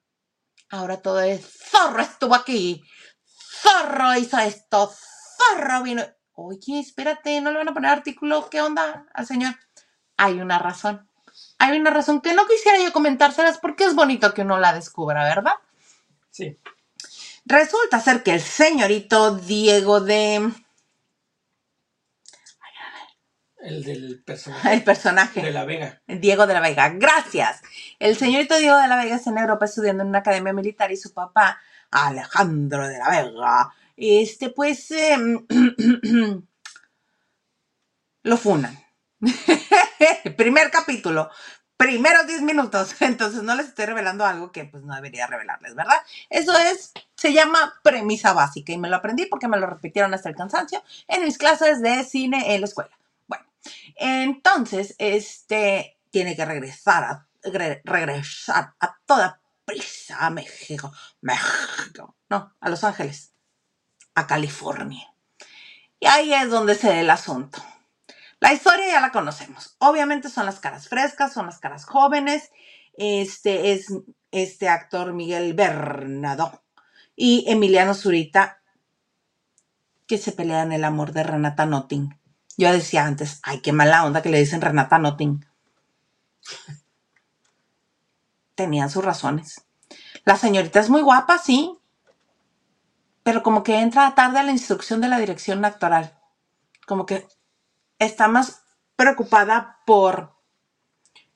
Ahora 0.69 1.01
todo 1.01 1.21
es 1.21 1.41
zorro 1.69 2.01
estuvo 2.01 2.36
aquí. 2.36 2.84
Zorro 3.25 4.15
hizo 4.15 4.38
esto. 4.39 4.91
Zorro 5.38 5.84
vino. 5.84 6.04
Oye, 6.34 6.80
espérate, 6.80 7.39
no 7.41 7.51
le 7.51 7.58
van 7.58 7.69
a 7.69 7.73
poner 7.73 7.91
artículo. 7.91 8.49
¿Qué 8.49 8.62
onda 8.62 9.06
al 9.13 9.25
señor? 9.25 9.56
Hay 10.17 10.39
una 10.41 10.60
razón. 10.60 11.08
Hay 11.60 11.80
una 11.80 11.91
razón 11.91 12.21
que 12.21 12.34
no 12.34 12.45
quisiera 12.47 12.77
yo 12.80 12.91
comentárselas 12.91 13.58
porque 13.58 13.86
es 13.86 13.95
bonito 13.95 14.34
que 14.34 14.41
uno 14.41 14.60
la 14.60 14.73
descubra, 14.73 15.23
¿verdad? 15.23 15.54
Sí. 16.30 16.58
Resulta 17.45 17.99
ser 17.99 18.23
que 18.23 18.34
el 18.34 18.41
señorito 18.41 19.36
Diego 19.36 19.99
de. 20.01 20.51
El 23.60 23.84
del 23.84 24.23
personaje. 24.23 24.73
El 24.73 24.84
personaje. 24.84 25.41
De 25.41 25.51
la 25.51 25.65
Vega. 25.65 26.01
Diego 26.08 26.47
de 26.47 26.54
la 26.54 26.62
Vega. 26.62 26.89
Gracias. 26.89 27.62
El 27.99 28.15
señorito 28.15 28.58
Diego 28.58 28.77
de 28.77 28.88
la 28.88 28.97
Vega 28.97 29.15
está 29.15 29.30
en 29.30 29.38
Europa 29.38 29.65
estudiando 29.65 30.04
en 30.04 30.10
una 30.10 30.19
academia 30.19 30.54
militar 30.54 30.91
y 30.91 30.97
su 30.97 31.13
papá, 31.13 31.60
Alejandro 31.91 32.88
de 32.88 32.97
la 32.97 33.10
Vega, 33.10 33.73
este, 33.97 34.49
pues, 34.49 34.89
eh, 34.91 35.15
lo 38.23 38.38
funan. 38.38 38.80
Primer 40.38 40.71
capítulo. 40.71 41.30
Primeros 41.82 42.28
10 42.28 42.44
minutos. 42.44 42.96
Entonces 43.02 43.44
no 43.44 43.56
les 43.56 43.67
estoy 43.70 43.86
revelando 43.88 44.26
algo 44.26 44.54
que 44.54 44.65
pues 44.65 44.84
no 44.84 44.96
debería 44.96 45.28
revelarles, 45.28 45.76
¿verdad? 45.76 45.98
Eso 46.30 46.58
es, 46.58 46.94
se 47.17 47.34
llama 47.34 47.76
premisa 47.84 48.34
básica 48.34 48.74
y 48.74 48.80
me 48.80 48.89
lo 48.89 48.98
aprendí 48.98 49.28
porque 49.28 49.50
me 49.50 49.60
lo 49.60 49.67
repitieron 49.67 50.13
hasta 50.13 50.30
el 50.30 50.38
cansancio 50.38 50.84
en 51.10 51.24
mis 51.26 51.39
clases 51.39 51.82
de 51.82 52.04
cine 52.06 52.56
en 52.56 52.62
la 52.62 52.67
escuela. 52.67 52.91
Bueno, 53.28 53.46
entonces, 53.98 54.96
este, 55.00 56.00
tiene 56.12 56.36
que 56.38 56.46
regresar 56.46 57.06
a, 57.06 57.28
re- 57.44 57.82
regresar 57.86 58.76
a 58.82 58.98
toda 59.08 59.41
prisa 59.65 60.17
a 60.26 60.32
México. 60.32 60.94
México. 61.22 62.15
No, 62.30 62.56
a 62.62 62.70
Los 62.70 62.86
Ángeles. 62.86 63.34
A 64.15 64.28
California. 64.28 65.08
Y 66.00 66.08
ahí 66.08 66.34
es 66.34 66.50
donde 66.52 66.76
se 66.76 66.89
da 66.89 67.02
el 67.02 67.10
asunto. 67.12 67.63
La 68.41 68.54
historia 68.54 68.88
ya 68.88 69.01
la 69.01 69.12
conocemos. 69.12 69.75
Obviamente 69.77 70.27
son 70.27 70.47
las 70.47 70.60
caras 70.60 70.89
frescas, 70.89 71.32
son 71.32 71.45
las 71.45 71.60
caras 71.60 71.86
jóvenes. 71.86 72.51
Este 72.97 73.71
es 73.71 73.93
este 74.32 74.67
actor 74.67 75.13
Miguel 75.13 75.54
Bernardo 75.54 76.63
y 77.15 77.45
Emiliano 77.47 77.93
Zurita 77.93 78.60
que 80.08 80.17
se 80.17 80.32
pelean 80.32 80.71
el 80.71 80.84
amor 80.84 81.13
de 81.13 81.21
Renata 81.21 81.67
Notting. 81.67 82.19
Yo 82.58 82.71
decía 82.73 83.06
antes, 83.06 83.39
ay, 83.43 83.62
qué 83.62 83.73
mala 83.73 84.04
onda 84.06 84.23
que 84.23 84.30
le 84.30 84.39
dicen 84.39 84.62
Renata 84.62 84.97
Notting. 84.97 85.45
Tenían 88.56 88.89
sus 88.89 89.06
razones. 89.06 89.67
La 90.25 90.36
señorita 90.36 90.80
es 90.80 90.89
muy 90.89 91.04
guapa, 91.04 91.38
sí, 91.38 91.77
pero 93.21 93.43
como 93.43 93.62
que 93.62 93.80
entra 93.80 94.15
tarde 94.15 94.39
a 94.39 94.43
la 94.43 94.51
instrucción 94.51 94.99
de 94.99 95.10
la 95.10 95.19
dirección 95.19 95.63
actoral. 95.63 96.17
Como 96.88 97.06
que 97.06 97.27
está 98.06 98.28
más 98.28 98.64
preocupada 98.96 99.80
por 99.86 100.36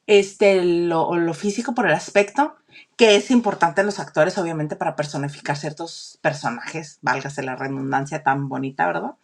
este, 0.07 0.63
lo, 0.63 1.15
lo 1.15 1.33
físico, 1.33 1.73
por 1.73 1.87
el 1.87 1.93
aspecto, 1.93 2.55
que 2.95 3.15
es 3.15 3.31
importante 3.31 3.81
en 3.81 3.87
los 3.87 3.99
actores, 3.99 4.37
obviamente, 4.37 4.75
para 4.75 4.95
personificar 4.95 5.57
ciertos 5.57 6.19
personajes, 6.21 6.99
válgase 7.01 7.43
la 7.43 7.55
redundancia 7.55 8.23
tan 8.23 8.47
bonita, 8.49 8.87
¿verdad? 8.87 9.15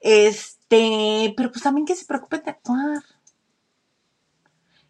Este, 0.00 1.32
pero 1.36 1.50
pues 1.50 1.62
también 1.62 1.86
que 1.86 1.96
se 1.96 2.06
preocupe 2.06 2.38
de 2.38 2.50
actuar. 2.50 3.02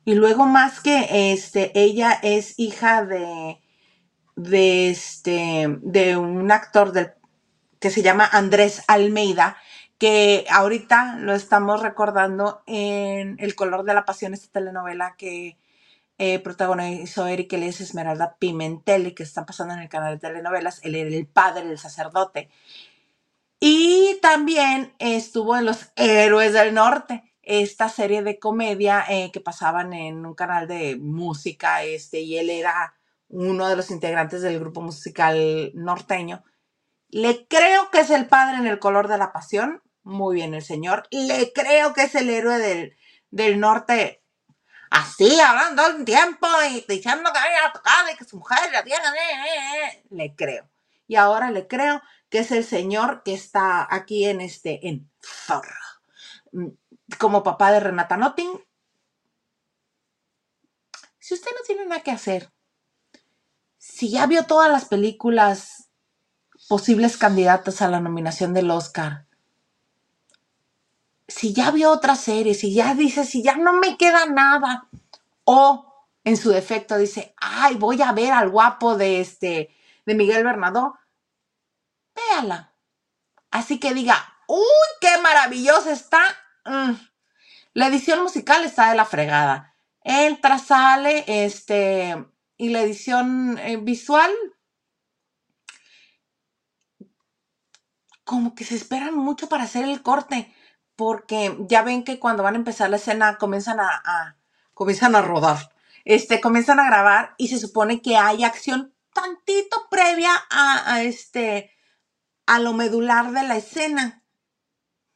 Y 0.04 0.14
luego 0.14 0.46
más 0.46 0.80
que 0.80 1.32
este, 1.32 1.72
ella 1.78 2.12
es 2.22 2.54
hija 2.58 3.04
de, 3.04 3.60
de 4.36 4.90
este, 4.90 5.78
de 5.82 6.16
un 6.16 6.50
actor 6.50 6.92
del, 6.92 7.12
que 7.80 7.90
se 7.90 8.02
llama 8.02 8.28
Andrés 8.30 8.82
Almeida, 8.86 9.56
que 10.04 10.44
ahorita 10.50 11.16
lo 11.16 11.32
estamos 11.32 11.80
recordando 11.80 12.62
en 12.66 13.36
El 13.38 13.54
color 13.54 13.84
de 13.84 13.94
la 13.94 14.04
pasión, 14.04 14.34
esta 14.34 14.52
telenovela 14.52 15.14
que 15.16 15.56
eh, 16.18 16.40
protagonizó 16.40 17.26
Eric 17.26 17.54
Elias 17.54 17.80
Esmeralda 17.80 18.36
Pimentel 18.38 19.06
y 19.06 19.14
que 19.14 19.22
está 19.22 19.46
pasando 19.46 19.72
en 19.72 19.80
el 19.80 19.88
canal 19.88 20.12
de 20.12 20.28
telenovelas. 20.28 20.84
Él 20.84 20.94
era 20.94 21.08
el 21.08 21.26
padre 21.26 21.66
del 21.66 21.78
sacerdote. 21.78 22.50
Y 23.60 24.18
también 24.20 24.92
estuvo 24.98 25.56
en 25.56 25.64
Los 25.64 25.90
Héroes 25.96 26.52
del 26.52 26.74
Norte, 26.74 27.24
esta 27.40 27.88
serie 27.88 28.22
de 28.22 28.38
comedia 28.38 29.06
eh, 29.08 29.30
que 29.32 29.40
pasaban 29.40 29.94
en 29.94 30.26
un 30.26 30.34
canal 30.34 30.68
de 30.68 30.96
música, 30.96 31.82
este, 31.82 32.20
y 32.20 32.36
él 32.36 32.50
era 32.50 32.94
uno 33.28 33.70
de 33.70 33.76
los 33.76 33.90
integrantes 33.90 34.42
del 34.42 34.60
grupo 34.60 34.82
musical 34.82 35.70
norteño. 35.72 36.44
Le 37.08 37.46
creo 37.46 37.90
que 37.90 38.00
es 38.00 38.10
el 38.10 38.26
padre 38.26 38.58
en 38.58 38.66
el 38.66 38.78
color 38.78 39.08
de 39.08 39.16
la 39.16 39.32
pasión. 39.32 39.80
Muy 40.04 40.36
bien, 40.36 40.54
el 40.54 40.62
señor. 40.64 41.06
Le 41.10 41.52
creo 41.52 41.94
que 41.94 42.04
es 42.04 42.14
el 42.16 42.30
héroe 42.30 42.58
del, 42.58 42.96
del 43.30 43.60
norte. 43.60 44.22
Así, 44.90 45.40
hablando 45.40 45.88
un 45.96 46.04
tiempo 46.04 46.46
y 46.70 46.84
diciendo 46.88 47.30
que 47.32 47.38
había 47.40 47.72
tocado 47.72 48.10
y 48.12 48.16
que 48.16 48.24
su 48.24 48.38
mujer 48.38 48.58
la 48.72 48.84
tiene. 48.84 49.04
eh, 49.06 49.10
eh, 49.46 49.88
eh. 50.00 50.04
Le 50.10 50.34
creo. 50.36 50.68
Y 51.08 51.16
ahora 51.16 51.50
le 51.50 51.68
creo 51.68 52.02
que 52.30 52.40
es 52.40 52.52
el 52.52 52.64
señor 52.64 53.22
que 53.24 53.34
está 53.34 53.86
aquí 53.90 54.26
en 54.26 54.40
este, 54.40 54.88
en 54.88 55.10
Zorro. 55.22 55.74
Mm, 56.52 56.68
Como 57.18 57.42
papá 57.44 57.72
de 57.72 57.80
Renata 57.80 58.16
Notting. 58.16 58.52
Si 61.20 61.34
usted 61.34 61.50
no 61.52 61.62
tiene 61.66 61.86
nada 61.86 62.02
que 62.02 62.12
hacer, 62.12 62.52
si 63.78 64.10
ya 64.10 64.26
vio 64.26 64.46
todas 64.46 64.70
las 64.70 64.86
películas 64.86 65.90
posibles 66.68 67.16
candidatas 67.18 67.82
a 67.82 67.88
la 67.88 68.00
nominación 68.00 68.54
del 68.54 68.70
Oscar, 68.70 69.23
si 71.26 71.52
ya 71.52 71.70
vio 71.70 71.90
otra 71.90 72.16
serie, 72.16 72.54
si 72.54 72.74
ya 72.74 72.94
dice, 72.94 73.24
si 73.24 73.42
ya 73.42 73.56
no 73.56 73.74
me 73.74 73.96
queda 73.96 74.26
nada, 74.26 74.88
o 75.44 75.94
en 76.24 76.36
su 76.36 76.50
defecto 76.50 76.96
dice, 76.96 77.34
ay, 77.36 77.76
voy 77.76 78.00
a 78.02 78.12
ver 78.12 78.32
al 78.32 78.48
guapo 78.48 78.96
de 78.96 79.20
este, 79.20 79.74
de 80.06 80.14
Miguel 80.14 80.44
Bernardo, 80.44 80.98
véala. 82.14 82.72
Así 83.50 83.78
que 83.78 83.94
diga, 83.94 84.16
uy, 84.46 84.64
qué 85.00 85.18
maravillosa 85.22 85.92
está. 85.92 86.22
Mm. 86.64 86.92
La 87.74 87.88
edición 87.88 88.22
musical 88.22 88.64
está 88.64 88.90
de 88.90 88.96
la 88.96 89.04
fregada. 89.04 89.74
Entra, 90.02 90.58
sale, 90.58 91.24
este, 91.26 92.26
y 92.56 92.68
la 92.70 92.82
edición 92.82 93.58
eh, 93.58 93.76
visual, 93.76 94.30
como 98.24 98.54
que 98.54 98.64
se 98.64 98.76
esperan 98.76 99.14
mucho 99.16 99.48
para 99.48 99.64
hacer 99.64 99.84
el 99.84 100.02
corte, 100.02 100.53
porque 100.96 101.56
ya 101.60 101.82
ven 101.82 102.04
que 102.04 102.18
cuando 102.18 102.42
van 102.42 102.54
a 102.54 102.58
empezar 102.58 102.90
la 102.90 102.96
escena 102.96 103.38
comienzan 103.38 103.80
a, 103.80 104.36
comienzan 104.74 105.16
a 105.16 105.22
rodar, 105.22 105.72
este, 106.04 106.40
comienzan 106.40 106.80
a 106.80 106.86
grabar 106.86 107.34
y 107.38 107.48
se 107.48 107.58
supone 107.58 108.02
que 108.02 108.16
hay 108.16 108.44
acción 108.44 108.92
tantito 109.12 109.86
previa 109.90 110.32
a, 110.50 111.02
este, 111.02 111.70
a 112.46 112.58
lo 112.58 112.72
medular 112.72 113.32
de 113.32 113.42
la 113.44 113.56
escena. 113.56 114.22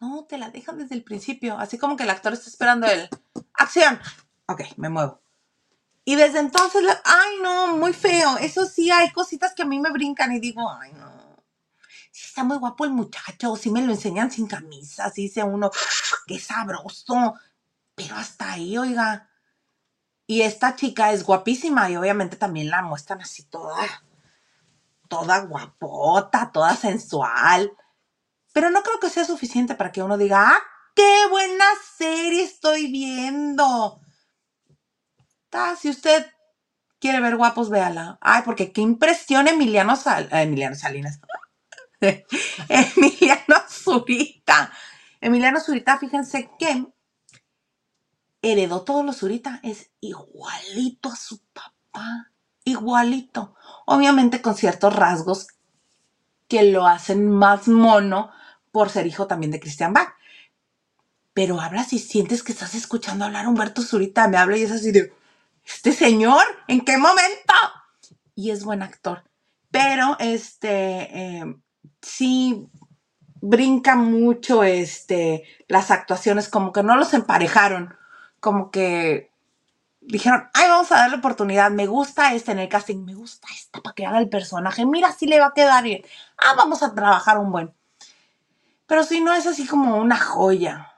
No, 0.01 0.25
te 0.25 0.39
la 0.39 0.51
dejan 0.51 0.79
desde 0.79 0.95
el 0.95 1.03
principio, 1.03 1.59
así 1.59 1.77
como 1.77 1.97
que 1.97 2.05
el 2.05 2.11
actor 2.11 2.33
está 2.33 2.49
esperando 2.49 2.87
el 2.87 3.09
acción. 3.55 3.99
Ok, 4.47 4.63
me 4.77 4.89
muevo. 4.89 5.21
Y 6.05 6.17
desde 6.17 6.39
entonces, 6.39 6.83
ay 7.05 7.37
no, 7.43 7.77
muy 7.77 7.93
feo. 7.93 8.39
Eso 8.39 8.65
sí, 8.65 8.91
hay 8.91 9.11
cositas 9.11 9.53
que 9.55 9.63
a 9.63 9.67
mí 9.67 9.79
me 9.79 9.91
brincan 9.91 10.33
y 10.33 10.41
digo, 10.41 10.71
ay 10.71 10.93
no. 10.93 11.18
Está 12.39 12.47
muy 12.47 12.59
guapo 12.59 12.85
el 12.85 12.93
muchacho, 12.93 13.57
sí 13.57 13.69
me 13.69 13.83
lo 13.83 13.91
enseñan 13.91 14.31
sin 14.31 14.47
camisa, 14.47 15.11
sí 15.11 15.23
dice 15.23 15.43
uno, 15.43 15.73
qué 16.25 16.39
sabroso. 16.39 17.35
Pero 17.97 18.15
hasta 18.15 18.53
ahí, 18.53 18.79
oiga. 18.79 19.29
Y 20.29 20.43
esta 20.43 20.77
chica 20.77 21.11
es 21.13 21.25
guapísima 21.25 21.91
y 21.91 21.97
obviamente 21.97 22.37
también 22.37 22.71
la 22.71 22.83
muestran 22.83 23.23
así 23.23 23.43
toda, 23.43 24.05
toda 25.09 25.41
guapota, 25.41 26.53
toda 26.53 26.77
sensual. 26.77 27.73
Pero 28.53 28.71
no 28.71 28.85
creo 28.85 29.01
que 29.01 29.11
sea 29.11 29.25
suficiente 29.25 29.75
para 29.75 29.91
que 29.91 30.05
uno 30.05 30.17
diga, 30.17 30.49
¡ah, 30.49 30.61
qué 30.95 31.27
buena 31.31 31.65
serie 31.97 32.45
estoy 32.45 32.93
viendo! 32.93 34.01
Si 35.81 35.91
usted 35.91 36.27
quiere 37.01 37.21
ver 37.21 37.37
guapos, 37.37 37.71
véala. 37.71 38.19
Ay, 38.21 38.43
porque 38.45 38.73
qué 38.73 38.81
impresión 38.83 39.49
Emiliano, 39.49 39.97
Sal- 39.97 40.29
eh, 40.33 40.43
Emiliano 40.43 40.77
Salinas. 40.77 41.21
Emiliano 42.69 43.57
Zurita. 43.69 44.73
Emiliano 45.21 45.61
Zurita, 45.61 45.99
fíjense 45.99 46.51
que 46.59 46.87
heredó 48.43 48.83
todos 48.83 49.05
los 49.05 49.19
Zurita. 49.19 49.61
Es 49.63 49.91
igualito 50.01 51.11
a 51.11 51.17
su 51.17 51.41
papá. 51.53 52.33
Igualito. 52.65 53.55
Obviamente 53.87 54.43
con 54.43 54.55
ciertos 54.55 54.95
rasgos 54.95 55.49
que 56.47 56.65
lo 56.65 56.87
hacen 56.87 57.29
más 57.29 57.69
mono 57.69 58.31
por 58.73 58.91
ser 58.91 59.07
hijo 59.07 59.27
también 59.27 59.53
de 59.53 59.61
Christian 59.61 59.93
Bach. 59.93 60.15
Pero 61.35 61.61
hablas 61.61 61.93
y 61.93 61.99
sientes 61.99 62.43
que 62.43 62.53
estás 62.53 62.75
escuchando 62.75 63.25
hablar 63.25 63.45
a 63.45 63.49
Humberto 63.49 63.83
Zurita, 63.83 64.29
me 64.29 64.39
habla 64.39 64.57
y 64.57 64.63
es 64.63 64.73
así 64.73 64.91
de, 64.91 65.13
¿este 65.65 65.93
señor? 65.93 66.43
¿En 66.67 66.81
qué 66.81 66.99
momento? 66.99 67.55
Y 68.35 68.51
es 68.51 68.65
buen 68.65 68.83
actor. 68.83 69.23
Pero, 69.71 70.17
este, 70.19 71.39
eh, 71.39 71.45
sí 72.03 72.69
brinca 73.41 73.95
mucho, 73.95 74.65
este, 74.65 75.45
las 75.69 75.91
actuaciones, 75.91 76.49
como 76.49 76.73
que 76.73 76.83
no 76.83 76.97
los 76.97 77.15
emparejaron, 77.15 77.95
como 78.41 78.71
que 78.71 79.31
dijeron, 80.01 80.49
ay, 80.55 80.69
vamos 80.69 80.91
a 80.91 80.97
darle 80.97 81.19
oportunidad, 81.19 81.71
me 81.71 81.87
gusta 81.87 82.35
este 82.35 82.53
en 82.53 82.59
el 82.59 82.69
casting, 82.69 83.05
me 83.05 83.15
gusta 83.15 83.47
esta 83.55 83.81
para 83.81 83.95
que 83.95 84.07
haga 84.07 84.19
el 84.19 84.29
personaje, 84.29 84.87
mira 84.87 85.13
si 85.13 85.27
le 85.27 85.39
va 85.39 85.47
a 85.47 85.55
quedar 85.55 85.85
bien, 85.85 86.03
ah, 86.39 86.55
vamos 86.57 86.83
a 86.83 86.95
trabajar 86.95 87.39
un 87.39 87.53
buen. 87.53 87.73
Pero 88.87 89.05
si 89.05 89.21
no 89.21 89.35
es 89.35 89.47
así 89.47 89.67
como 89.67 89.99
una 89.99 90.19
joya, 90.19 90.95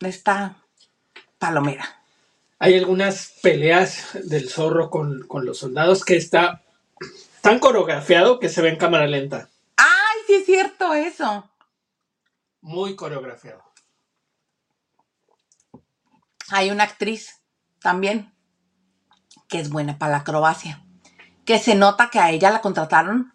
está 0.00 0.56
palomera. 1.38 2.02
Hay 2.58 2.76
algunas 2.76 3.34
peleas 3.42 4.18
del 4.24 4.48
zorro 4.48 4.90
con, 4.90 5.26
con 5.28 5.44
los 5.44 5.58
soldados 5.58 6.04
que 6.04 6.16
está 6.16 6.62
tan 7.42 7.58
coreografiado 7.58 8.40
que 8.40 8.48
se 8.48 8.62
ve 8.62 8.70
en 8.70 8.76
cámara 8.76 9.06
lenta. 9.06 9.48
Sí 10.28 10.34
es 10.34 10.44
cierto 10.44 10.92
eso. 10.92 11.50
Muy 12.60 12.94
coreografiado. 12.94 13.64
Hay 16.50 16.70
una 16.70 16.84
actriz 16.84 17.40
también 17.80 18.34
que 19.48 19.58
es 19.58 19.70
buena 19.70 19.96
para 19.96 20.12
la 20.12 20.18
acrobacia. 20.18 20.84
Que 21.46 21.58
se 21.58 21.74
nota 21.74 22.10
que 22.10 22.18
a 22.18 22.30
ella 22.30 22.50
la 22.50 22.60
contrataron 22.60 23.32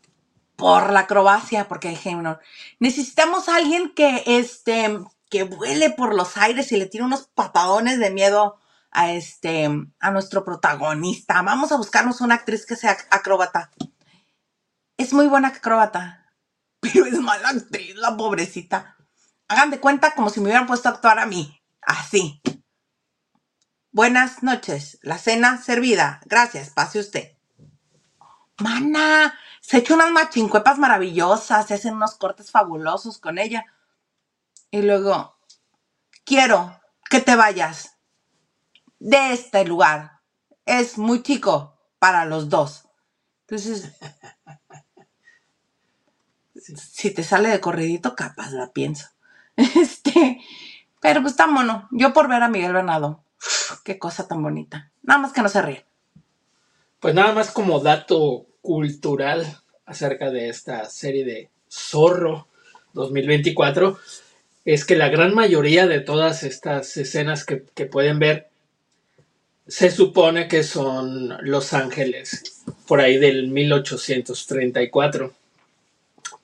por 0.55 0.93
la 0.93 0.99
acrobacia, 0.99 1.67
porque 1.67 1.89
dijeron, 1.89 2.37
necesitamos 2.77 3.49
a 3.49 3.55
alguien 3.55 3.95
que, 3.95 4.21
este, 4.27 4.99
que 5.31 5.45
vuele 5.45 5.89
por 5.89 6.13
los 6.13 6.37
aires 6.37 6.71
y 6.71 6.77
le 6.77 6.85
tire 6.85 7.05
unos 7.05 7.23
patadones 7.23 7.97
de 7.97 8.11
miedo 8.11 8.59
a 8.91 9.13
este, 9.13 9.67
a 9.99 10.11
nuestro 10.11 10.45
protagonista. 10.45 11.41
Vamos 11.41 11.71
a 11.71 11.77
buscarnos 11.77 12.21
una 12.21 12.35
actriz 12.35 12.67
que 12.67 12.75
sea 12.75 12.95
acróbata. 13.09 13.71
Es 14.95 15.11
muy 15.11 15.25
buena 15.25 15.47
acróbata, 15.47 16.22
pero 16.83 17.05
es 17.05 17.19
mala 17.19 17.49
actriz, 17.49 17.95
la 17.95 18.15
pobrecita. 18.15 18.97
Hagan 19.47 19.71
de 19.71 19.79
cuenta 19.79 20.13
como 20.13 20.29
si 20.29 20.39
me 20.39 20.47
hubieran 20.47 20.67
puesto 20.67 20.89
a 20.89 20.93
actuar 20.93 21.19
a 21.19 21.25
mí. 21.25 21.61
Así. 21.81 22.41
Buenas 23.91 24.43
noches. 24.43 24.99
La 25.01 25.17
cena 25.17 25.61
servida. 25.61 26.21
Gracias. 26.25 26.69
Pase 26.71 26.99
usted. 26.99 27.37
Mana, 28.59 29.37
se 29.61 29.77
echa 29.77 29.93
unas 29.93 30.11
machincuepas 30.11 30.77
maravillosas, 30.77 31.67
se 31.67 31.73
hacen 31.73 31.95
unos 31.95 32.15
cortes 32.15 32.51
fabulosos 32.51 33.17
con 33.17 33.37
ella. 33.37 33.65
Y 34.71 34.81
luego, 34.81 35.37
quiero 36.25 36.79
que 37.09 37.21
te 37.21 37.35
vayas 37.35 37.97
de 38.99 39.33
este 39.33 39.65
lugar. 39.65 40.21
Es 40.65 40.97
muy 40.97 41.23
chico 41.23 41.77
para 41.99 42.25
los 42.25 42.49
dos. 42.49 42.87
Entonces, 43.41 43.91
si 46.63 47.11
te 47.11 47.23
sale 47.23 47.49
de 47.49 47.59
corridito, 47.59 48.15
capaz 48.15 48.51
la 48.51 48.71
pienso. 48.71 49.07
Este, 49.55 50.41
pero 51.01 51.21
pues 51.21 51.33
está 51.33 51.47
mono. 51.47 51.87
Yo 51.91 52.13
por 52.13 52.27
ver 52.27 52.41
a 52.41 52.49
Miguel 52.49 52.73
Bernardo 52.73 53.23
qué 53.83 53.99
cosa 53.99 54.27
tan 54.27 54.41
bonita. 54.41 54.91
Nada 55.03 55.19
más 55.19 55.33
que 55.33 55.41
no 55.41 55.49
se 55.49 55.61
ríe. 55.61 55.85
Pues 56.99 57.13
nada 57.13 57.33
más 57.33 57.51
como 57.51 57.79
dato 57.79 58.45
cultural 58.61 59.45
acerca 59.85 60.31
de 60.31 60.49
esta 60.49 60.85
serie 60.89 61.25
de 61.25 61.49
Zorro 61.69 62.47
2024, 62.93 63.99
es 64.65 64.85
que 64.85 64.95
la 64.95 65.09
gran 65.09 65.33
mayoría 65.33 65.87
de 65.87 65.99
todas 65.99 66.43
estas 66.43 66.95
escenas 66.95 67.43
que, 67.43 67.65
que 67.73 67.85
pueden 67.85 68.19
ver 68.19 68.49
se 69.67 69.91
supone 69.91 70.47
que 70.47 70.63
son 70.63 71.37
Los 71.41 71.73
Ángeles, 71.73 72.63
por 72.87 73.01
ahí 73.01 73.17
del 73.17 73.49
1834. 73.49 75.33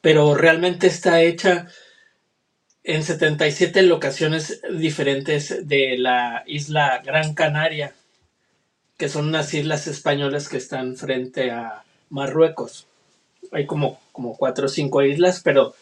Pero 0.01 0.35
realmente 0.35 0.87
está 0.87 1.21
hecha 1.21 1.67
en 2.83 3.03
77 3.03 3.83
locaciones 3.83 4.61
diferentes 4.71 5.67
de 5.67 5.97
la 5.97 6.43
isla 6.47 7.01
Gran 7.05 7.33
Canaria, 7.33 7.93
que 8.97 9.09
son 9.09 9.27
unas 9.27 9.53
islas 9.53 9.87
españolas 9.87 10.49
que 10.49 10.57
están 10.57 10.95
frente 10.95 11.51
a 11.51 11.83
Marruecos. 12.09 12.87
Hay 13.51 13.65
como, 13.65 13.99
como 14.11 14.35
cuatro 14.35 14.65
o 14.65 14.69
cinco 14.69 15.03
islas, 15.03 15.41
pero 15.43 15.73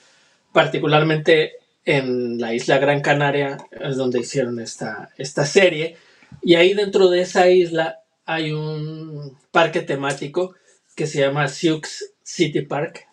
particularmente 0.51 1.53
en 1.85 2.39
la 2.39 2.53
isla 2.53 2.77
Gran 2.77 3.01
Canaria 3.01 3.57
es 3.71 3.95
donde 3.95 4.19
hicieron 4.19 4.59
esta, 4.59 5.09
esta 5.17 5.45
serie. 5.45 5.97
Y 6.41 6.55
ahí 6.55 6.73
dentro 6.73 7.09
de 7.09 7.21
esa 7.21 7.49
isla 7.49 8.01
hay 8.25 8.51
un 8.51 9.37
parque 9.51 9.81
temático 9.81 10.55
que 10.95 11.07
se 11.07 11.21
llama 11.21 11.47
Sioux 11.47 11.81
City 12.21 12.61
Park. 12.61 13.06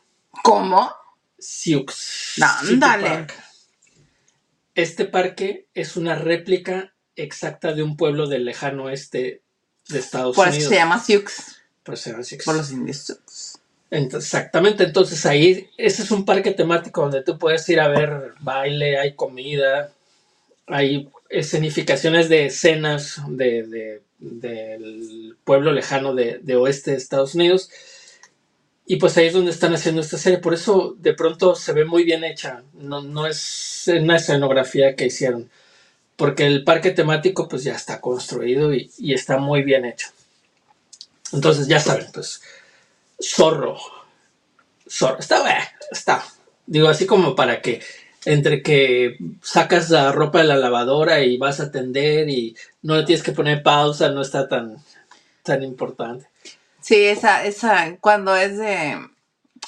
¿Cómo? 0.45 0.93
Sioux. 1.39 1.87
Park. 2.79 3.33
Este 4.75 5.07
parque 5.07 5.69
es 5.73 5.97
una 5.97 6.17
réplica 6.17 6.93
exacta 7.17 7.73
de 7.73 7.83
un 7.83 7.97
pueblo 7.97 8.27
del 8.27 8.45
lejano 8.45 8.85
oeste 8.85 9.41
de 9.89 9.99
Estados 9.99 10.37
Por 10.37 10.49
Unidos. 10.49 10.65
eso 10.65 10.69
se 10.71 10.77
llama 10.77 11.03
Sioux. 11.03 11.25
Por 11.83 11.95
eso 11.95 12.03
se 12.05 12.11
llama 12.11 12.25
Sioux. 12.25 12.45
Por 12.45 12.57
los 12.57 12.71
indios 12.73 12.99
Sioux. 12.99 13.59
Entonces, 13.91 14.29
exactamente, 14.35 14.85
entonces 14.85 15.25
ahí, 15.25 15.71
ese 15.79 16.03
es 16.03 16.11
un 16.11 16.27
parque 16.27 16.51
temático 16.51 17.01
donde 17.01 17.23
tú 17.23 17.39
puedes 17.39 17.67
ir 17.71 17.81
a 17.81 17.89
ver 17.89 18.35
baile, 18.41 18.99
hay 18.99 19.15
comida, 19.15 19.93
hay 20.67 21.09
escenificaciones 21.31 22.29
de 22.29 22.47
escenas 22.47 23.23
de, 23.29 23.63
de- 23.63 24.03
del 24.19 25.37
pueblo 25.45 25.73
lejano 25.73 26.15
de, 26.15 26.39
de 26.43 26.57
oeste 26.57 26.91
de 26.91 26.97
Estados 26.99 27.35
Unidos. 27.35 27.71
Y 28.87 28.97
pues 28.97 29.17
ahí 29.17 29.27
es 29.27 29.33
donde 29.33 29.51
están 29.51 29.75
haciendo 29.75 30.01
esta 30.01 30.19
serie. 30.19 30.39
Por 30.39 30.55
eso 30.55 30.95
de 30.99 31.15
pronto 31.15 31.55
se 31.55 31.73
ve 31.73 31.85
muy 31.85 32.05
bien 32.05 32.25
hecha. 32.25 32.63
No, 32.75 33.03
no 33.03 33.27
es 33.27 33.85
una 33.87 34.17
escenografía 34.17 34.95
que 34.95 35.07
hicieron. 35.07 35.51
Porque 36.17 36.47
el 36.47 36.65
parque 36.65 36.91
temático 36.91 37.49
pues 37.49 37.65
ya 37.65 37.75
está 37.75 38.01
construido 38.01 38.75
y, 38.75 38.91
y 38.99 39.15
está 39.15 39.39
muy 39.39 39.63
bien 39.63 39.85
hecho. 39.85 40.09
Entonces 41.33 41.67
ya 41.67 41.81
saben, 41.81 42.07
pues 42.13 42.43
zorro. 43.21 43.79
Zorro. 44.89 45.19
Está 45.19 45.41
bueno. 45.41 45.65
Está. 45.91 46.25
Digo 46.67 46.89
así 46.89 47.07
como 47.07 47.35
para 47.35 47.61
que 47.61 47.83
entre 48.25 48.63
que 48.63 49.19
sacas 49.43 49.91
la 49.91 50.13
ropa 50.13 50.39
de 50.39 50.45
la 50.45 50.57
lavadora 50.57 51.23
y 51.23 51.37
vas 51.37 51.61
a 51.61 51.65
atender 51.65 52.29
y 52.29 52.57
no 52.83 52.97
le 52.97 53.05
tienes 53.05 53.23
que 53.23 53.33
poner 53.33 53.63
pausa, 53.63 54.11
no 54.11 54.23
está 54.23 54.49
tan, 54.49 54.77
tan 55.43 55.63
importante. 55.63 56.27
Sí, 56.85 56.97
esa, 57.07 57.45
esa, 57.45 57.97
cuando 58.01 58.37
es 58.37 58.59
de. 58.59 58.99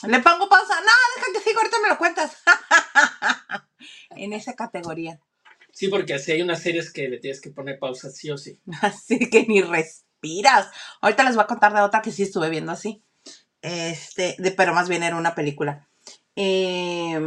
Le 0.09 0.21
pongo 0.21 0.49
pausa. 0.49 0.75
No, 0.81 0.93
deja 1.17 1.33
que 1.33 1.41
siga, 1.41 1.61
ahorita 1.61 1.79
me 1.83 1.89
lo 1.89 1.99
cuentas. 1.99 2.37
en 4.11 4.33
esa 4.33 4.55
categoría. 4.55 5.21
Sí, 5.73 5.89
porque 5.89 6.15
así 6.15 6.33
hay 6.33 6.43
unas 6.43 6.63
series 6.63 6.93
que 6.93 7.09
le 7.09 7.19
tienes 7.19 7.41
que 7.41 7.51
poner 7.51 7.79
pausa 7.79 8.11
sí 8.11 8.31
o 8.31 8.39
sí. 8.39 8.59
Así 8.83 9.31
que 9.31 9.47
ni 9.47 9.63
respiras. 9.63 10.71
Ahorita 11.03 11.25
les 11.25 11.35
voy 11.37 11.45
a 11.45 11.49
contar 11.49 11.75
de 11.75 11.81
otra 11.83 12.03
que 12.03 12.13
sí 12.13 12.23
estuve 12.25 12.51
viendo 12.51 12.73
así. 12.73 13.03
Este, 13.63 14.37
de, 14.39 14.53
pero 14.53 14.75
más 14.75 14.89
bien 14.89 15.03
era 15.05 15.17
una 15.17 15.35
película. 15.35 15.89
Eh, 16.37 17.21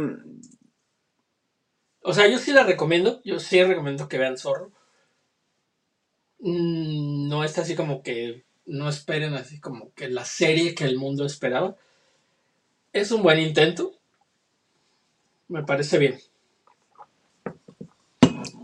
O 2.02 2.12
sea, 2.12 2.28
yo 2.28 2.36
sí 2.38 2.52
la 2.52 2.64
recomiendo. 2.64 3.22
Yo 3.24 3.38
sí 3.38 3.64
recomiendo 3.64 4.06
que 4.06 4.18
vean 4.18 4.36
Zorro. 4.36 4.70
Mm, 6.40 7.28
No 7.28 7.44
está 7.44 7.62
así 7.62 7.74
como 7.76 8.02
que 8.02 8.44
no 8.70 8.88
esperen 8.88 9.34
así 9.34 9.60
como 9.60 9.92
que 9.94 10.08
la 10.08 10.24
serie 10.24 10.74
que 10.74 10.84
el 10.84 10.96
mundo 10.96 11.26
esperaba. 11.26 11.76
Es 12.92 13.10
un 13.10 13.22
buen 13.22 13.40
intento. 13.40 13.92
Me 15.48 15.64
parece 15.64 15.98
bien. 15.98 16.20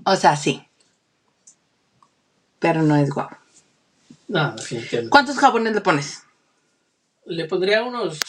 o 0.04 0.16
sea, 0.16 0.36
sí. 0.36 0.64
Pero 2.60 2.82
no 2.82 2.96
es 2.96 3.10
guapo. 3.10 3.36
No, 4.28 4.54
definitivamente. 4.54 5.10
¿Cuántos 5.10 5.36
jabones 5.38 5.74
le 5.74 5.80
pones? 5.80 6.22
Le 7.24 7.46
pondría 7.46 7.82
unos 7.82 8.20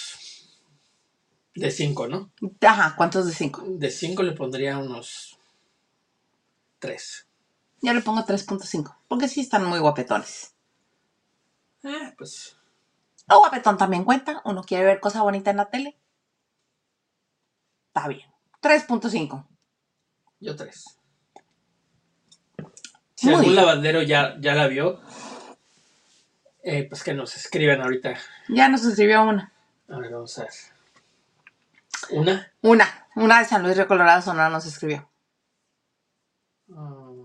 de 1.53 1.71
5, 1.71 2.07
¿no? 2.07 2.31
Ajá, 2.61 2.95
¿cuántos 2.95 3.27
de 3.27 3.33
cinco? 3.33 3.63
De 3.67 3.91
5 3.91 4.23
le 4.23 4.31
pondría 4.31 4.77
unos 4.79 5.37
3. 6.79 7.27
Yo 7.81 7.93
le 7.93 8.01
pongo 8.01 8.25
3.5. 8.25 8.95
Porque 9.07 9.27
sí 9.27 9.41
están 9.41 9.65
muy 9.65 9.79
guapetones. 9.79 10.56
Eh, 11.87 12.13
pues 12.17 12.57
Lo 13.27 13.39
guapetón 13.39 13.77
también 13.77 14.03
cuenta. 14.03 14.41
Uno 14.45 14.63
quiere 14.63 14.83
ver 14.85 14.99
cosa 14.99 15.21
bonita 15.21 15.51
en 15.51 15.57
la 15.57 15.69
tele. 15.69 15.97
Está 17.87 18.07
bien. 18.07 18.29
3.5. 18.61 19.47
yo 20.39 20.55
3. 20.55 20.99
Si 23.15 23.25
Muy 23.25 23.35
algún 23.35 23.53
bien. 23.53 23.55
lavandero 23.55 24.01
ya, 24.03 24.35
ya 24.39 24.53
la 24.53 24.67
vio, 24.67 25.01
eh, 26.63 26.83
pues 26.87 27.03
que 27.03 27.13
nos 27.13 27.35
escriban 27.35 27.81
ahorita. 27.81 28.15
Ya 28.49 28.67
nos 28.69 28.85
escribió 28.85 29.23
una. 29.23 29.51
A 29.89 29.97
ver, 29.97 30.11
vamos 30.11 30.37
a 30.37 30.43
ver. 30.43 30.51
¿Una? 32.11 32.51
Una, 32.61 33.07
una 33.15 33.39
de 33.39 33.45
San 33.45 33.63
Luis 33.63 33.75
Río 33.75 33.87
Colorado, 33.87 34.21
Sonora 34.21 34.49
nos 34.49 34.65
escribió. 34.65 35.09
Mm, 36.67 37.17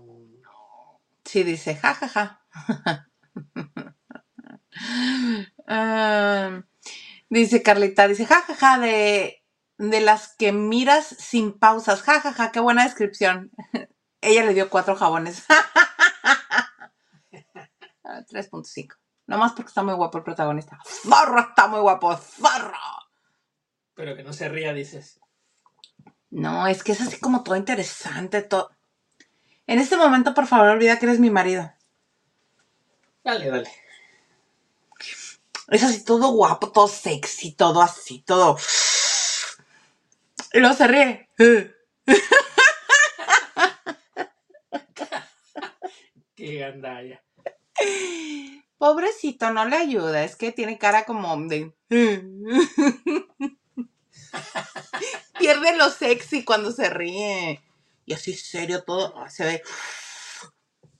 Sí, 1.25 1.43
dice, 1.43 1.75
ja, 1.75 1.93
ja, 1.93 2.07
ja. 2.07 2.41
Ah, 5.65 6.61
dice 7.29 7.63
Carlita, 7.63 8.07
dice, 8.09 8.25
ja, 8.25 8.41
ja, 8.41 8.53
ja, 8.53 8.79
de, 8.79 9.41
de 9.77 10.01
las 10.01 10.35
que 10.35 10.51
miras 10.51 11.07
sin 11.07 11.57
pausas. 11.57 12.01
Ja, 12.01 12.19
ja, 12.19 12.33
ja, 12.33 12.51
qué 12.51 12.59
buena 12.59 12.83
descripción. 12.83 13.51
Ella 14.21 14.43
le 14.43 14.53
dio 14.53 14.69
cuatro 14.69 14.95
jabones. 14.95 15.45
Ah, 18.05 18.21
3.5. 18.29 18.97
Nomás 19.27 19.53
porque 19.53 19.69
está 19.69 19.81
muy 19.81 19.93
guapo 19.93 20.17
el 20.17 20.25
protagonista. 20.25 20.77
¡Zorro! 20.85 21.39
Está 21.39 21.67
muy 21.67 21.79
guapo. 21.79 22.13
¡Zorro! 22.17 22.77
pero 23.95 24.15
que 24.15 24.23
no 24.23 24.33
se 24.33 24.49
ría, 24.49 24.73
dices. 24.73 25.19
No, 26.29 26.67
es 26.67 26.83
que 26.83 26.93
es 26.93 27.01
así 27.01 27.19
como 27.19 27.43
todo 27.43 27.55
interesante, 27.55 28.41
todo. 28.41 28.71
En 29.67 29.79
este 29.79 29.97
momento, 29.97 30.33
por 30.33 30.47
favor, 30.47 30.69
olvida 30.69 30.97
que 30.99 31.05
eres 31.05 31.19
mi 31.19 31.29
marido. 31.29 31.71
Dale, 33.23 33.49
dale. 33.49 33.69
Es 35.69 35.83
así 35.83 36.03
todo 36.03 36.29
guapo, 36.29 36.71
todo 36.71 36.87
sexy, 36.87 37.53
todo 37.53 37.81
así, 37.81 38.21
todo. 38.21 38.57
Y 40.53 40.59
luego 40.59 40.75
se 40.75 40.87
ríe. 40.87 41.29
Qué 46.35 46.57
gandalla. 46.57 47.23
Pobrecito, 48.77 49.51
no 49.51 49.65
le 49.65 49.77
ayuda. 49.77 50.23
Es 50.23 50.35
que 50.35 50.51
tiene 50.51 50.77
cara 50.77 51.05
como 51.05 51.35
de. 51.47 51.71
Pierde 55.39 55.77
lo 55.77 55.89
sexy 55.89 56.43
cuando 56.43 56.71
se 56.71 56.89
ríe. 56.89 57.61
Y 58.05 58.13
así 58.13 58.33
serio 58.33 58.83
todo. 58.83 59.13
Se 59.29 59.45
ve. 59.45 59.63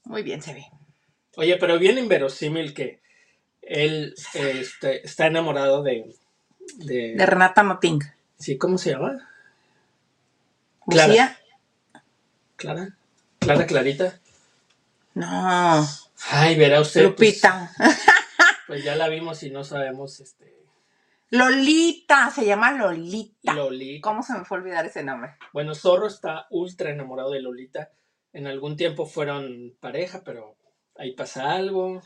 Muy 0.05 0.23
bien, 0.23 0.41
se 0.41 0.53
ve. 0.53 0.65
Oye, 1.35 1.57
pero 1.57 1.77
bien 1.77 1.97
inverosímil 1.97 2.73
que 2.73 3.01
él 3.67 4.15
este, 4.33 5.05
está 5.05 5.27
enamorado 5.27 5.83
de, 5.83 6.15
de, 6.77 7.15
De 7.15 7.25
Renata 7.25 7.63
Maping. 7.63 7.99
Sí, 8.37 8.57
¿cómo 8.57 8.77
se 8.77 8.91
llama? 8.91 9.29
Clara. 10.87 11.07
Lucía. 11.07 11.37
Clara. 12.55 12.95
Clara 13.39 13.65
Clarita. 13.65 14.19
No. 15.13 15.87
Ay, 16.29 16.55
verá 16.57 16.81
usted. 16.81 17.13
pues, 17.15 17.37
Lupita. 17.37 17.71
Pues, 18.65 18.83
ya 18.83 18.95
la 18.95 19.09
vimos 19.09 19.43
y 19.43 19.51
no 19.51 19.63
sabemos, 19.63 20.19
este. 20.21 20.51
Lolita. 21.29 22.31
Se 22.31 22.45
llama 22.45 22.71
Lolita. 22.71 23.53
Lolita. 23.53 24.01
¿Cómo 24.01 24.23
se 24.23 24.33
me 24.33 24.45
fue 24.45 24.57
a 24.57 24.61
olvidar 24.61 24.85
ese 24.85 25.03
nombre? 25.03 25.35
Bueno, 25.51 25.75
Zorro 25.75 26.07
está 26.07 26.47
ultra 26.49 26.89
enamorado 26.89 27.31
de 27.31 27.41
Lolita. 27.41 27.91
En 28.31 28.47
algún 28.47 28.77
tiempo 28.77 29.05
fueron 29.05 29.75
pareja, 29.79 30.21
pero 30.23 30.55
ahí 30.95 31.11
pasa 31.11 31.51
algo. 31.51 32.01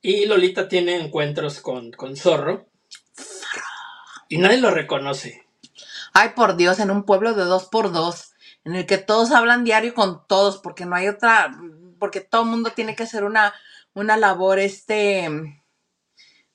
Y 0.00 0.26
Lolita 0.26 0.68
tiene 0.68 1.00
encuentros 1.00 1.60
con, 1.60 1.90
con 1.92 2.16
Zorro. 2.16 2.66
Y 4.28 4.38
nadie 4.38 4.60
lo 4.60 4.70
reconoce. 4.70 5.46
Ay, 6.12 6.30
por 6.34 6.56
Dios, 6.56 6.78
en 6.80 6.90
un 6.90 7.04
pueblo 7.04 7.34
de 7.34 7.44
dos 7.44 7.66
por 7.66 7.92
dos, 7.92 8.32
en 8.64 8.74
el 8.74 8.86
que 8.86 8.98
todos 8.98 9.32
hablan 9.32 9.64
diario 9.64 9.94
con 9.94 10.26
todos, 10.26 10.58
porque 10.58 10.86
no 10.86 10.96
hay 10.96 11.08
otra, 11.08 11.58
porque 11.98 12.20
todo 12.20 12.42
el 12.42 12.48
mundo 12.48 12.70
tiene 12.70 12.96
que 12.96 13.02
hacer 13.02 13.24
una, 13.24 13.54
una 13.94 14.16
labor, 14.16 14.58
este, 14.58 15.28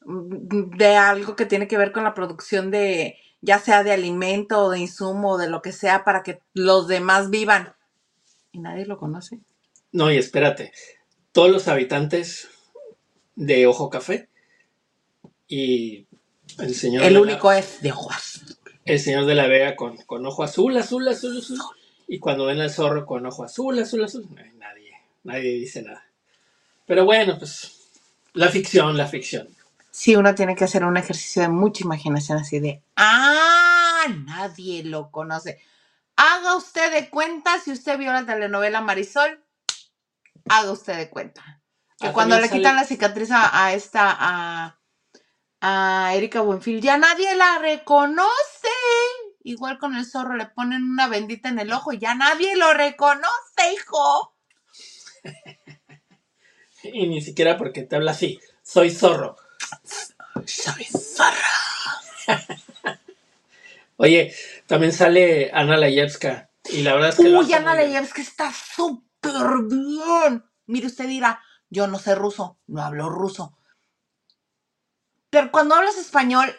de 0.06 0.96
algo 0.96 1.36
que 1.36 1.46
tiene 1.46 1.68
que 1.68 1.78
ver 1.78 1.92
con 1.92 2.04
la 2.04 2.14
producción 2.14 2.72
de, 2.72 3.18
ya 3.42 3.60
sea 3.60 3.84
de 3.84 3.92
alimento 3.92 4.64
o 4.64 4.70
de 4.72 4.80
insumo 4.80 5.32
o 5.32 5.38
de 5.38 5.50
lo 5.50 5.62
que 5.62 5.72
sea, 5.72 6.04
para 6.04 6.24
que 6.24 6.42
los 6.54 6.88
demás 6.88 7.30
vivan. 7.30 7.76
Y 8.52 8.60
nadie 8.60 8.86
lo 8.86 8.98
conoce. 8.98 9.40
No, 9.92 10.12
y 10.12 10.18
espérate. 10.18 10.72
Todos 11.32 11.50
los 11.50 11.68
habitantes 11.68 12.50
de 13.36 13.68
Ojo 13.68 13.90
Café 13.90 14.30
y 15.48 16.08
el 16.60 16.76
señor, 16.76 17.04
El 17.04 17.18
único 17.18 17.52
es 17.52 17.82
de 17.82 17.92
ojos. 17.92 18.42
La, 18.46 18.72
el 18.86 19.00
señor 19.00 19.26
de 19.26 19.36
la 19.36 19.48
Vega 19.48 19.76
con, 19.76 19.98
con 19.98 20.26
ojo 20.26 20.44
azul, 20.44 20.76
azul, 20.78 21.08
azul, 21.08 21.38
azul. 21.38 21.60
Y 22.08 22.20
cuando 22.20 22.46
ven 22.46 22.60
al 22.60 22.72
zorro 22.72 23.06
con 23.06 23.26
ojo 23.26 23.44
azul, 23.44 23.80
azul, 23.80 24.04
azul, 24.04 24.28
no 24.30 24.42
hay 24.42 24.52
nadie, 24.54 24.92
nadie 25.24 25.54
dice 25.54 25.82
nada. 25.82 26.06
Pero 26.86 27.06
bueno, 27.06 27.38
pues 27.38 27.90
la 28.34 28.50
ficción, 28.50 28.98
la 28.98 29.08
ficción. 29.08 29.48
Sí, 29.92 30.16
uno 30.16 30.34
tiene 30.36 30.56
que 30.56 30.64
hacer 30.64 30.84
un 30.84 30.98
ejercicio 30.98 31.42
de 31.42 31.50
mucha 31.50 31.84
imaginación 31.84 32.38
así 32.38 32.60
de, 32.60 32.82
ah, 32.96 34.06
nadie 34.26 34.84
lo 34.84 35.12
conoce. 35.12 35.60
Haga 36.16 36.56
usted 36.56 36.92
de 36.94 37.10
cuenta 37.10 37.60
si 37.60 37.72
usted 37.72 37.98
vio 37.98 38.12
la 38.12 38.26
telenovela 38.26 38.82
Marisol, 38.82 39.44
haga 40.50 40.72
usted 40.72 40.98
de 40.98 41.10
cuenta. 41.10 41.62
Que 42.00 42.12
cuando 42.12 42.40
le 42.40 42.50
quitan 42.50 42.76
la 42.76 42.84
cicatriz 42.84 43.30
a, 43.32 43.66
a 43.66 43.74
esta, 43.74 44.16
a, 44.20 44.80
a 45.62 46.16
Erika 46.16 46.42
Buenfil, 46.42 46.82
ya 46.82 46.98
nadie 46.98 47.36
la 47.36 47.60
reconoce. 47.60 48.70
Igual 49.44 49.78
con 49.78 49.96
el 49.96 50.06
zorro 50.06 50.36
le 50.36 50.48
ponen 50.48 50.84
una 50.84 51.08
bendita 51.08 51.50
en 51.50 51.60
el 51.60 51.72
ojo 51.72 51.94
y 51.94 52.00
ya 52.00 52.16
nadie 52.16 52.56
lo 52.56 52.74
reconoce, 52.74 53.74
hijo. 53.74 54.36
Y 56.84 57.06
ni 57.06 57.22
siquiera 57.22 57.58
porque 57.58 57.84
te 57.84 57.96
habla 57.96 58.10
así. 58.10 58.40
Soy 58.64 58.90
zorro. 58.90 59.36
Soy 60.48 60.84
zorro. 60.86 61.38
Oye, 63.98 64.34
también 64.66 64.92
sale 64.92 65.52
Ana 65.54 65.78
Layevska. 65.78 66.50
Y 66.72 66.82
la 66.82 66.94
verdad 66.94 67.10
es 67.10 67.18
que. 67.18 67.30
Uy, 67.30 67.54
Ana. 67.54 67.76
Leyevska 67.76 68.22
está 68.22 68.52
súper 68.52 69.11
bien. 69.70 70.44
Mire, 70.68 70.88
usted 70.88 71.08
dirá, 71.08 71.42
yo 71.70 71.88
no 71.88 72.00
sé 72.00 72.16
ruso, 72.16 72.58
no 72.68 72.82
hablo 72.82 73.10
ruso. 73.10 73.58
Pero 75.30 75.52
cuando 75.52 75.76
hablas 75.76 75.98
español 75.98 76.54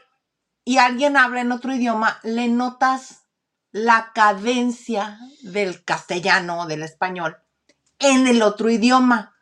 y 0.64 0.78
alguien 0.78 1.16
habla 1.16 1.40
en 1.42 1.52
otro 1.52 1.74
idioma, 1.74 2.18
le 2.22 2.48
notas 2.48 3.24
la 3.72 4.12
cadencia 4.14 5.18
del 5.42 5.84
castellano 5.84 6.60
o 6.62 6.66
del 6.66 6.82
español 6.82 7.36
en 7.98 8.26
el 8.26 8.42
otro 8.42 8.70
idioma, 8.70 9.36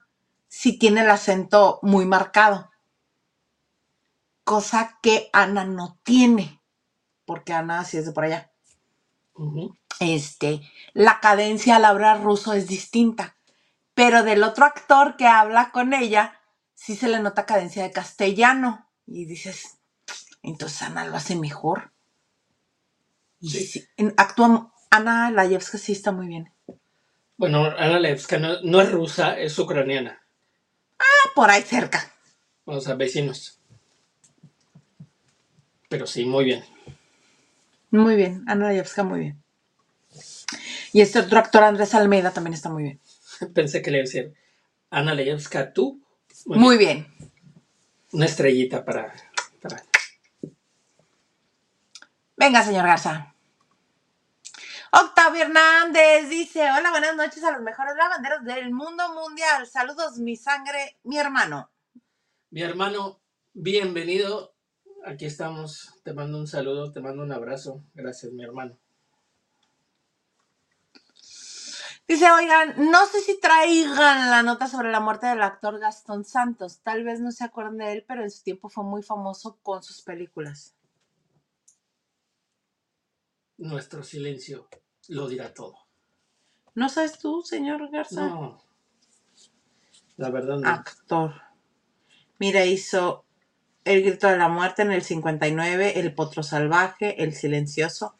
si 0.49 0.79
tiene 0.79 1.03
el 1.03 1.11
acento 1.11 1.79
muy 1.83 2.07
marcado. 2.07 2.71
Cosa 4.45 4.99
que 5.03 5.31
Ana 5.33 5.64
no 5.64 5.99
tiene, 6.03 6.61
porque 7.27 7.53
Ana 7.53 7.85
sí 7.85 7.99
es 7.99 8.07
de 8.07 8.12
por 8.12 8.25
allá 8.25 8.51
Ujú. 9.35 9.75
Este, 10.01 10.62
la 10.94 11.20
cadencia 11.20 11.76
al 11.76 11.86
hablar 11.86 12.22
ruso 12.24 12.55
es 12.55 12.68
distinta. 12.68 13.36
Pero 13.94 14.24
del 14.24 14.44
otro 14.44 14.66
actor 14.66 15.16
que 15.16 15.26
habla 15.26 15.72
con 15.72 15.94
ella, 15.94 16.40
sí 16.74 16.96
se 16.96 17.09
le 17.09 17.20
nota 17.20 17.46
cadencia 17.46 17.84
de 17.84 17.92
castellano. 17.92 18.90
Y 19.07 19.26
dices, 19.26 19.78
entonces 20.42 20.82
Ana 20.82 21.07
lo 21.07 21.16
hace 21.16 21.36
mejor. 21.36 21.92
Y 23.40 23.51
Sí. 23.51 23.66
sí, 23.66 23.88
actúa, 24.16 24.72
Ana 24.90 25.30
Layevska 25.30 25.78
sí 25.78 25.92
está 25.92 26.12
muy 26.12 26.28
bien. 26.28 26.53
Bueno, 27.38 27.64
Ana 27.66 28.01
Layevska 28.01 28.38
no, 28.38 28.61
no 28.62 28.80
es 28.82 28.92
rusa, 28.92 29.38
es 29.38 29.59
ucraniana. 29.59 30.22
Ah, 31.01 31.30
por 31.34 31.51
ahí 31.51 31.62
cerca. 31.62 32.12
O 32.66 32.80
sea, 32.80 32.94
vecinos. 32.96 33.61
Pero 35.88 36.07
sí, 36.07 36.24
muy 36.24 36.44
bien. 36.46 36.64
Muy 37.90 38.16
bien, 38.16 38.44
Ana 38.48 38.68
Layevska 38.68 39.05
muy 39.05 39.20
bien. 39.20 39.44
Y 40.92 41.01
este 41.01 41.20
otro 41.20 41.38
actor, 41.38 41.62
Andrés 41.62 41.94
Almeida, 41.94 42.32
también 42.32 42.55
está 42.55 42.68
muy 42.68 42.82
bien. 42.82 43.01
Pensé 43.55 43.82
que 43.82 43.90
le 43.90 43.98
iba 43.98 44.03
a 44.03 44.07
decir 44.07 44.34
Ana 44.90 45.14
Layevska, 45.14 45.72
tú. 45.72 46.03
Muy 46.46 46.59
Muy 46.59 46.78
bien. 46.78 47.07
Una 48.12 48.26
estrellita 48.26 48.84
para, 48.84 49.14
para. 49.61 49.82
Venga, 52.36 52.62
señor 52.62 52.86
Garza. 52.86 53.34
Octavio 54.92 55.42
Hernández 55.42 56.28
dice, 56.28 56.62
hola, 56.62 56.90
buenas 56.90 57.14
noches 57.14 57.44
a 57.44 57.53
los 57.53 57.61
mejores 57.61 57.94
lavanderos 57.96 58.42
del 58.44 58.72
mundo 58.72 59.14
mundial. 59.14 59.64
Saludos, 59.68 60.18
mi 60.18 60.34
sangre, 60.34 60.98
mi 61.05 61.16
hermano. 61.16 61.70
Mi 62.51 62.62
hermano, 62.62 63.20
bienvenido. 63.53 64.53
Aquí 65.07 65.26
estamos. 65.26 65.94
Te 66.03 66.12
mando 66.12 66.38
un 66.38 66.48
saludo, 66.48 66.92
te 66.92 67.01
mando 67.01 67.22
un 67.22 67.30
abrazo. 67.30 67.84
Gracias, 67.94 68.32
mi 68.32 68.42
hermano. 68.42 68.80
Dice, 72.11 72.28
oigan, 72.28 72.90
no 72.90 73.06
sé 73.06 73.20
si 73.20 73.38
traigan 73.38 74.30
la 74.32 74.42
nota 74.42 74.66
sobre 74.66 74.90
la 74.90 74.98
muerte 74.98 75.28
del 75.28 75.42
actor 75.42 75.78
Gastón 75.78 76.24
Santos. 76.24 76.80
Tal 76.82 77.04
vez 77.04 77.20
no 77.20 77.30
se 77.30 77.44
acuerden 77.44 77.76
de 77.76 77.92
él, 77.92 78.04
pero 78.04 78.24
en 78.24 78.32
su 78.32 78.42
tiempo 78.42 78.68
fue 78.68 78.82
muy 78.82 79.04
famoso 79.04 79.61
con 79.62 79.84
sus 79.84 80.02
películas. 80.02 80.74
Nuestro 83.58 84.02
silencio 84.02 84.66
lo 85.06 85.28
dirá 85.28 85.54
todo. 85.54 85.76
¿No 86.74 86.88
sabes 86.88 87.16
tú, 87.16 87.42
señor 87.44 87.88
Garza? 87.92 88.26
No. 88.26 88.61
La 90.16 90.30
verdad 90.30 90.58
no. 90.58 90.68
Actor. 90.68 91.40
Mira, 92.40 92.64
hizo 92.64 93.24
El 93.84 94.02
grito 94.02 94.26
de 94.26 94.36
la 94.36 94.48
muerte 94.48 94.82
en 94.82 94.90
el 94.90 95.02
59, 95.02 96.00
El 96.00 96.12
potro 96.12 96.42
salvaje, 96.42 97.22
El 97.22 97.34
silencioso, 97.36 98.16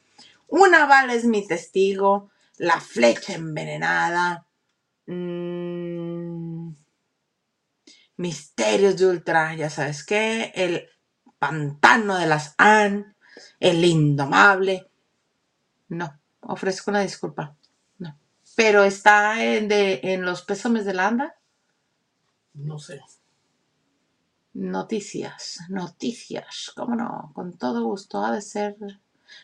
Una 0.47 0.87
bala 0.87 1.13
es 1.13 1.25
mi 1.25 1.45
testigo, 1.45 2.31
La 2.61 2.79
flecha 2.79 3.33
envenenada, 3.33 4.47
mm, 5.07 6.75
Misterios 8.19 8.99
de 8.99 9.07
Ultra, 9.07 9.55
ya 9.55 9.71
sabes 9.71 10.05
qué, 10.05 10.53
El 10.55 10.87
pantano 11.39 12.19
de 12.19 12.27
las 12.27 12.55
An, 12.59 13.17
El 13.61 13.83
indomable. 13.83 14.91
No, 15.89 16.21
ofrezco 16.41 16.91
una 16.91 17.01
disculpa. 17.01 17.57
No. 17.97 18.19
Pero 18.57 18.85
está 18.85 19.43
en, 19.43 19.67
de, 19.67 20.01
en 20.03 20.27
los 20.27 20.43
pésames 20.43 20.85
de 20.85 20.93
la 20.93 21.07
anda. 21.07 21.37
No 22.53 22.79
sé. 22.79 23.01
Noticias, 24.53 25.61
noticias, 25.71 26.73
cómo 26.77 26.95
no, 26.95 27.31
con 27.35 27.57
todo 27.57 27.85
gusto 27.85 28.23
ha 28.23 28.33
de 28.33 28.43
ser 28.43 28.77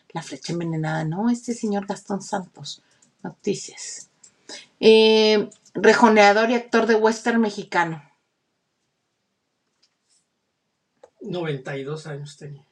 la 0.09 0.21
flecha 0.21 0.53
envenenada, 0.53 1.03
¿no? 1.03 1.31
Este 1.31 1.55
señor 1.55 1.87
Gastón 1.87 2.21
Santos, 2.21 2.83
noticias. 3.23 4.09
Eh, 4.79 5.49
rejoneador 5.73 6.49
y 6.49 6.55
actor 6.55 6.85
de 6.85 6.95
western 6.95 7.41
mexicano. 7.41 8.03
92 11.21 12.07
años 12.07 12.37
tenía. 12.37 12.65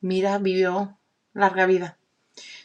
Mira, 0.00 0.38
vivió 0.38 0.98
larga 1.32 1.66
vida. 1.66 1.98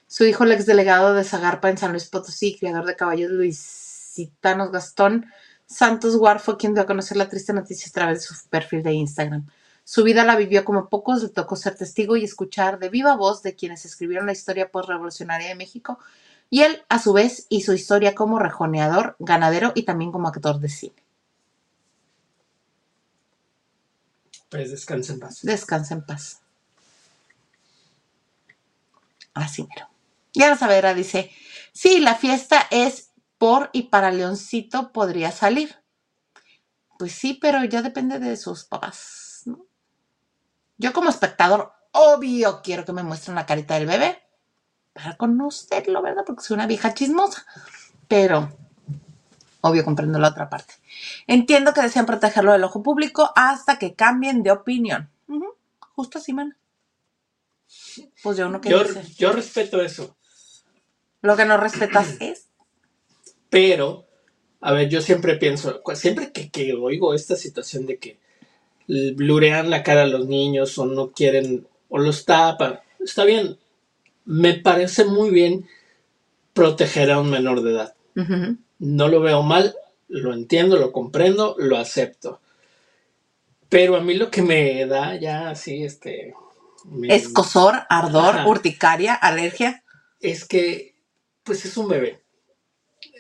Su 0.08 0.26
hijo, 0.26 0.44
el 0.44 0.52
exdelegado 0.52 1.14
de 1.14 1.24
Zagarpa 1.24 1.70
en 1.70 1.78
San 1.78 1.92
Luis 1.92 2.10
Potosí, 2.10 2.58
criador 2.58 2.86
de 2.86 2.96
caballos 2.96 3.32
luisitanos 3.32 4.72
Gastón, 4.72 5.28
Santos 5.66 6.16
War 6.16 6.42
fue 6.42 6.58
quien 6.58 6.74
dio 6.74 6.84
a 6.84 6.86
conocer 6.86 7.16
la 7.16 7.30
triste 7.30 7.54
noticia 7.54 7.90
a 7.90 7.94
través 7.94 8.20
de 8.20 8.26
su 8.26 8.50
perfil 8.50 8.84
de 8.84 8.92
Instagram. 8.92 9.48
Su 9.86 10.04
vida 10.04 10.26
la 10.26 10.36
vivió 10.36 10.66
como 10.66 10.90
pocos, 10.90 11.24
le 11.24 11.30
tocó 11.30 11.56
ser 11.56 11.76
testigo 11.76 12.18
y 12.18 12.26
escuchar 12.26 12.78
de 12.78 12.90
viva 12.90 13.16
voz 13.16 13.42
de 13.42 13.56
quienes 13.56 13.86
escribieron 13.86 14.26
la 14.26 14.34
historia 14.34 14.70
postrevolucionaria 14.70 15.48
de 15.48 15.56
México, 15.56 15.98
y 16.54 16.64
él, 16.64 16.84
a 16.90 17.00
su 17.00 17.14
vez, 17.14 17.48
hizo 17.48 17.74
historia 17.74 18.14
como 18.14 18.38
rejoneador, 18.38 19.16
ganadero 19.20 19.72
y 19.74 19.84
también 19.84 20.12
como 20.12 20.28
actor 20.28 20.60
de 20.60 20.68
cine. 20.68 21.02
Pues 24.50 24.70
descansa 24.70 25.14
en 25.14 25.22
paz. 25.22 25.40
Descansa 25.44 25.94
en 25.94 26.06
paz. 26.06 26.42
Así 29.34 29.64
mero. 29.64 29.88
Ya 30.34 30.58
Saavedra 30.58 30.94
dice, 30.94 31.32
sí, 31.72 32.02
la 32.02 32.16
fiesta 32.16 32.68
es 32.70 33.12
por 33.38 33.70
y 33.72 33.84
para 33.84 34.12
Leoncito 34.12 34.92
podría 34.92 35.32
salir. 35.32 35.82
Pues 37.00 37.14
sí, 37.14 37.34
pero 37.34 37.64
ya 37.64 37.82
depende 37.82 38.20
de 38.20 38.36
sus 38.36 38.66
papás. 38.66 39.44
¿no? 39.46 39.66
Yo 40.78 40.92
como 40.92 41.10
espectador, 41.10 41.72
obvio, 41.94 42.62
quiero 42.62 42.84
que 42.84 42.92
me 42.92 43.04
muestren 43.04 43.36
la 43.36 43.46
carita 43.46 43.76
del 43.76 43.88
bebé 43.88 44.22
para 44.94 45.18
conocerlo, 45.18 46.02
¿verdad? 46.02 46.24
Porque 46.26 46.44
soy 46.44 46.56
una 46.56 46.68
vieja 46.68 46.94
chismosa. 46.94 47.46
Pero, 48.08 48.52
obvio, 49.62 49.84
comprendo 49.86 50.20
la 50.20 50.30
otra 50.30 50.50
parte. 50.50 50.74
Entiendo 51.28 51.74
que 51.74 51.82
desean 51.82 52.06
protegerlo 52.06 52.52
del 52.52 52.64
ojo 52.64 52.84
público 52.84 53.32
hasta 53.36 53.80
que 53.80 53.96
cambien 53.96 54.44
de 54.44 54.52
opinión. 54.52 55.10
Uh 55.28 55.40
-huh. 55.40 55.54
Justo 55.96 56.18
así, 56.18 56.34
man. 56.34 56.58
Pues 58.22 58.38
yo 58.38 58.50
no 58.50 58.62
yo, 58.62 58.84
yo 59.18 59.32
respeto 59.32 59.82
eso. 59.82 60.18
Lo 61.22 61.38
que 61.38 61.46
no 61.46 61.58
respetas 61.58 62.18
es 62.20 62.52
pero, 63.52 64.08
a 64.62 64.72
ver, 64.72 64.88
yo 64.88 65.02
siempre 65.02 65.36
pienso, 65.36 65.82
siempre 65.94 66.32
que, 66.32 66.50
que 66.50 66.74
oigo 66.74 67.14
esta 67.14 67.36
situación 67.36 67.86
de 67.86 68.00
que 68.00 68.18
blurean 68.88 69.70
la 69.70 69.84
cara 69.84 70.04
a 70.04 70.08
los 70.08 70.26
niños 70.26 70.78
o 70.78 70.86
no 70.86 71.12
quieren 71.12 71.68
o 71.90 72.00
los 72.00 72.24
tapan, 72.24 72.80
está 73.02 73.26
bien, 73.26 73.58
me 74.26 74.54
parece 74.54 75.06
muy 75.06 75.30
bien 75.30 75.68
proteger 76.54 77.12
a 77.12 77.20
un 77.20 77.30
menor 77.30 77.62
de 77.62 77.72
edad. 77.72 77.96
Uh 78.16 78.22
-huh. 78.22 78.58
No 78.80 79.08
lo 79.08 79.22
veo 79.22 79.42
mal, 79.44 79.76
lo 80.08 80.34
entiendo, 80.34 80.78
lo 80.78 80.92
comprendo, 80.92 81.56
lo 81.58 81.78
acepto. 81.78 82.40
Pero 83.70 83.96
a 83.96 84.02
mí 84.02 84.16
lo 84.16 84.30
que 84.30 84.42
me 84.42 84.86
da 84.86 85.16
ya 85.16 85.50
así, 85.50 85.84
este... 85.84 86.34
Me... 86.86 87.14
Escosor, 87.16 87.84
ardor, 87.90 88.36
Ajá. 88.36 88.48
urticaria, 88.48 89.14
alergia. 89.14 89.84
Es 90.20 90.46
que, 90.46 90.96
pues 91.44 91.64
es 91.66 91.78
un 91.78 91.88
bebé 91.88 92.22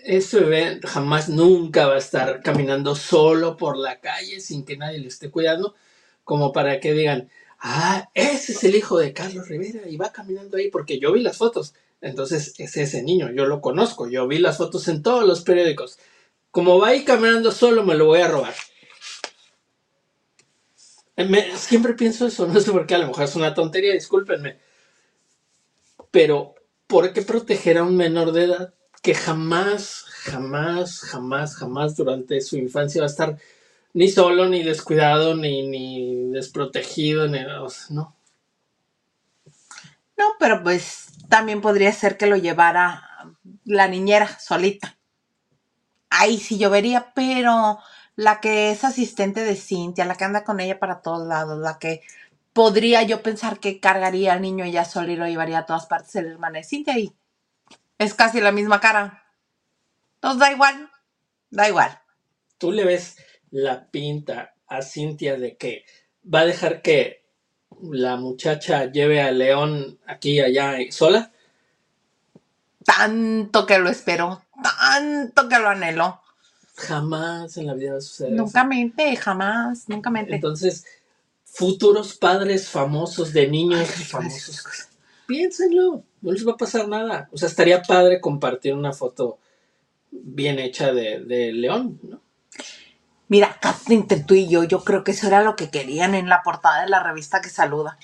ese 0.03 0.39
bebé 0.39 0.79
jamás 0.83 1.29
nunca 1.29 1.87
va 1.87 1.95
a 1.95 1.99
estar 1.99 2.41
caminando 2.41 2.95
solo 2.95 3.57
por 3.57 3.77
la 3.77 3.99
calle 3.99 4.39
sin 4.39 4.65
que 4.65 4.77
nadie 4.77 4.99
le 4.99 5.07
esté 5.07 5.29
cuidando, 5.29 5.75
como 6.23 6.51
para 6.51 6.79
que 6.79 6.93
digan, 6.93 7.29
ah, 7.61 8.09
ese 8.13 8.51
es 8.51 8.63
el 8.63 8.75
hijo 8.75 8.97
de 8.97 9.13
Carlos 9.13 9.47
Rivera 9.47 9.87
y 9.87 9.97
va 9.97 10.11
caminando 10.11 10.57
ahí, 10.57 10.69
porque 10.69 10.99
yo 10.99 11.11
vi 11.13 11.21
las 11.21 11.37
fotos. 11.37 11.73
Entonces 12.01 12.55
es 12.57 12.77
ese 12.77 13.03
niño, 13.03 13.31
yo 13.31 13.45
lo 13.45 13.61
conozco, 13.61 14.07
yo 14.09 14.27
vi 14.27 14.39
las 14.39 14.57
fotos 14.57 14.87
en 14.87 15.03
todos 15.03 15.25
los 15.25 15.41
periódicos. 15.41 15.99
Como 16.49 16.79
va 16.79 16.89
ahí 16.89 17.05
caminando 17.05 17.51
solo, 17.51 17.83
me 17.83 17.95
lo 17.95 18.07
voy 18.07 18.21
a 18.21 18.27
robar. 18.27 18.53
Me, 21.15 21.55
siempre 21.55 21.93
pienso 21.93 22.25
eso, 22.25 22.47
no 22.47 22.59
sé 22.59 22.71
por 22.71 22.87
qué, 22.87 22.95
a 22.95 22.97
lo 22.97 23.07
mejor 23.07 23.25
es 23.25 23.35
una 23.35 23.53
tontería, 23.53 23.93
discúlpenme. 23.93 24.57
Pero, 26.09 26.55
¿por 26.87 27.13
qué 27.13 27.21
proteger 27.21 27.77
a 27.77 27.83
un 27.83 27.95
menor 27.95 28.31
de 28.31 28.45
edad 28.45 28.73
que 29.01 29.13
jamás, 29.13 30.05
jamás, 30.07 30.99
jamás, 31.01 31.55
jamás 31.55 31.95
durante 31.95 32.41
su 32.41 32.57
infancia 32.57 33.01
va 33.01 33.07
a 33.07 33.09
estar 33.09 33.37
ni 33.93 34.09
solo, 34.09 34.47
ni 34.47 34.63
descuidado, 34.63 35.35
ni, 35.35 35.67
ni 35.67 36.29
desprotegido, 36.31 37.27
ni, 37.27 37.43
o 37.43 37.69
sea, 37.69 37.87
no. 37.89 38.15
No, 40.17 40.25
pero 40.39 40.61
pues 40.63 41.07
también 41.29 41.61
podría 41.61 41.91
ser 41.91 42.17
que 42.17 42.27
lo 42.27 42.37
llevara 42.37 43.07
la 43.65 43.87
niñera 43.87 44.27
solita. 44.39 44.97
Ahí 46.09 46.37
sí 46.37 46.57
llovería, 46.57 47.13
pero 47.15 47.79
la 48.15 48.39
que 48.39 48.71
es 48.71 48.83
asistente 48.83 49.43
de 49.43 49.55
Cintia, 49.55 50.05
la 50.05 50.15
que 50.15 50.25
anda 50.25 50.43
con 50.43 50.59
ella 50.59 50.77
para 50.79 51.01
todos 51.01 51.27
lados, 51.27 51.59
la 51.59 51.79
que 51.79 52.01
podría 52.53 53.01
yo 53.03 53.23
pensar 53.23 53.59
que 53.59 53.79
cargaría 53.79 54.33
al 54.33 54.41
niño 54.41 54.65
ella 54.65 54.85
sola 54.85 55.11
y 55.11 55.15
lo 55.15 55.25
llevaría 55.25 55.59
a 55.59 55.65
todas 55.65 55.85
partes, 55.85 56.15
el 56.15 56.27
hermano 56.27 56.55
de 56.55 56.63
Cintia 56.63 56.99
y 56.99 57.13
es 57.97 58.13
casi 58.13 58.41
la 58.41 58.51
misma 58.51 58.79
cara. 58.79 59.23
Entonces 60.15 60.39
da 60.39 60.51
igual, 60.51 60.91
da 61.49 61.67
igual. 61.67 61.99
Tú 62.57 62.71
le 62.71 62.85
ves 62.85 63.17
la 63.51 63.85
pinta 63.89 64.55
a 64.67 64.81
Cintia 64.81 65.37
de 65.37 65.57
que 65.57 65.85
va 66.33 66.41
a 66.41 66.45
dejar 66.45 66.81
que 66.81 67.21
la 67.81 68.15
muchacha 68.15 68.91
lleve 68.91 69.21
a 69.21 69.31
León 69.31 69.99
aquí 70.05 70.33
y 70.33 70.39
allá 70.39 70.77
sola. 70.91 71.31
Tanto 72.83 73.65
que 73.65 73.77
lo 73.77 73.89
espero, 73.89 74.43
tanto 74.61 75.47
que 75.47 75.59
lo 75.59 75.69
anhelo. 75.69 76.19
Jamás 76.75 77.57
en 77.57 77.67
la 77.67 77.73
vida 77.73 77.91
va 77.91 77.97
a 77.97 78.01
suceder. 78.01 78.33
Nunca 78.33 78.63
mente, 78.63 79.15
jamás, 79.15 79.87
nunca 79.87 80.09
mente. 80.09 80.35
Entonces, 80.35 80.85
futuros 81.45 82.15
padres 82.15 82.69
famosos 82.69 83.33
de 83.33 83.47
niños 83.47 83.87
Ay, 83.97 84.03
famosos. 84.05 84.63
Piénsenlo, 85.27 86.03
no 86.21 86.31
les 86.31 86.47
va 86.47 86.53
a 86.53 86.57
pasar 86.57 86.87
nada. 86.87 87.29
O 87.31 87.37
sea, 87.37 87.47
estaría 87.47 87.81
padre 87.81 88.19
compartir 88.19 88.73
una 88.73 88.93
foto 88.93 89.37
bien 90.11 90.59
hecha 90.59 90.91
de, 90.93 91.19
de 91.19 91.53
León, 91.53 91.99
¿no? 92.03 92.21
Mira, 93.31 93.57
entre 93.87 94.19
tú 94.19 94.33
y 94.33 94.49
yo, 94.49 94.65
yo 94.65 94.83
creo 94.83 95.05
que 95.05 95.11
eso 95.11 95.25
era 95.25 95.41
lo 95.41 95.55
que 95.55 95.69
querían 95.69 96.15
en 96.15 96.27
la 96.27 96.43
portada 96.43 96.81
de 96.81 96.89
la 96.89 97.01
revista 97.01 97.39
que 97.39 97.47
saluda. 97.47 97.97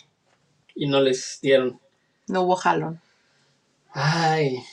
Y 0.74 0.88
no 0.88 1.02
les 1.02 1.40
dieron. 1.42 1.82
No 2.30 2.44
hubo 2.44 2.56
jalón. 2.56 3.02
Ay, 3.92 4.64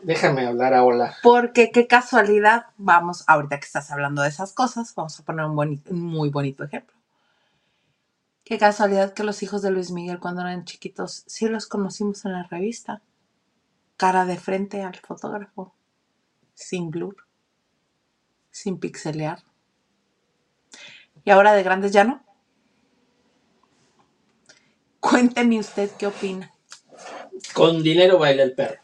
déjame 0.00 0.46
hablar 0.46 0.72
a 0.72 0.82
Hola. 0.82 1.14
Porque 1.22 1.70
qué 1.70 1.86
casualidad, 1.88 2.68
vamos, 2.78 3.24
ahorita 3.26 3.60
que 3.60 3.66
estás 3.66 3.90
hablando 3.90 4.22
de 4.22 4.30
esas 4.30 4.54
cosas, 4.54 4.94
vamos 4.94 5.20
a 5.20 5.24
poner 5.24 5.44
un, 5.44 5.58
un 5.58 6.00
muy 6.00 6.30
bonito 6.30 6.64
ejemplo. 6.64 6.96
Qué 8.44 8.56
casualidad 8.56 9.12
que 9.12 9.24
los 9.24 9.42
hijos 9.42 9.60
de 9.60 9.72
Luis 9.72 9.90
Miguel 9.90 10.20
cuando 10.20 10.40
eran 10.40 10.64
chiquitos 10.64 11.22
sí 11.26 11.50
los 11.50 11.66
conocimos 11.66 12.24
en 12.24 12.32
la 12.32 12.44
revista. 12.44 13.02
Cara 13.98 14.24
de 14.24 14.38
frente 14.38 14.82
al 14.82 14.96
fotógrafo. 14.96 15.74
Sin 16.54 16.90
blur. 16.90 17.26
Sin 18.50 18.80
pixelear. 18.80 19.51
¿Y 21.24 21.30
ahora 21.30 21.52
de 21.52 21.62
grandes 21.62 21.92
ya 21.92 22.04
no? 22.04 22.24
Cuénteme 25.00 25.58
usted 25.58 25.90
qué 25.98 26.06
opina. 26.06 26.52
Con 27.54 27.82
dinero 27.82 28.18
baila 28.18 28.42
el 28.44 28.54
perro. 28.54 28.80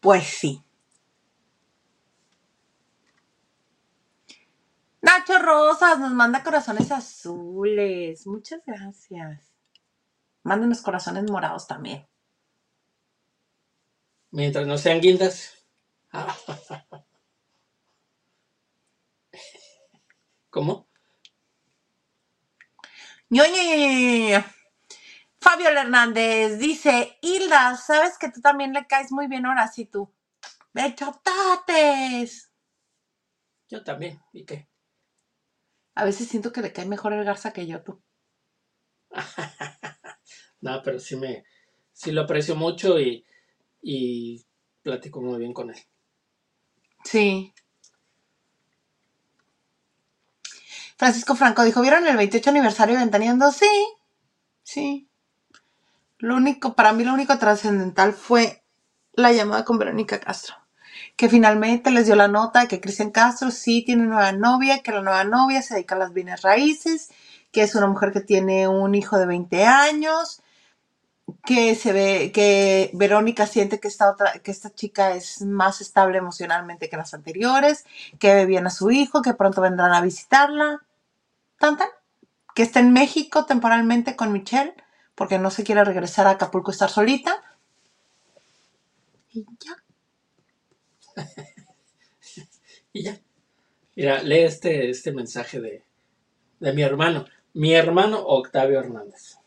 Pues 0.00 0.24
sí. 0.24 0.62
Nacho 5.02 5.38
Rosas 5.38 5.98
nos 5.98 6.12
manda 6.12 6.42
corazones 6.42 6.92
azules. 6.92 8.26
Muchas 8.26 8.60
gracias. 8.66 9.52
Mándenos 10.42 10.82
corazones 10.82 11.30
morados 11.30 11.66
también. 11.66 12.06
Mientras 14.30 14.66
no 14.66 14.78
sean 14.78 15.00
guindas. 15.00 15.64
¿Cómo? 20.50 20.88
Ño, 23.30 23.44
Ño, 23.44 23.62
Ño, 23.62 23.76
Ño, 23.76 23.88
Ño, 23.88 24.28
Ño. 24.30 24.44
Fabio 25.40 25.68
Hernández 25.70 26.58
dice, 26.58 27.18
Hilda, 27.22 27.76
¿sabes 27.76 28.18
que 28.18 28.30
tú 28.30 28.40
también 28.40 28.72
le 28.72 28.86
caes 28.86 29.10
muy 29.10 29.26
bien 29.26 29.46
ahora 29.46 29.68
sí 29.68 29.86
tú? 29.86 30.12
¡Bechotates! 30.74 32.50
Yo 33.68 33.82
también. 33.82 34.20
¿Y 34.32 34.44
qué? 34.44 34.68
A 35.94 36.04
veces 36.04 36.28
siento 36.28 36.52
que 36.52 36.60
le 36.60 36.72
cae 36.72 36.86
mejor 36.86 37.12
el 37.12 37.24
Garza 37.24 37.52
que 37.52 37.66
yo 37.66 37.82
tú. 37.82 38.02
No, 40.62 40.82
pero 40.82 40.98
sí 40.98 41.16
me, 41.16 41.44
sí 41.90 42.12
lo 42.12 42.20
aprecio 42.20 42.54
mucho 42.54 43.00
y, 43.00 43.24
y 43.80 44.44
platico 44.82 45.22
muy 45.22 45.38
bien 45.38 45.54
con 45.54 45.70
él. 45.70 45.78
Sí. 47.02 47.54
Francisco 51.00 51.34
Franco 51.34 51.64
dijo, 51.64 51.80
¿vieron 51.80 52.06
el 52.06 52.18
28 52.18 52.50
aniversario 52.50 52.98
Ventaneando? 52.98 53.50
Sí, 53.52 53.66
sí. 54.62 55.08
Lo 56.18 56.36
único, 56.36 56.74
para 56.74 56.92
mí 56.92 57.04
lo 57.04 57.14
único 57.14 57.38
trascendental 57.38 58.12
fue 58.12 58.62
la 59.14 59.32
llamada 59.32 59.64
con 59.64 59.78
Verónica 59.78 60.20
Castro. 60.20 60.56
Que 61.16 61.30
finalmente 61.30 61.90
les 61.90 62.04
dio 62.04 62.16
la 62.16 62.28
nota 62.28 62.60
de 62.60 62.68
que 62.68 62.82
Cristian 62.82 63.12
Castro 63.12 63.50
sí 63.50 63.82
tiene 63.82 64.04
nueva 64.04 64.32
novia, 64.32 64.82
que 64.82 64.92
la 64.92 65.00
nueva 65.00 65.24
novia 65.24 65.62
se 65.62 65.72
dedica 65.72 65.94
a 65.94 65.98
las 65.98 66.12
bienes 66.12 66.42
raíces, 66.42 67.08
que 67.50 67.62
es 67.62 67.74
una 67.74 67.86
mujer 67.86 68.12
que 68.12 68.20
tiene 68.20 68.68
un 68.68 68.94
hijo 68.94 69.16
de 69.16 69.24
20 69.24 69.64
años, 69.64 70.42
que 71.46 71.76
se 71.76 71.94
ve, 71.94 72.30
que 72.30 72.90
Verónica 72.92 73.46
siente 73.46 73.80
que 73.80 73.88
esta 73.88 74.10
otra, 74.10 74.34
que 74.40 74.50
esta 74.50 74.68
chica 74.68 75.14
es 75.14 75.40
más 75.40 75.80
estable 75.80 76.18
emocionalmente 76.18 76.90
que 76.90 76.98
las 76.98 77.14
anteriores, 77.14 77.86
que 78.18 78.34
ve 78.34 78.44
bien 78.44 78.66
a 78.66 78.70
su 78.70 78.90
hijo, 78.90 79.22
que 79.22 79.32
pronto 79.32 79.62
vendrán 79.62 79.94
a 79.94 80.02
visitarla. 80.02 80.82
Tan, 81.60 81.76
tan. 81.76 81.90
Que 82.54 82.62
está 82.62 82.80
en 82.80 82.92
México 82.92 83.46
temporalmente 83.46 84.16
con 84.16 84.32
Michelle, 84.32 84.74
porque 85.14 85.38
no 85.38 85.50
se 85.50 85.64
quiere 85.64 85.84
regresar 85.84 86.26
a 86.26 86.30
Acapulco 86.32 86.70
estar 86.72 86.90
solita. 86.90 87.42
Y 89.32 89.44
ya. 89.44 89.76
Y 92.92 93.04
ya. 93.04 93.18
Mira, 93.96 94.22
lee 94.22 94.40
este, 94.40 94.90
este 94.90 95.12
mensaje 95.12 95.60
de, 95.60 95.84
de 96.60 96.72
mi 96.72 96.82
hermano. 96.82 97.26
Mi 97.54 97.74
hermano 97.74 98.20
Octavio 98.20 98.80
Hernández. 98.80 99.38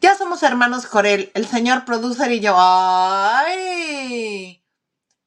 Ya 0.00 0.16
somos 0.16 0.42
hermanos 0.42 0.86
Corel, 0.86 1.30
el 1.34 1.46
señor 1.46 1.84
producer 1.84 2.32
y 2.32 2.40
yo. 2.40 2.54
¡Ay! 2.56 3.58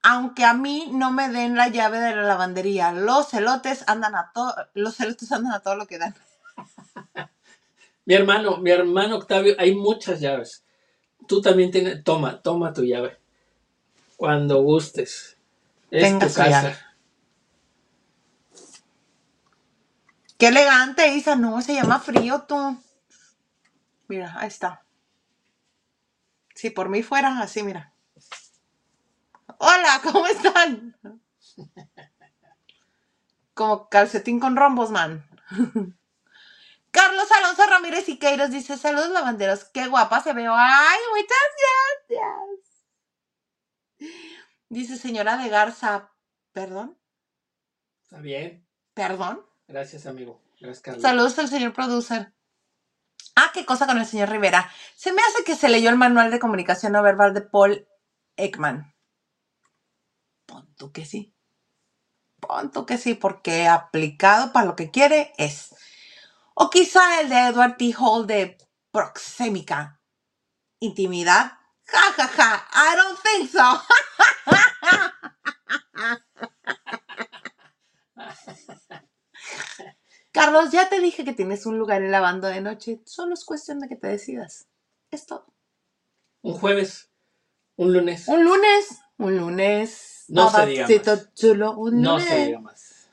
Aunque 0.04 0.46
a 0.46 0.54
mí 0.54 0.90
no 0.94 1.12
me 1.12 1.30
den 1.30 1.56
la 1.56 1.68
llave 1.70 2.00
de 2.00 2.16
la 2.16 2.24
lavandería, 2.24 2.92
los 2.94 3.34
elotes 3.34 3.84
andan 3.88 4.16
a 4.16 4.32
todo, 4.34 4.56
los 4.74 5.00
elotes 5.00 5.32
andan 5.32 5.54
a 5.54 5.60
todo 5.62 5.76
lo 5.76 5.88
que 5.88 6.00
dan. 6.00 6.16
Mi 8.06 8.16
hermano, 8.16 8.58
mi 8.58 8.72
hermano 8.72 9.18
Octavio, 9.18 9.56
hay 9.60 9.76
muchas 9.76 10.22
llaves. 10.22 10.66
Tú 11.28 11.42
también 11.42 11.72
tienes, 11.72 12.04
toma, 12.04 12.42
toma 12.42 12.74
tu 12.74 12.84
llave. 12.84 13.18
Cuando 14.18 14.64
gustes. 14.64 15.38
Es 15.92 16.18
Tenga 16.18 16.20
tu 16.20 16.32
su 16.32 16.34
casa. 16.34 16.46
llave. 16.46 16.78
Qué 20.38 20.48
elegante, 20.48 21.08
Isa. 21.16 21.36
No, 21.36 21.62
se 21.62 21.76
llama 21.76 22.00
frío 22.00 22.44
tú. 22.44 22.82
Mira, 24.08 24.36
ahí 24.40 24.48
está. 24.50 24.84
Si 26.56 26.70
por 26.72 26.90
mí 26.90 27.04
fuera 27.04 27.40
así, 27.42 27.64
mira. 27.64 27.91
Hola, 29.64 30.02
¿cómo 30.02 30.26
están? 30.26 31.00
Como 33.54 33.90
calcetín 33.90 34.40
con 34.40 34.56
rombos, 34.56 34.90
man. 34.90 35.24
Carlos 36.90 37.32
Alonso 37.32 37.64
Ramírez 37.68 38.06
Siqueiros 38.06 38.50
dice, 38.50 38.76
saludos 38.76 39.12
lavanderos, 39.12 39.66
qué 39.66 39.86
guapa 39.88 40.22
se 40.24 40.34
veo. 40.34 40.54
Ay, 40.58 41.00
muchas 41.12 42.18
gracias. 42.18 42.82
Dice 44.70 44.98
señora 44.98 45.38
de 45.38 45.50
Garza, 45.50 46.12
perdón, 46.54 46.98
Está 48.04 48.18
bien. 48.20 48.66
perdón. 48.96 49.46
Gracias, 49.68 50.08
amigo. 50.08 50.42
Gracias, 50.60 50.82
Carlos. 50.82 51.04
Saludos 51.04 51.38
al 51.38 51.50
señor 51.50 51.74
producer. 51.74 52.34
Ah, 53.36 53.52
qué 53.54 53.64
cosa 53.64 53.86
con 53.86 54.00
el 54.00 54.08
señor 54.08 54.30
Rivera. 54.30 54.72
Se 54.96 55.14
me 55.14 55.22
hace 55.22 55.44
que 55.44 55.56
se 55.56 55.70
leyó 55.70 55.90
el 55.92 55.98
manual 55.98 56.32
de 56.32 56.40
comunicación 56.40 56.94
no 56.94 57.04
verbal 57.04 57.36
de 57.36 57.42
Paul 57.42 57.88
Ekman. 58.38 58.91
Pon 60.52 60.68
tú 60.76 60.92
que 60.92 61.06
sí. 61.06 61.34
Pon 62.42 62.72
tú 62.72 62.86
que 62.86 62.98
sí, 62.98 63.14
porque 63.14 63.70
aplicado 63.70 64.52
para 64.52 64.66
lo 64.66 64.76
que 64.76 64.92
quiere 64.92 65.32
es. 65.38 65.74
O 66.56 66.70
quizá 66.70 67.22
el 67.22 67.30
de 67.30 67.48
Edward 67.48 67.78
T. 67.78 67.96
Hall 67.98 68.28
de 68.28 68.58
Proxémica. 68.92 70.02
Intimidad. 70.82 71.54
Ja, 71.86 72.02
ja, 72.18 72.28
ja. 72.28 72.68
I 72.74 72.98
don't 72.98 73.18
think 73.24 73.50
so. 73.50 73.62
Carlos, 80.34 80.72
ya 80.72 80.90
te 80.90 81.00
dije 81.00 81.24
que 81.24 81.34
tienes 81.34 81.66
un 81.66 81.78
lugar 81.78 82.02
en 82.02 82.12
la 82.12 82.20
banda 82.20 82.50
de 82.50 82.60
noche. 82.60 83.02
Solo 83.06 83.36
es 83.36 83.46
cuestión 83.46 83.80
de 83.80 83.88
que 83.88 83.96
te 83.96 84.08
decidas. 84.08 84.68
Es 85.12 85.26
todo. 85.26 85.46
Un 86.42 86.56
jueves, 86.56 87.10
un 87.78 87.94
lunes. 87.94 88.28
Un 88.28 88.44
lunes. 88.44 89.00
Un 89.18 89.38
lunes. 89.38 90.11
No 90.32 90.50
se 90.50 90.66
diga 90.66 90.90
más. 90.90 91.34
chulo, 91.36 91.78
un 91.78 92.02
No 92.02 92.20
se 92.20 92.46
diga 92.46 92.60
más. 92.60 93.10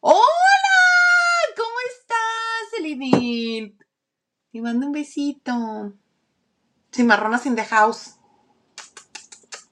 ¡Hola! 0.00 0.18
¿Cómo 1.56 1.76
estás, 1.98 2.80
Elidin? 2.80 3.78
Te 4.52 4.62
mando 4.62 4.86
un 4.86 4.92
besito. 4.92 5.94
Cimarronas 6.94 7.46
in 7.46 7.56
the 7.56 7.64
house. 7.64 8.16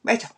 Beso. 0.02 0.28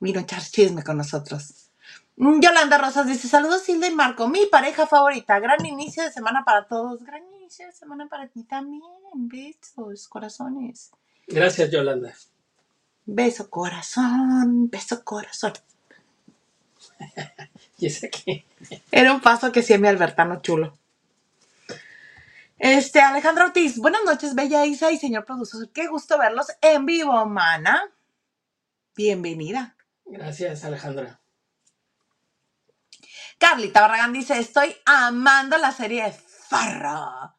Vino 0.00 0.20
a 0.20 0.22
echar 0.22 0.42
chisme 0.42 0.84
con 0.84 0.98
nosotros. 0.98 1.70
Mm, 2.16 2.40
Yolanda 2.40 2.78
Rosas 2.78 3.06
dice: 3.06 3.28
Saludos, 3.28 3.68
Hilda 3.68 3.88
y 3.88 3.94
Marco, 3.94 4.28
mi 4.28 4.46
pareja 4.46 4.86
favorita. 4.86 5.38
Gran 5.40 5.64
inicio 5.66 6.02
de 6.04 6.12
semana 6.12 6.44
para 6.44 6.66
todos. 6.66 7.04
Gran 7.04 7.24
inicio 7.36 7.66
de 7.66 7.72
semana 7.72 8.08
para 8.08 8.28
ti 8.28 8.44
también. 8.44 8.82
Besos, 9.14 10.08
corazones. 10.08 10.92
Gracias, 11.28 11.70
Yolanda. 11.70 12.14
Beso, 13.06 13.48
corazón. 13.48 14.68
Beso, 14.70 15.04
corazón. 15.04 15.54
Y 17.78 17.86
ese 17.86 18.06
aquí. 18.06 18.46
Era 18.90 19.12
un 19.12 19.20
paso 19.20 19.52
que 19.52 19.62
sí 19.62 19.76
mi 19.78 19.86
Albertano 19.88 20.40
chulo. 20.40 20.78
Este, 22.58 23.00
Alejandro 23.00 23.44
Ortiz, 23.44 23.76
buenas 23.78 24.02
noches, 24.04 24.34
Bella 24.34 24.64
Isa 24.64 24.90
y 24.90 24.96
señor 24.96 25.26
productor. 25.26 25.70
Qué 25.72 25.88
gusto 25.88 26.18
verlos 26.18 26.46
en 26.62 26.86
vivo, 26.86 27.26
mana. 27.26 27.90
Bienvenida. 28.96 29.76
Gracias, 30.06 30.64
Alejandra. 30.64 31.20
Carlita 33.38 33.82
Barragán 33.82 34.14
dice, 34.14 34.38
estoy 34.38 34.74
amando 34.86 35.58
la 35.58 35.72
serie 35.72 36.04
de 36.04 36.12
Farro. 36.12 37.36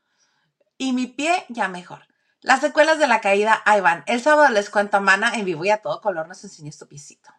Y 0.78 0.94
mi 0.94 1.08
pie 1.08 1.46
ya 1.50 1.68
mejor. 1.68 2.07
Las 2.48 2.62
secuelas 2.62 2.98
de 2.98 3.08
la 3.08 3.20
caída, 3.20 3.62
ahí 3.66 3.82
van. 3.82 4.06
El 4.08 4.22
sábado 4.22 4.48
les 4.54 4.70
cuento, 4.70 5.02
mana, 5.02 5.34
en 5.36 5.44
vivo 5.44 5.66
y 5.66 5.70
a 5.70 5.82
todo 5.82 6.00
color 6.00 6.30
nos 6.30 6.42
enseñas 6.46 6.78
tu 6.78 6.88
piecito. 6.88 7.30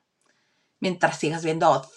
Mientras 0.81 1.19
sigas 1.19 1.43
viendo. 1.43 1.91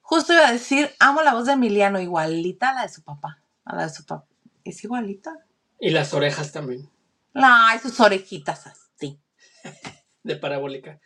Justo 0.00 0.32
iba 0.32 0.48
a 0.48 0.50
decir, 0.52 0.92
amo 0.98 1.22
la 1.22 1.32
voz 1.32 1.46
de 1.46 1.52
Emiliano, 1.52 2.00
igualita 2.00 2.70
a 2.70 2.74
la 2.74 2.82
de 2.82 2.88
su 2.88 3.04
papá. 3.04 3.40
A 3.64 3.76
la 3.76 3.84
de 3.84 3.90
su 3.90 4.04
papá. 4.04 4.26
¿Es 4.64 4.82
igualita? 4.82 5.32
Y 5.78 5.90
las 5.90 6.12
orejas 6.12 6.50
también, 6.50 6.90
Ay, 7.34 7.78
sus 7.78 8.00
orejitas 8.00 8.66
así. 8.66 9.20
de 10.24 10.34
parabólica. 10.34 10.98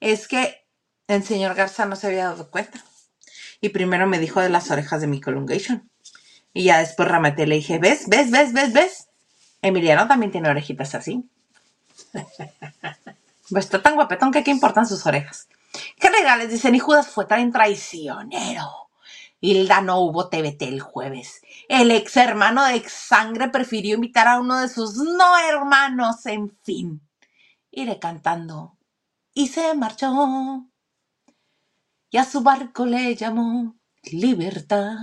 Es 0.00 0.26
que 0.26 0.66
el 1.06 1.22
señor 1.22 1.54
Garza 1.54 1.84
no 1.84 1.96
se 1.96 2.06
había 2.06 2.24
dado 2.24 2.50
cuenta. 2.50 2.82
Y 3.60 3.68
primero 3.68 4.06
me 4.06 4.18
dijo 4.18 4.40
de 4.40 4.48
las 4.48 4.70
orejas 4.70 5.02
de 5.02 5.06
mi 5.06 5.20
colungation. 5.20 5.90
Y 6.54 6.64
ya 6.64 6.78
después 6.78 7.10
rematé 7.10 7.42
y 7.42 7.46
le 7.46 7.56
dije, 7.56 7.78
¿ves? 7.78 8.08
¿Ves? 8.08 8.30
¿Ves? 8.30 8.54
¿Ves? 8.54 8.72
¿Ves? 8.72 9.09
Emiliano 9.62 10.06
también 10.08 10.32
tiene 10.32 10.50
orejitas 10.50 10.94
así. 10.94 11.28
Pues 13.50 13.64
está 13.64 13.82
tan 13.82 13.96
guapetón 13.96 14.30
que 14.30 14.44
qué 14.44 14.52
importan 14.52 14.86
sus 14.86 15.04
orejas. 15.06 15.48
¿Qué 15.98 16.08
regales? 16.08 16.50
Dicen, 16.50 16.76
y 16.76 16.78
Judas 16.78 17.08
fue 17.08 17.26
tan 17.26 17.50
traicionero. 17.50 18.90
Hilda 19.40 19.80
no 19.80 19.98
hubo 20.00 20.28
TBT 20.28 20.62
el 20.62 20.80
jueves. 20.80 21.42
El 21.68 21.90
ex 21.90 22.16
hermano 22.16 22.64
de 22.64 22.76
ex 22.76 22.92
sangre 22.92 23.48
prefirió 23.48 23.96
invitar 23.96 24.28
a 24.28 24.38
uno 24.38 24.60
de 24.60 24.68
sus 24.68 24.96
no 24.96 25.36
hermanos, 25.48 26.26
en 26.26 26.56
fin. 26.62 27.00
Iré 27.70 27.98
cantando. 27.98 28.76
Y 29.34 29.48
se 29.48 29.74
marchó. 29.74 30.66
Y 32.10 32.18
a 32.18 32.24
su 32.24 32.42
barco 32.42 32.86
le 32.86 33.16
llamó 33.16 33.76
Libertad. 34.02 34.96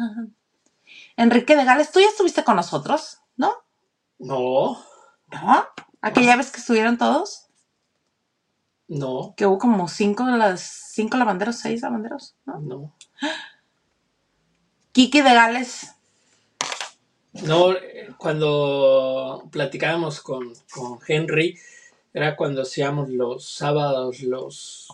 Enrique 1.16 1.56
de 1.56 1.66
Gales, 1.66 1.92
¿tú 1.92 2.00
ya 2.00 2.08
estuviste 2.08 2.44
con 2.44 2.56
nosotros? 2.58 3.20
¿No? 4.20 4.78
No. 5.32 5.68
¿Aquella 6.02 6.36
vez 6.36 6.52
que 6.52 6.60
estuvieron 6.60 6.98
todos? 6.98 7.48
No, 8.88 9.34
Que 9.36 9.46
hubo 9.46 9.58
como 9.58 9.90
cinco, 9.90 10.24
las, 10.26 10.62
cinco 10.62 11.18
lavanderos, 11.18 11.58
seis 11.58 11.82
lavanderos, 11.82 12.36
¿no? 12.46 12.60
no. 12.60 12.96
Kiki 14.94 15.22
de 15.22 15.34
Gales. 15.34 15.94
No, 17.44 17.74
eh, 17.74 18.16
cuando 18.18 19.48
platicábamos 19.52 20.22
con, 20.22 20.54
con 20.72 21.00
Henry, 21.06 21.60
era 22.14 22.36
cuando 22.38 22.62
hacíamos 22.62 23.10
los 23.10 23.48
sábados, 23.48 24.22
los... 24.22 24.88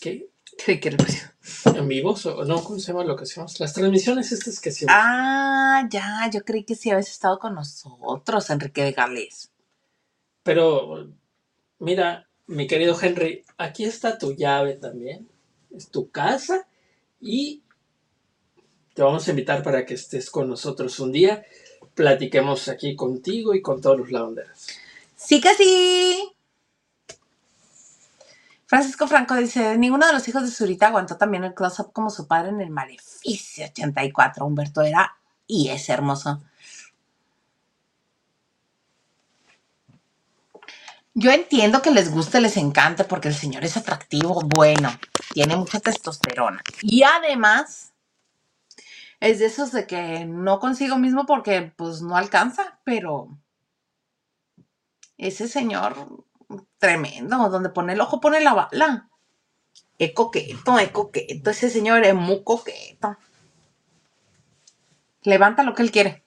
¿Qué? 0.00 0.28
¿Qué 0.64 0.78
decir? 0.78 1.22
¿En 1.64 1.88
vivos? 1.88 2.26
¿O 2.26 2.44
no? 2.44 2.62
¿Cómo 2.64 2.78
se 2.78 2.88
llama 2.92 3.04
lo 3.04 3.16
que 3.16 3.24
hacemos? 3.24 3.58
Las 3.60 3.72
transmisiones 3.72 4.32
estas 4.32 4.60
que 4.60 4.70
hacemos. 4.70 4.94
Ah, 4.96 5.86
ya, 5.90 6.28
yo 6.32 6.44
creí 6.44 6.64
que 6.64 6.74
sí 6.74 6.90
habías 6.90 7.10
estado 7.10 7.38
con 7.38 7.54
nosotros, 7.54 8.50
Enrique 8.50 8.82
de 8.82 8.92
Gales. 8.92 9.50
Pero, 10.42 11.08
mira, 11.78 12.28
mi 12.46 12.66
querido 12.66 12.96
Henry, 13.00 13.44
aquí 13.58 13.84
está 13.84 14.18
tu 14.18 14.34
llave 14.34 14.74
también. 14.74 15.28
Es 15.74 15.90
tu 15.90 16.10
casa 16.10 16.66
y 17.20 17.62
te 18.94 19.02
vamos 19.02 19.26
a 19.26 19.30
invitar 19.30 19.62
para 19.62 19.84
que 19.84 19.94
estés 19.94 20.30
con 20.30 20.48
nosotros 20.48 20.98
un 21.00 21.12
día. 21.12 21.44
Platiquemos 21.94 22.68
aquí 22.68 22.96
contigo 22.96 23.54
y 23.54 23.62
con 23.62 23.80
todos 23.80 23.98
los 23.98 24.10
lavanderos. 24.10 24.68
Sí 25.16 25.40
que 25.40 25.54
sí. 25.54 26.35
Francisco 28.66 29.06
Franco 29.06 29.36
dice, 29.36 29.78
ninguno 29.78 30.06
de 30.06 30.12
los 30.12 30.26
hijos 30.26 30.42
de 30.42 30.50
Zurita 30.50 30.88
aguantó 30.88 31.16
también 31.16 31.44
el 31.44 31.54
close-up 31.54 31.92
como 31.92 32.10
su 32.10 32.26
padre 32.26 32.50
en 32.50 32.60
el 32.60 32.70
Maleficio 32.70 33.66
84. 33.66 34.44
Humberto 34.44 34.82
era 34.82 35.16
y 35.46 35.68
es 35.68 35.88
hermoso. 35.88 36.42
Yo 41.14 41.30
entiendo 41.30 41.80
que 41.80 41.92
les 41.92 42.10
guste, 42.10 42.40
les 42.40 42.56
encante, 42.58 43.04
porque 43.04 43.28
el 43.28 43.34
señor 43.34 43.64
es 43.64 43.76
atractivo, 43.76 44.42
bueno, 44.54 44.90
tiene 45.32 45.56
mucha 45.56 45.80
testosterona. 45.80 46.60
Y 46.82 47.04
además, 47.04 47.94
es 49.20 49.38
de 49.38 49.46
esos 49.46 49.72
de 49.72 49.86
que 49.86 50.26
no 50.26 50.58
consigo 50.58 50.98
mismo 50.98 51.24
porque 51.24 51.72
pues 51.74 52.02
no 52.02 52.16
alcanza, 52.16 52.80
pero 52.84 53.28
ese 55.16 55.48
señor 55.48 56.26
tremendo, 56.78 57.48
donde 57.48 57.70
pone 57.70 57.92
el 57.94 58.00
ojo 58.00 58.20
pone 58.20 58.40
la 58.40 58.54
bala. 58.54 59.08
Es 59.98 60.12
coqueto, 60.12 60.78
es 60.78 60.90
coqueto, 60.90 61.50
ese 61.50 61.70
señor 61.70 62.04
es 62.04 62.14
muy 62.14 62.42
coqueto. 62.44 63.16
Levanta 65.22 65.62
lo 65.62 65.74
que 65.74 65.82
él 65.82 65.90
quiere. 65.90 66.24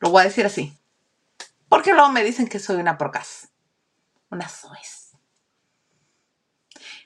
Lo 0.00 0.10
voy 0.10 0.22
a 0.22 0.24
decir 0.24 0.46
así. 0.46 0.76
Porque 1.68 1.92
luego 1.92 2.10
me 2.10 2.24
dicen 2.24 2.48
que 2.48 2.58
soy 2.58 2.76
una 2.76 2.98
procas. 2.98 3.48
Una 4.30 4.48
soez. 4.48 5.12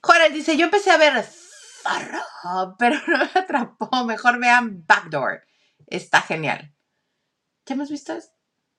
Jorge 0.03 0.31
dice, 0.31 0.57
yo 0.57 0.65
empecé 0.65 0.91
a 0.91 0.97
ver 0.97 1.23
Zorro, 1.23 2.77
pero 2.79 2.97
no 3.07 3.19
me 3.19 3.41
atrapó. 3.41 4.05
Mejor 4.05 4.39
vean 4.39 4.85
Backdoor. 4.87 5.43
Está 5.87 6.23
genial. 6.23 6.75
¿Ya 7.67 7.75
hemos 7.75 7.91
visto? 7.91 8.17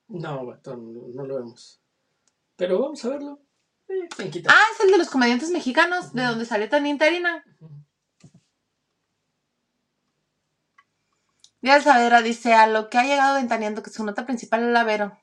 No, 0.07 0.43
no, 0.43 0.75
no 0.75 1.25
lo 1.25 1.35
vemos. 1.35 1.78
Pero 2.59 2.77
vamos 2.77 3.03
a 3.05 3.09
verlo. 3.09 3.39
Eh. 3.87 4.09
Ah, 4.49 4.63
es 4.73 4.79
el 4.81 4.91
de 4.91 4.97
los 4.97 5.09
comediantes 5.09 5.49
mexicanos, 5.49 6.13
de 6.13 6.23
donde 6.23 6.45
salió 6.45 6.67
tan 6.67 6.85
interina. 6.85 7.43
Ujú. 7.61 7.79
Díaz 11.61 11.85
Saavedra 11.85 12.21
dice, 12.21 12.53
a 12.53 12.67
lo 12.67 12.89
que 12.89 12.97
ha 12.97 13.03
llegado 13.03 13.35
ventaneando 13.35 13.81
que 13.81 13.89
su 13.89 14.03
nota 14.03 14.25
principal 14.25 14.63
es 14.63 14.69
la 14.69 14.83
Vero, 14.83 15.17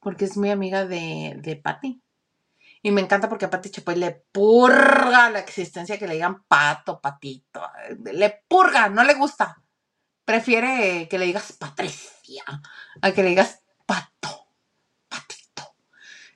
porque 0.00 0.24
es 0.24 0.36
muy 0.36 0.50
amiga 0.50 0.84
de, 0.84 1.36
de 1.38 1.56
Patty. 1.56 2.02
Y 2.82 2.90
me 2.90 3.00
encanta 3.00 3.28
porque 3.28 3.46
a 3.46 3.50
Patty 3.50 3.70
Chapoy 3.70 3.94
le 3.94 4.24
purga 4.32 5.30
la 5.30 5.38
existencia 5.38 5.96
que 5.96 6.08
le 6.08 6.14
digan 6.14 6.44
pato, 6.44 7.00
patito. 7.00 7.62
Le 8.04 8.44
purga, 8.48 8.88
no 8.88 9.04
le 9.04 9.14
gusta. 9.14 9.62
Prefiere 10.24 11.08
que 11.08 11.18
le 11.18 11.26
digas 11.26 11.52
Patricia 11.52 12.44
a 13.00 13.12
que 13.12 13.22
le 13.22 13.30
digas 13.30 13.62
pato. 13.86 14.43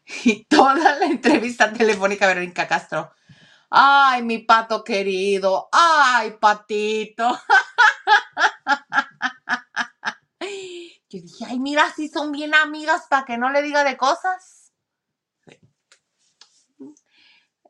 Y 0.25 0.45
toda 0.45 0.75
la 0.99 1.07
entrevista 1.07 1.73
telefónica 1.73 2.25
a 2.25 2.29
Verónica 2.29 2.67
Castro. 2.67 3.13
Ay, 3.71 4.23
mi 4.23 4.39
pato 4.39 4.83
querido. 4.83 5.69
Ay, 5.73 6.33
patito. 6.41 7.29
Yo 11.11 11.21
dije, 11.23 11.45
ay, 11.47 11.59
mira, 11.59 11.91
si 11.95 12.09
son 12.09 12.33
bien 12.33 12.55
amigas 12.55 13.07
para 13.09 13.25
que 13.25 13.39
no 13.39 13.51
le 13.51 13.63
diga 13.63 13.85
de 13.85 13.97
cosas. 13.97 14.73
Sí. 15.47 15.59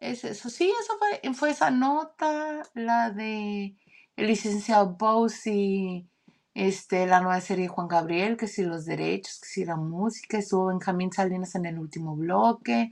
Es 0.01 0.25
eso, 0.25 0.51
sí, 0.51 0.73
eso 0.81 0.99
fue, 0.99 1.35
fue 1.35 1.51
esa 1.51 1.71
nota, 1.71 2.63
la 2.75 3.11
de 3.11 3.77
el 4.17 4.27
licenciado 4.27 4.97
Bowsy, 4.97 6.09
este, 6.59 7.07
la 7.07 7.21
nueva 7.21 7.41
serie 7.41 7.65
de 7.65 7.69
Juan 7.69 7.87
Gabriel, 7.87 8.37
que 8.37 8.49
si 8.49 8.65
los 8.65 8.85
derechos, 8.85 9.39
que 9.41 9.47
si 9.49 9.65
la 9.65 9.77
música, 9.77 10.39
estuvo 10.39 10.67
Benjamín 10.67 11.13
Salinas 11.13 11.55
en 11.55 11.67
el 11.67 11.79
último 11.79 12.17
bloque, 12.17 12.91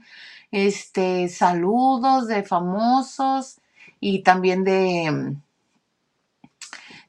este, 0.51 1.27
saludos 1.27 2.29
de 2.29 2.43
famosos 2.43 3.59
y 3.99 4.23
también 4.23 4.63
de, 4.63 5.35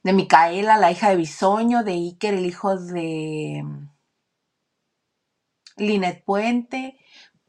de 0.02 0.12
Micaela, 0.12 0.76
la 0.78 0.90
hija 0.90 1.10
de 1.10 1.16
Bisoño, 1.16 1.84
de 1.84 1.92
Iker, 1.92 2.34
el 2.34 2.46
hijo 2.46 2.76
de 2.76 3.64
Linet 5.76 6.24
Puente, 6.24 6.98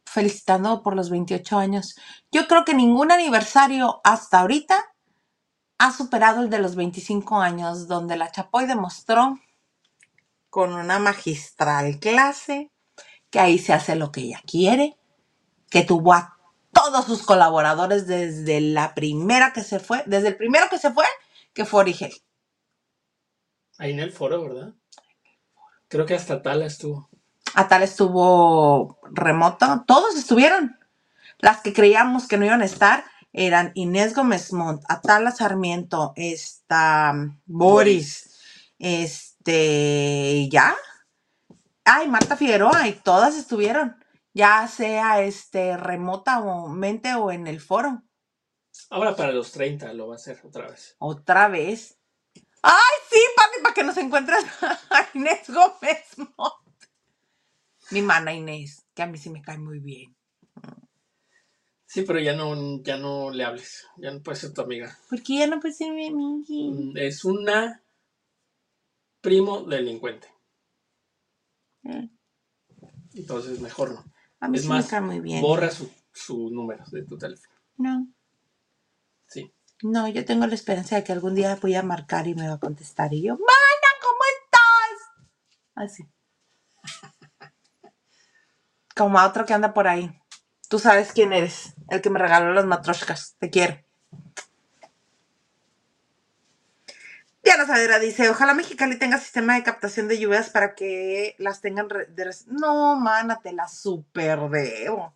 felicitando 0.06 0.84
por 0.84 0.96
los 0.96 1.10
28 1.10 1.58
años. 1.58 1.96
Yo 2.32 2.48
creo 2.48 2.64
que 2.64 2.76
ningún 2.76 3.12
aniversario 3.12 4.02
hasta 4.04 4.42
ahorita 4.42 4.94
ha 5.80 5.92
superado 5.92 6.42
el 6.42 6.50
de 6.50 6.60
los 6.60 6.76
25 6.76 7.40
años, 7.40 7.88
donde 7.88 8.18
la 8.18 8.32
Chapoy 8.32 8.68
demostró 8.68 9.40
con 10.50 10.74
una 10.74 11.00
magistral 11.00 12.00
clase 12.00 12.72
que 13.30 13.40
ahí 13.40 13.58
se 13.58 13.74
hace 13.74 13.96
lo 13.96 14.12
que 14.12 14.22
ella 14.22 14.42
quiere, 14.46 14.98
que 15.70 15.84
tuvo 15.84 16.14
a 16.14 16.38
todos 16.74 17.06
sus 17.06 17.24
colaboradores 17.24 18.08
desde 18.08 18.60
la 18.60 18.94
primera 18.94 19.54
que 19.54 19.64
se 19.64 19.80
fue, 19.80 20.04
desde 20.06 20.30
el 20.30 20.38
primero 20.38 20.68
que 20.70 20.78
se 20.78 20.92
fue, 20.92 21.06
que 21.54 21.66
fue 21.66 21.82
Origel. 21.82 22.14
Ahí 23.78 23.92
en 23.92 24.00
el 24.00 24.12
foro, 24.12 24.44
¿verdad? 24.44 24.74
Creo 25.88 26.06
que 26.06 26.16
hasta 26.16 26.42
Tala 26.42 26.66
estuvo. 26.66 27.10
Atal 27.56 27.84
estuvo 27.84 29.00
remota, 29.12 29.86
todos 29.88 30.16
estuvieron. 30.18 30.78
Las 31.38 31.62
que 31.62 31.72
creíamos 31.72 32.28
que 32.28 32.38
no 32.38 32.46
iban 32.46 32.62
a 32.62 32.66
estar 32.66 33.06
eran 33.34 33.72
Inés 33.76 34.16
Gómez 34.16 34.54
Montt, 34.54 34.84
Atala 34.88 35.32
Sarmiento, 35.32 36.14
esta 36.16 37.14
Boris, 37.46 38.40
este, 38.80 40.48
ya. 40.50 40.76
Ay, 41.86 42.08
Marta 42.08 42.36
Figueroa, 42.36 42.88
y 42.88 42.94
todas 42.94 43.36
estuvieron, 43.36 43.96
ya 44.34 44.68
sea 44.68 45.22
este 45.22 45.78
remotamente 45.78 47.16
o 47.16 47.32
en 47.32 47.48
el 47.48 47.60
foro. 47.60 48.04
Ahora 48.90 49.16
para 49.16 49.32
los 49.32 49.52
30 49.52 49.94
lo 49.94 50.08
va 50.08 50.14
a 50.14 50.18
hacer 50.18 50.40
otra 50.44 50.68
vez. 50.68 50.96
Otra 51.00 51.48
vez. 51.48 51.98
Ay, 52.62 52.96
sí, 53.10 53.20
Pati, 53.36 53.62
para 53.62 53.74
que 53.74 53.84
nos 53.84 53.98
encuentres 53.98 54.44
a 54.62 55.08
Inés 55.14 55.50
Gómez 55.50 56.18
Montt. 56.18 56.54
Mi 57.92 58.02
mana 58.02 58.34
Inés, 58.34 58.86
que 58.94 59.02
a 59.02 59.08
mí 59.08 59.18
sí 59.18 59.30
me 59.30 59.42
cae 59.42 59.58
muy 59.58 59.80
bien. 59.80 60.19
Sí, 61.92 62.04
pero 62.04 62.20
ya 62.20 62.36
no, 62.36 62.54
ya 62.84 62.98
no 62.98 63.32
le 63.32 63.44
hables. 63.44 63.88
Ya 63.98 64.12
no 64.12 64.22
puede 64.22 64.38
ser 64.38 64.54
tu 64.54 64.62
amiga. 64.62 64.96
Porque 65.10 65.40
ya 65.40 65.48
no 65.48 65.60
puede 65.60 65.74
ser 65.74 65.92
mi 65.92 66.06
amiga. 66.06 66.46
Mm, 66.48 66.96
Es 66.98 67.26
una 67.26 67.82
primo 69.22 69.64
delincuente. 69.64 70.28
Eh, 71.86 72.08
Entonces 73.16 73.60
mejor 73.60 73.92
no. 73.96 74.06
A 74.40 74.48
mí 74.48 74.58
Es 74.58 74.64
sí 74.64 74.70
más, 74.70 74.86
me 74.86 74.90
cae 74.92 75.02
muy 75.02 75.20
bien. 75.20 75.42
Borra 75.42 75.72
su, 75.72 75.92
su 76.14 76.52
número 76.52 76.86
de 76.92 77.04
tu 77.06 77.18
teléfono. 77.18 77.56
No, 77.78 78.08
Sí. 79.26 79.52
no, 79.82 80.08
yo 80.10 80.24
tengo 80.26 80.46
la 80.46 80.54
esperanza 80.54 80.96
de 80.96 81.04
que 81.04 81.12
algún 81.12 81.34
día 81.34 81.56
voy 81.60 81.74
a 81.74 81.82
marcar 81.82 82.28
y 82.28 82.36
me 82.36 82.48
va 82.48 82.54
a 82.56 82.60
contestar. 82.60 83.12
Y 83.16 83.24
yo, 83.24 83.34
mana, 83.34 83.90
¿cómo 84.00 84.22
estás? 84.44 85.26
Así. 85.74 86.04
Como 88.96 89.18
a 89.18 89.26
otro 89.28 89.44
que 89.48 89.54
anda 89.54 89.74
por 89.74 89.88
ahí. 89.88 90.12
Tú 90.70 90.78
sabes 90.78 91.12
quién 91.12 91.34
eres. 91.34 91.74
El 91.90 92.02
que 92.02 92.12
me 92.12 92.20
regaló 92.20 92.54
las 92.54 92.66
matroshkas. 92.66 93.36
Te 93.40 93.50
quiero. 93.50 93.84
Diana 97.44 97.66
Saavedra 97.66 97.98
dice, 97.98 98.30
ojalá 98.30 98.54
Mexicali 98.54 99.00
tenga 99.00 99.18
sistema 99.18 99.56
de 99.56 99.64
captación 99.64 100.08
de 100.08 100.20
lluvias 100.20 100.52
para 100.52 100.76
que 100.76 101.36
las 101.40 101.62
tengan... 101.62 101.88
de 101.88 102.36
no, 102.46 102.96
mana, 102.98 103.40
te 103.42 103.52
la 103.52 103.68
super 103.68 104.40
debo. 104.50 105.16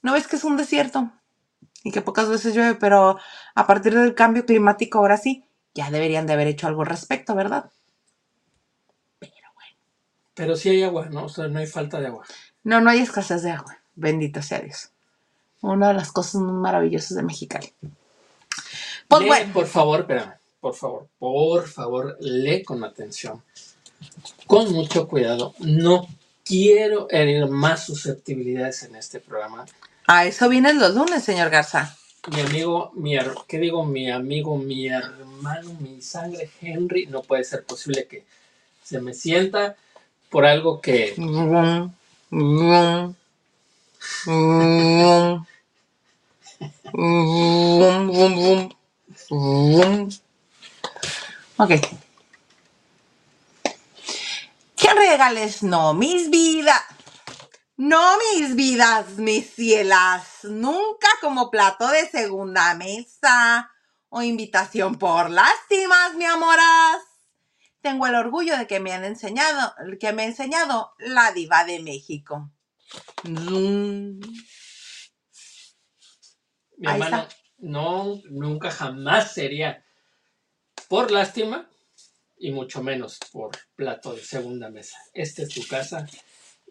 ¿No 0.00 0.14
ves 0.14 0.26
que 0.26 0.36
es 0.36 0.44
un 0.44 0.56
desierto? 0.56 1.12
Y 1.84 1.92
que 1.92 2.00
pocas 2.00 2.30
veces 2.30 2.54
llueve, 2.54 2.76
pero 2.76 3.18
a 3.54 3.66
partir 3.66 3.94
del 3.94 4.14
cambio 4.14 4.46
climático 4.46 4.98
ahora 4.98 5.18
sí, 5.18 5.44
ya 5.74 5.90
deberían 5.90 6.26
de 6.26 6.32
haber 6.32 6.46
hecho 6.46 6.66
algo 6.66 6.80
al 6.80 6.88
respecto, 6.88 7.34
¿verdad? 7.34 7.70
Pero 9.18 9.34
bueno. 9.54 9.76
Pero 10.32 10.56
sí 10.56 10.70
hay 10.70 10.82
agua, 10.84 11.10
¿no? 11.10 11.24
O 11.24 11.28
sea, 11.28 11.48
no 11.48 11.58
hay 11.58 11.66
falta 11.66 12.00
de 12.00 12.06
agua. 12.06 12.24
No, 12.64 12.80
no 12.80 12.88
hay 12.88 13.00
escasez 13.00 13.42
de 13.42 13.50
agua. 13.50 13.78
Bendito 13.98 14.40
sea 14.42 14.60
Dios. 14.60 14.90
Una 15.60 15.88
de 15.88 15.94
las 15.94 16.12
cosas 16.12 16.40
más 16.40 16.54
maravillosas 16.54 17.16
de 17.16 17.24
Mexicali. 17.24 17.72
Pues 19.08 19.22
Lee, 19.22 19.26
bueno, 19.26 19.52
por 19.52 19.66
favor, 19.66 20.00
espérame, 20.00 20.34
por 20.60 20.74
favor, 20.76 21.08
por 21.18 21.66
favor, 21.66 22.16
lee 22.20 22.62
con 22.62 22.84
atención. 22.84 23.42
Con 24.46 24.72
mucho 24.72 25.08
cuidado. 25.08 25.54
No 25.58 26.06
quiero 26.44 27.08
herir 27.10 27.46
más 27.48 27.86
susceptibilidades 27.86 28.84
en 28.84 28.94
este 28.94 29.18
programa. 29.18 29.66
a 30.06 30.26
eso 30.26 30.48
vienen 30.48 30.78
los 30.78 30.94
lunes, 30.94 31.24
señor 31.24 31.50
Garza. 31.50 31.96
Mi 32.30 32.40
amigo, 32.40 32.92
mi 32.94 33.18
¿qué 33.48 33.58
digo? 33.58 33.84
Mi 33.84 34.12
amigo, 34.12 34.56
mi 34.56 34.86
hermano, 34.86 35.74
mi 35.80 36.00
sangre, 36.02 36.48
Henry, 36.60 37.06
no 37.06 37.22
puede 37.22 37.42
ser 37.42 37.64
posible 37.64 38.06
que 38.06 38.24
se 38.84 39.00
me 39.00 39.12
sienta 39.12 39.74
por 40.30 40.46
algo 40.46 40.80
que 40.80 41.14
Ok. 51.56 51.70
¿Qué 54.76 54.94
regales? 54.94 55.62
No, 55.62 55.94
mis 55.94 56.30
vidas. 56.30 56.82
No, 57.76 58.16
mis 58.32 58.56
vidas, 58.56 59.18
mis 59.18 59.54
cielas. 59.54 60.44
Nunca 60.44 61.08
como 61.20 61.50
plato 61.50 61.88
de 61.88 62.08
segunda 62.08 62.74
mesa 62.74 63.70
o 64.08 64.22
invitación 64.22 64.96
por 64.96 65.30
lástimas, 65.30 66.14
mi 66.14 66.24
amoras. 66.24 67.02
Tengo 67.80 68.06
el 68.06 68.16
orgullo 68.16 68.56
de 68.58 68.66
que 68.66 68.80
me 68.80 68.92
han 68.92 69.04
enseñado, 69.04 69.74
que 70.00 70.12
me 70.12 70.22
ha 70.22 70.26
enseñado 70.26 70.92
la 70.98 71.30
diva 71.32 71.64
de 71.64 71.80
México. 71.80 72.50
Zoom. 73.22 74.20
mi 76.78 76.88
Ahí 76.88 76.94
hermano 76.94 77.22
está. 77.22 77.36
no, 77.58 78.20
nunca 78.30 78.70
jamás 78.70 79.32
sería 79.34 79.84
por 80.88 81.10
lástima 81.10 81.68
y 82.38 82.52
mucho 82.52 82.82
menos 82.82 83.18
por 83.32 83.50
plato 83.76 84.14
de 84.14 84.22
segunda 84.24 84.70
mesa. 84.70 84.98
Esta 85.12 85.42
es 85.42 85.48
tu 85.50 85.66
casa 85.66 86.06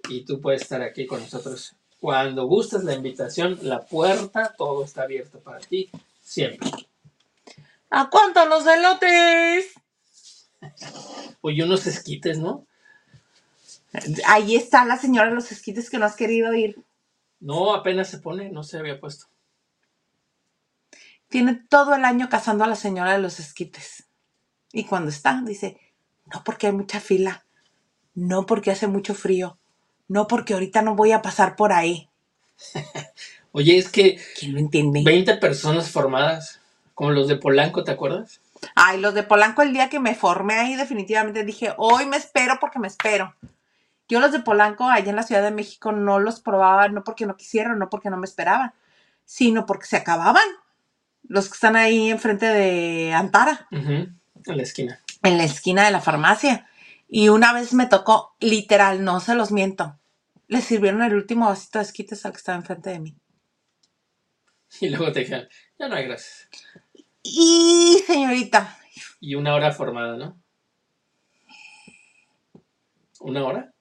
y 0.10 0.26
tú 0.26 0.42
puedes 0.42 0.62
estar 0.64 0.82
aquí 0.82 1.06
con 1.06 1.22
nosotros. 1.22 1.74
Cuando 2.00 2.46
gustes 2.46 2.84
la 2.84 2.94
invitación, 2.94 3.60
la 3.64 3.82
puerta, 3.82 4.54
todo 4.58 4.84
está 4.86 5.04
abierto 5.04 5.40
para 5.40 5.60
ti, 5.60 5.90
siempre. 6.22 6.70
¿A 7.90 8.10
cuánto 8.10 8.46
los 8.46 8.66
elotes? 8.68 9.74
Oye, 11.42 11.64
unos 11.64 11.88
esquites, 11.88 12.40
¿no? 12.40 12.68
Ahí 14.26 14.56
está 14.56 14.86
la 14.86 14.98
señora 14.98 15.30
de 15.30 15.36
los 15.36 15.52
esquites 15.52 15.90
que 15.90 15.98
no 15.98 16.06
has 16.06 16.16
querido 16.16 16.54
ir. 16.54 16.76
No, 17.40 17.74
apenas 17.74 18.10
se 18.10 18.20
pone, 18.20 18.50
no 18.50 18.64
se 18.64 18.78
había 18.78 19.00
puesto. 19.00 19.28
Tiene 21.30 21.56
todo 21.70 21.96
el 21.96 22.06
año 22.06 22.30
cazando 22.30 22.64
a 22.64 22.68
la 22.68 22.76
señora 22.76 23.14
de 23.14 23.20
los 23.20 23.40
esquites. 23.40 24.08
Y 24.72 24.86
cuando 24.86 25.10
está, 25.10 25.42
dice, 25.46 25.80
no 26.26 26.44
porque 26.44 26.68
hay 26.68 26.74
mucha 26.74 27.00
fila, 27.00 27.46
no 28.14 28.46
porque 28.46 28.72
hace 28.72 28.88
mucho 28.88 29.14
frío, 29.14 29.58
no 30.08 30.28
porque 30.28 30.54
ahorita 30.54 30.82
no 30.82 30.96
voy 30.96 31.12
a 31.12 31.22
pasar 31.22 31.56
por 31.56 31.74
ahí. 31.74 32.10
Oye, 33.52 33.78
es 33.78 33.90
que 33.90 34.20
¿Quién 34.40 34.54
lo 34.54 34.60
entiende? 34.60 35.02
20 35.04 35.38
personas 35.38 35.90
formadas, 35.90 36.62
como 36.94 37.12
los 37.12 37.28
de 37.28 37.38
Polanco, 37.38 37.84
¿te 37.84 37.92
acuerdas? 37.92 38.42
Ay, 38.76 39.00
los 39.00 39.14
de 39.14 39.24
Polanco 39.24 39.62
el 39.62 39.74
día 39.74 39.90
que 39.90 40.00
me 40.00 40.16
formé 40.16 40.56
ahí 40.56 40.76
definitivamente 40.76 41.44
dije, 41.44 41.74
hoy 41.78 42.06
me 42.06 42.18
espero 42.18 42.58
porque 42.60 42.80
me 42.80 42.88
espero. 42.88 43.36
Yo 44.10 44.20
los 44.20 44.32
de 44.32 44.40
Polanco 44.40 44.86
allá 44.90 45.10
en 45.10 45.16
la 45.16 45.24
Ciudad 45.24 45.44
de 45.44 45.52
México 45.52 45.92
no 45.92 46.20
los 46.20 46.40
probaba, 46.40 46.88
no 46.88 47.04
porque 47.04 47.26
no 47.26 47.36
quisieran, 47.36 47.78
no 47.80 47.90
porque 47.90 48.10
no 48.10 48.18
me 48.18 48.26
esperaban, 48.26 48.74
sino 49.26 49.66
porque 49.66 49.86
se 49.88 49.98
acababan. 49.98 50.48
Los 51.24 51.48
que 51.50 51.54
están 51.56 51.76
ahí 51.76 52.10
enfrente 52.10 52.46
de 52.46 53.14
Antara, 53.14 53.68
En 53.72 54.18
la 54.46 54.64
esquina. 54.64 55.02
en 55.24 55.38
la 55.38 55.44
esquina 55.44 55.84
de 55.86 55.92
la 55.92 56.00
farmacia. 56.00 56.70
Y 57.10 57.30
una 57.30 57.52
vez 57.54 57.74
me 57.74 57.86
tocó, 57.86 58.36
literal, 58.40 59.04
no 59.04 59.20
se 59.20 59.36
los 59.36 59.52
miento. 59.52 60.00
Le 60.48 60.62
sirvieron 60.62 61.04
el 61.04 61.14
último 61.16 61.48
vasito 61.48 61.80
de 61.80 61.84
esquites 61.84 62.26
al 62.26 62.32
que 62.32 62.38
estaba 62.38 62.58
enfrente 62.58 62.90
de 62.92 63.00
mí. 63.00 63.18
Y 64.82 64.90
luego 64.90 65.12
te 65.12 65.22
dijeron, 65.22 65.48
ya 65.80 65.88
no 65.88 65.96
hay 65.96 66.06
gracias. 66.06 66.50
Y 67.24 68.04
señorita, 68.06 68.78
Y 69.20 69.36
una 69.36 69.54
hora 69.54 69.72
formada, 69.74 70.16
¿no? 70.18 70.38
¿Una 73.20 73.44
hora? 73.46 73.74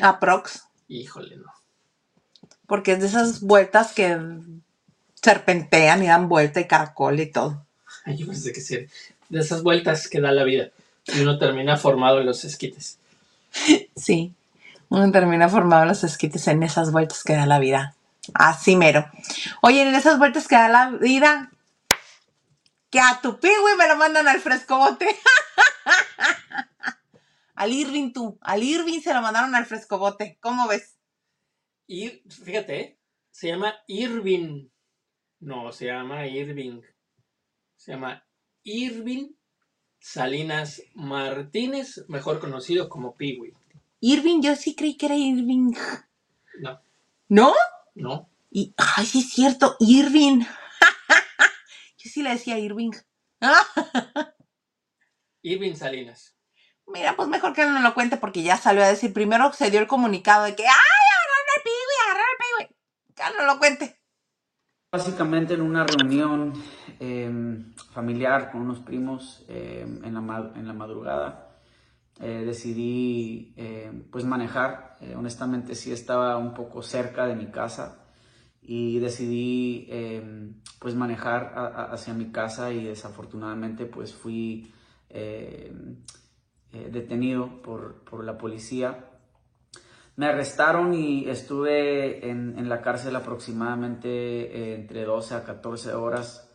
Aprox, 0.00 0.64
Híjole, 0.88 1.36
no. 1.36 1.52
porque 2.66 2.92
es 2.92 3.00
de 3.00 3.06
esas 3.06 3.40
vueltas 3.40 3.92
que 3.92 4.18
serpentean 5.14 6.02
y 6.02 6.08
dan 6.08 6.28
vuelta 6.28 6.60
y 6.60 6.66
caracol 6.66 7.20
y 7.20 7.26
todo. 7.30 7.66
Ay, 8.04 8.18
Yo 8.18 8.26
pensé 8.26 8.52
que 8.52 8.60
sí. 8.60 8.86
De 9.28 9.40
esas 9.40 9.62
vueltas 9.62 10.08
que 10.08 10.20
da 10.20 10.32
la 10.32 10.44
vida. 10.44 10.70
Y 11.06 11.20
uno 11.20 11.38
termina 11.38 11.76
formado 11.76 12.20
en 12.20 12.26
los 12.26 12.44
esquites. 12.44 12.98
Sí, 13.96 14.34
uno 14.88 15.10
termina 15.12 15.48
formado 15.48 15.84
los 15.84 16.04
esquites 16.04 16.46
en 16.48 16.62
esas 16.62 16.92
vueltas 16.92 17.24
que 17.24 17.34
da 17.34 17.46
la 17.46 17.58
vida. 17.58 17.94
Así 18.34 18.76
mero. 18.76 19.06
Oye, 19.62 19.82
en 19.82 19.94
esas 19.94 20.18
vueltas 20.18 20.48
que 20.48 20.54
da 20.56 20.68
la 20.68 20.90
vida, 20.90 21.50
que 22.90 23.00
a 23.00 23.20
tu 23.22 23.38
pigüey 23.38 23.76
me 23.76 23.88
lo 23.88 23.96
mandan 23.96 24.28
al 24.28 24.40
frescobote. 24.40 25.06
Al 27.60 27.74
Irving 27.74 28.14
tú, 28.14 28.38
al 28.40 28.62
Irving 28.62 29.00
se 29.00 29.12
lo 29.12 29.20
mandaron 29.20 29.54
al 29.54 29.66
frescobote. 29.66 30.38
¿Cómo 30.40 30.66
ves? 30.66 30.96
Y 31.86 32.22
fíjate, 32.26 32.80
¿eh? 32.80 32.98
se 33.30 33.48
llama 33.48 33.74
Irving. 33.86 34.70
No, 35.40 35.70
se 35.70 35.88
llama 35.88 36.26
Irving. 36.26 36.80
Se 37.76 37.92
llama 37.92 38.26
Irving 38.62 39.32
Salinas 39.98 40.82
Martínez, 40.94 42.02
mejor 42.08 42.40
conocido 42.40 42.88
como 42.88 43.14
Peewee. 43.14 43.52
Irving, 44.00 44.40
yo 44.40 44.56
sí 44.56 44.74
creí 44.74 44.96
que 44.96 45.06
era 45.06 45.16
Irving. 45.16 45.74
No, 46.62 46.80
¿No? 47.28 47.54
no. 47.94 48.30
Y, 48.50 48.72
ay, 48.78 49.04
sí 49.04 49.18
es 49.18 49.32
cierto, 49.34 49.76
Irving. 49.80 50.40
yo 51.98 52.10
sí 52.10 52.22
le 52.22 52.30
decía 52.30 52.58
Irving. 52.58 52.92
Irving 55.42 55.74
Salinas. 55.74 56.39
Mira, 56.92 57.14
pues 57.16 57.28
mejor 57.28 57.52
que 57.52 57.64
no 57.64 57.80
lo 57.80 57.94
cuente 57.94 58.16
porque 58.16 58.42
ya 58.42 58.56
salió 58.56 58.82
a 58.82 58.88
decir. 58.88 59.12
Primero 59.12 59.52
se 59.52 59.70
dio 59.70 59.80
el 59.80 59.86
comunicado 59.86 60.44
de 60.44 60.54
que, 60.54 60.64
¡ay, 60.64 60.70
agarraron 61.18 61.48
al 61.56 61.62
piwi, 61.62 61.94
agarraron 62.04 62.30
al 62.30 62.66
piwi! 62.66 62.76
Que 63.14 63.38
no 63.38 63.46
lo 63.46 63.58
cuente. 63.58 63.96
Básicamente 64.92 65.54
en 65.54 65.62
una 65.62 65.86
reunión 65.86 66.52
eh, 66.98 67.30
familiar 67.92 68.50
con 68.50 68.62
unos 68.62 68.80
primos 68.80 69.44
eh, 69.48 69.82
en, 69.82 70.14
la, 70.14 70.52
en 70.56 70.66
la 70.66 70.72
madrugada 70.72 71.50
eh, 72.20 72.42
decidí 72.44 73.54
eh, 73.56 73.90
pues 74.10 74.24
manejar. 74.24 74.96
Eh, 75.00 75.14
honestamente 75.16 75.74
sí 75.74 75.90
estaba 75.90 76.36
un 76.36 76.52
poco 76.52 76.82
cerca 76.82 77.26
de 77.26 77.34
mi 77.34 77.46
casa 77.46 78.04
y 78.60 78.98
decidí 78.98 79.88
pues 80.78 80.94
manejar 80.94 81.54
hacia 81.92 82.12
mi 82.12 82.30
casa 82.30 82.70
y 82.72 82.84
desafortunadamente 82.84 83.86
pues 83.86 84.14
fui 84.14 84.72
eh, 86.72 86.88
detenido 86.90 87.62
por, 87.62 88.04
por 88.04 88.24
la 88.24 88.38
policía. 88.38 89.06
Me 90.16 90.26
arrestaron 90.26 90.94
y 90.94 91.28
estuve 91.28 92.28
en, 92.28 92.58
en 92.58 92.68
la 92.68 92.80
cárcel 92.80 93.16
aproximadamente 93.16 94.08
eh, 94.08 94.74
entre 94.74 95.04
12 95.04 95.34
a 95.34 95.44
14 95.44 95.94
horas. 95.94 96.48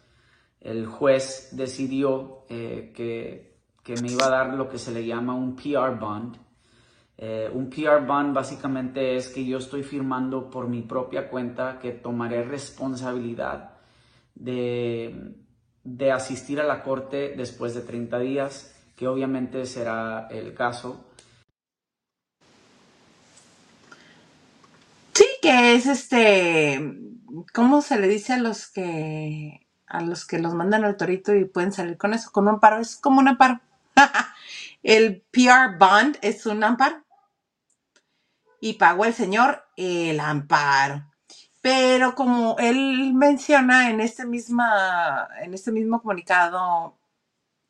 El 0.61 0.85
juez 0.85 1.49
decidió 1.51 2.45
eh, 2.47 2.93
que, 2.95 3.57
que 3.83 3.95
me 4.01 4.11
iba 4.11 4.27
a 4.27 4.29
dar 4.29 4.53
lo 4.53 4.69
que 4.69 4.77
se 4.77 4.91
le 4.91 5.05
llama 5.05 5.35
un 5.35 5.55
PR 5.55 5.99
bond. 5.99 6.37
Un 7.53 7.69
PR 7.69 8.05
bond 8.05 8.33
básicamente 8.33 9.15
es 9.15 9.29
que 9.29 9.45
yo 9.45 9.57
estoy 9.57 9.83
firmando 9.83 10.49
por 10.49 10.67
mi 10.67 10.81
propia 10.81 11.29
cuenta 11.29 11.79
que 11.79 11.91
tomaré 11.91 12.43
responsabilidad 12.43 13.77
de, 14.35 15.33
de 15.85 16.11
asistir 16.11 16.59
a 16.59 16.65
la 16.65 16.83
corte 16.83 17.35
después 17.37 17.73
de 17.73 17.81
30 17.81 18.19
días, 18.19 18.74
que 18.95 19.07
obviamente 19.07 19.65
será 19.65 20.27
el 20.29 20.53
caso. 20.53 21.05
Sí, 25.13 25.25
que 25.41 25.75
es 25.75 25.85
este. 25.85 26.79
¿Cómo 27.53 27.81
se 27.81 27.99
le 27.99 28.07
dice 28.07 28.33
a 28.33 28.37
los 28.37 28.67
que. 28.67 29.67
a 29.87 30.01
los 30.01 30.25
que 30.25 30.39
los 30.39 30.53
mandan 30.53 30.85
al 30.85 30.97
torito 30.97 31.33
y 31.35 31.45
pueden 31.45 31.73
salir 31.73 31.97
con 31.97 32.13
eso? 32.13 32.31
Con 32.31 32.45
un 32.45 32.55
amparo. 32.55 32.79
Es 32.79 32.95
como 32.95 33.19
un 33.19 33.27
amparo. 33.27 33.59
el 34.83 35.21
PR 35.31 35.77
bond 35.77 36.17
es 36.21 36.45
un 36.45 36.63
amparo. 36.63 37.03
Y 38.61 38.73
pagó 38.73 39.05
el 39.05 39.13
señor 39.13 39.63
el 39.75 40.19
amparo. 40.19 41.11
Pero 41.61 42.15
como 42.15 42.55
él 42.59 43.13
menciona 43.13 43.89
en 43.89 43.99
este 43.99 44.25
misma, 44.25 45.27
en 45.41 45.53
este 45.53 45.71
mismo 45.71 46.01
comunicado 46.01 46.97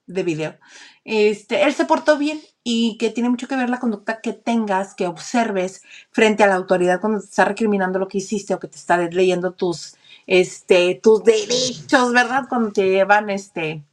de 0.08 0.24
video, 0.24 0.56
este, 1.04 1.64
él 1.64 1.74
se 1.74 1.86
portó 1.86 2.18
bien 2.18 2.40
y 2.64 2.98
que 2.98 3.10
tiene 3.10 3.30
mucho 3.30 3.48
que 3.48 3.56
ver 3.56 3.70
la 3.70 3.80
conducta 3.80 4.22
que 4.22 4.34
tengas, 4.34 4.96
que 4.96 5.08
observes 5.08 5.84
frente 6.12 6.44
a 6.44 6.48
la 6.48 6.56
autoridad 6.56 7.00
cuando 7.02 7.20
te 7.20 7.26
está 7.26 7.46
recriminando 7.46 8.00
lo 8.00 8.08
que 8.08 8.20
hiciste 8.20 8.54
o 8.54 8.60
que 8.60 8.68
te 8.68 8.78
está 8.78 8.98
leyendo 8.98 9.52
tus 9.52 9.96
este, 10.28 11.00
tus 11.02 11.24
derechos, 11.24 12.12
¿verdad? 12.14 12.46
Cuando 12.50 12.72
te 12.72 12.90
llevan, 12.90 13.30
este, 13.30 13.84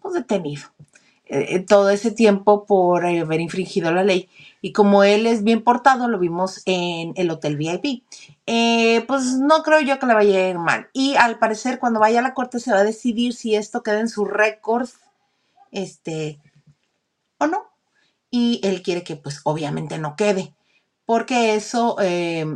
pues 0.00 0.14
detenido. 0.14 0.62
Eh, 1.26 1.60
todo 1.60 1.88
ese 1.88 2.10
tiempo 2.10 2.66
por 2.66 3.06
haber 3.06 3.40
infringido 3.40 3.90
la 3.90 4.04
ley. 4.04 4.28
Y 4.60 4.72
como 4.72 5.02
él 5.02 5.26
es 5.26 5.42
bien 5.42 5.62
portado, 5.62 6.08
lo 6.08 6.18
vimos 6.18 6.62
en 6.66 7.14
el 7.16 7.30
Hotel 7.30 7.56
VIP. 7.56 8.04
Eh, 8.46 9.02
pues 9.08 9.38
no 9.38 9.62
creo 9.62 9.80
yo 9.80 9.98
que 9.98 10.06
le 10.06 10.14
vaya 10.14 10.38
a 10.38 10.48
ir 10.50 10.58
mal. 10.58 10.88
Y 10.92 11.14
al 11.14 11.38
parecer, 11.38 11.78
cuando 11.78 12.00
vaya 12.00 12.18
a 12.18 12.22
la 12.22 12.34
corte, 12.34 12.60
se 12.60 12.70
va 12.70 12.80
a 12.80 12.84
decidir 12.84 13.32
si 13.32 13.54
esto 13.54 13.82
queda 13.82 14.00
en 14.00 14.08
su 14.08 14.24
récord, 14.24 14.88
este, 15.72 16.40
o 17.38 17.48
no. 17.48 17.64
Y 18.30 18.60
él 18.62 18.82
quiere 18.82 19.02
que, 19.02 19.16
pues, 19.16 19.40
obviamente 19.44 19.98
no 19.98 20.14
quede. 20.16 20.54
Porque 21.04 21.54
eso, 21.56 21.96
eh, 22.00 22.46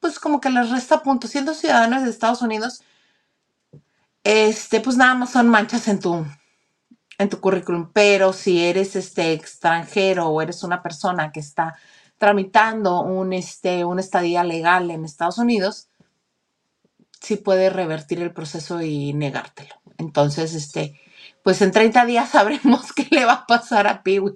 pues, 0.00 0.18
como 0.18 0.40
que 0.40 0.50
les 0.50 0.70
resta 0.70 1.02
puntos. 1.02 1.30
Siendo 1.30 1.54
ciudadanos 1.54 2.02
de 2.02 2.10
Estados 2.10 2.42
Unidos, 2.42 2.82
este, 4.24 4.80
pues 4.80 4.96
nada 4.96 5.14
más 5.14 5.30
son 5.30 5.48
manchas 5.48 5.86
en 5.86 6.00
tu, 6.00 6.26
en 7.18 7.28
tu 7.28 7.40
currículum, 7.40 7.90
pero 7.92 8.32
si 8.32 8.64
eres 8.64 8.96
este 8.96 9.32
extranjero 9.32 10.28
o 10.28 10.42
eres 10.42 10.62
una 10.64 10.82
persona 10.82 11.30
que 11.30 11.40
está 11.40 11.76
tramitando 12.18 13.02
un, 13.02 13.32
este, 13.34 13.84
una 13.84 14.00
estadía 14.00 14.42
legal 14.44 14.90
en 14.90 15.04
Estados 15.04 15.38
Unidos, 15.38 15.88
sí 17.20 17.36
puede 17.36 17.70
revertir 17.70 18.20
el 18.22 18.32
proceso 18.32 18.80
y 18.82 19.12
negártelo. 19.12 19.74
Entonces, 19.98 20.54
este, 20.54 20.98
pues 21.44 21.62
en 21.62 21.70
30 21.70 22.04
días 22.06 22.30
sabremos 22.32 22.92
qué 22.92 23.06
le 23.12 23.24
va 23.24 23.32
a 23.34 23.46
pasar 23.46 23.86
a 23.86 24.02
Peewee 24.02 24.34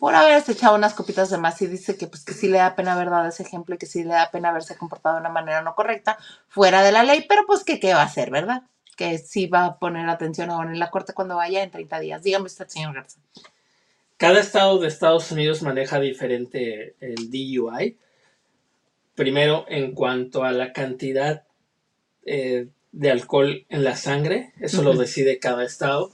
por 0.00 0.16
haberse 0.16 0.52
echado 0.52 0.74
unas 0.74 0.94
copitas 0.94 1.30
de 1.30 1.38
más 1.38 1.62
y 1.62 1.68
dice 1.68 1.96
que 1.96 2.08
pues 2.08 2.24
que 2.24 2.32
sí 2.34 2.48
le 2.48 2.58
da 2.58 2.74
pena 2.74 2.94
haber 2.94 3.10
dado 3.10 3.28
ese 3.28 3.44
ejemplo 3.44 3.76
y 3.76 3.78
que 3.78 3.86
sí 3.86 4.02
le 4.02 4.14
da 4.14 4.32
pena 4.32 4.48
haberse 4.48 4.76
comportado 4.76 5.14
de 5.14 5.20
una 5.20 5.30
manera 5.30 5.62
no 5.62 5.76
correcta, 5.76 6.18
fuera 6.48 6.82
de 6.82 6.90
la 6.90 7.04
ley, 7.04 7.26
pero 7.28 7.46
pues 7.46 7.62
que 7.62 7.78
qué 7.78 7.94
va 7.94 8.00
a 8.00 8.06
hacer, 8.06 8.30
¿verdad? 8.30 8.62
que 9.00 9.16
sí 9.16 9.46
va 9.46 9.64
a 9.64 9.78
poner 9.78 10.06
atención 10.10 10.50
ahora 10.50 10.70
en 10.70 10.78
la 10.78 10.90
corte 10.90 11.14
cuando 11.14 11.36
vaya 11.36 11.62
en 11.62 11.70
30 11.70 12.00
días. 12.00 12.22
Dígame 12.22 12.44
usted, 12.44 12.68
señor 12.68 12.92
Garza. 12.92 13.18
Cada 14.18 14.40
estado 14.40 14.78
de 14.78 14.88
Estados 14.88 15.32
Unidos 15.32 15.62
maneja 15.62 15.98
diferente 15.98 16.96
el 17.00 17.30
DUI. 17.30 17.96
Primero, 19.14 19.64
en 19.68 19.94
cuanto 19.94 20.44
a 20.44 20.52
la 20.52 20.74
cantidad 20.74 21.44
eh, 22.26 22.68
de 22.92 23.10
alcohol 23.10 23.64
en 23.68 23.84
la 23.84 23.96
sangre, 23.96 24.52
eso 24.60 24.82
lo 24.82 24.94
decide 24.94 25.38
cada 25.38 25.64
estado. 25.64 26.10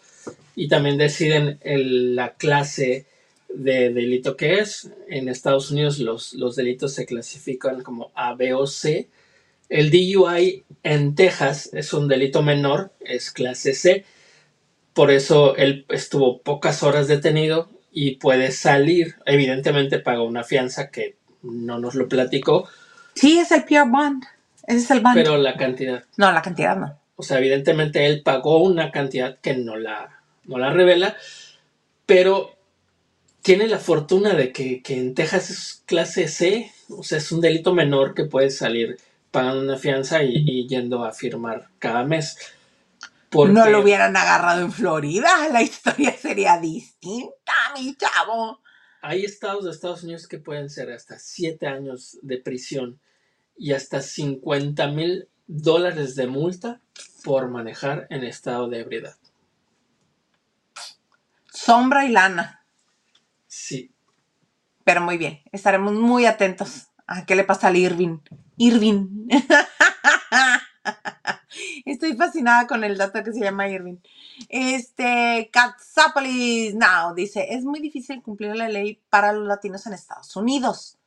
Y 0.55 0.69
también 0.69 0.97
deciden 0.97 1.61
la 1.65 2.35
clase 2.35 3.07
de 3.49 3.93
delito 3.93 4.37
que 4.37 4.61
es. 4.61 4.91
En 5.09 5.29
Estados 5.29 5.71
Unidos 5.71 5.99
los, 5.99 6.35
los 6.35 6.57
delitos 6.57 6.95
se 6.95 7.07
clasifican 7.07 7.83
como 7.83 8.11
A, 8.15 8.35
B 8.35 8.55
o 8.55 8.67
C 8.67 9.09
el 9.69 9.91
DUI 9.91 10.65
en 10.83 11.15
Texas 11.15 11.71
es 11.73 11.93
un 11.93 12.09
delito 12.09 12.43
menor, 12.43 12.93
es 13.01 13.31
clase 13.31 13.75
C. 13.75 14.05
Por 14.93 15.11
eso 15.11 15.57
él 15.57 15.85
estuvo 15.89 16.41
pocas 16.43 16.83
horas 16.83 17.09
detenido 17.09 17.69
y 17.91 18.17
puede 18.17 18.53
salir. 18.53 19.17
Evidentemente 19.27 19.99
pagó 19.99 20.25
una 20.25 20.45
fianza 20.45 20.91
que 20.91 21.17
no 21.43 21.79
nos 21.79 21.95
lo 21.95 22.09
platicó. 22.09 22.69
Sí, 23.15 23.39
es 23.39 23.51
el 23.51 23.65
PR 23.65 23.89
bond. 23.89 24.25
Ese 24.67 24.79
es 24.79 24.91
el 24.91 25.01
bond. 25.01 25.15
Pero 25.15 25.37
la 25.37 25.57
cantidad. 25.57 26.05
No, 26.17 26.33
la 26.33 26.43
cantidad 26.43 26.77
no. 26.77 26.99
O 27.17 27.23
sea, 27.23 27.39
evidentemente 27.39 28.07
él 28.07 28.23
pagó 28.23 28.63
una 28.63 28.91
cantidad 28.91 29.39
que 29.41 29.55
no 29.55 29.77
la, 29.77 30.21
no 30.45 30.59
la 30.59 30.71
revela. 30.71 31.17
Pero 32.05 32.57
tiene 33.43 33.69
la 33.69 33.79
fortuna 33.79 34.35
de 34.35 34.53
que, 34.53 34.83
que 34.83 34.99
en 34.99 35.15
Texas 35.15 35.51
es 35.51 35.83
clase 35.87 36.29
C. 36.29 36.73
O 36.91 37.03
sea, 37.03 37.19
es 37.19 37.33
un 37.33 37.41
delito 37.41 37.75
menor 37.75 38.15
que 38.15 38.25
puede 38.25 38.51
salir 38.51 38.99
pagando 39.37 39.61
una 39.61 39.77
fianza 39.77 40.23
y, 40.23 40.67
yendo 40.67 41.05
a 41.05 41.13
firmar 41.13 41.69
cada 41.79 42.05
mes. 42.05 42.39
No 43.33 43.69
lo 43.69 43.81
hubieran 43.81 44.17
agarrado 44.17 44.63
en 44.63 44.73
Florida, 44.73 45.29
la 45.53 45.61
historia 45.61 46.17
sería 46.17 46.59
distinta, 46.59 47.53
mi 47.75 47.95
chavo. 47.97 48.63
Hay 49.03 49.27
estados 49.27 49.65
de 49.65 49.73
Estados 49.73 50.05
Unidos 50.05 50.27
que 50.27 50.39
pueden 50.39 50.71
ser 50.71 50.91
hasta 50.91 51.19
7 51.19 51.67
años 51.67 52.19
de 52.23 52.39
prisión 52.39 52.99
y 53.57 53.73
hasta 53.73 54.03
50 54.03 54.89
mil 54.89 55.29
dólares 55.47 56.17
de 56.17 56.27
multa 56.27 56.81
por 57.25 57.49
manejar 57.49 58.07
en 58.11 58.25
estado 58.25 58.69
de 58.69 58.81
ebriedad. 58.81 59.17
Sombra 61.53 62.05
y 62.05 62.11
lana. 62.11 62.65
Sí. 63.47 63.93
Pero 64.85 65.01
muy 65.01 65.19
bien, 65.19 65.41
estaremos 65.53 65.95
muy 65.95 66.27
atentos 66.27 66.89
a 67.07 67.27
qué 67.27 67.35
le 67.35 67.45
pasa 67.45 67.69
al 67.69 67.77
Irving. 67.77 68.19
Irving. 68.57 69.29
Estoy 71.85 72.17
fascinada 72.17 72.67
con 72.67 72.85
el 72.85 72.97
dato 72.97 73.23
que 73.25 73.33
se 73.33 73.41
llama 73.41 73.69
Irving. 73.69 73.97
Este, 74.49 75.51
Katzapolis 75.53 76.75
Now 76.75 77.15
dice, 77.15 77.47
es 77.51 77.65
muy 77.65 77.81
difícil 77.81 78.23
cumplir 78.23 78.55
la 78.55 78.69
ley 78.69 79.01
para 79.09 79.33
los 79.33 79.47
latinos 79.47 79.87
en 79.87 79.95
Estados 79.95 80.35
Unidos. 80.37 80.99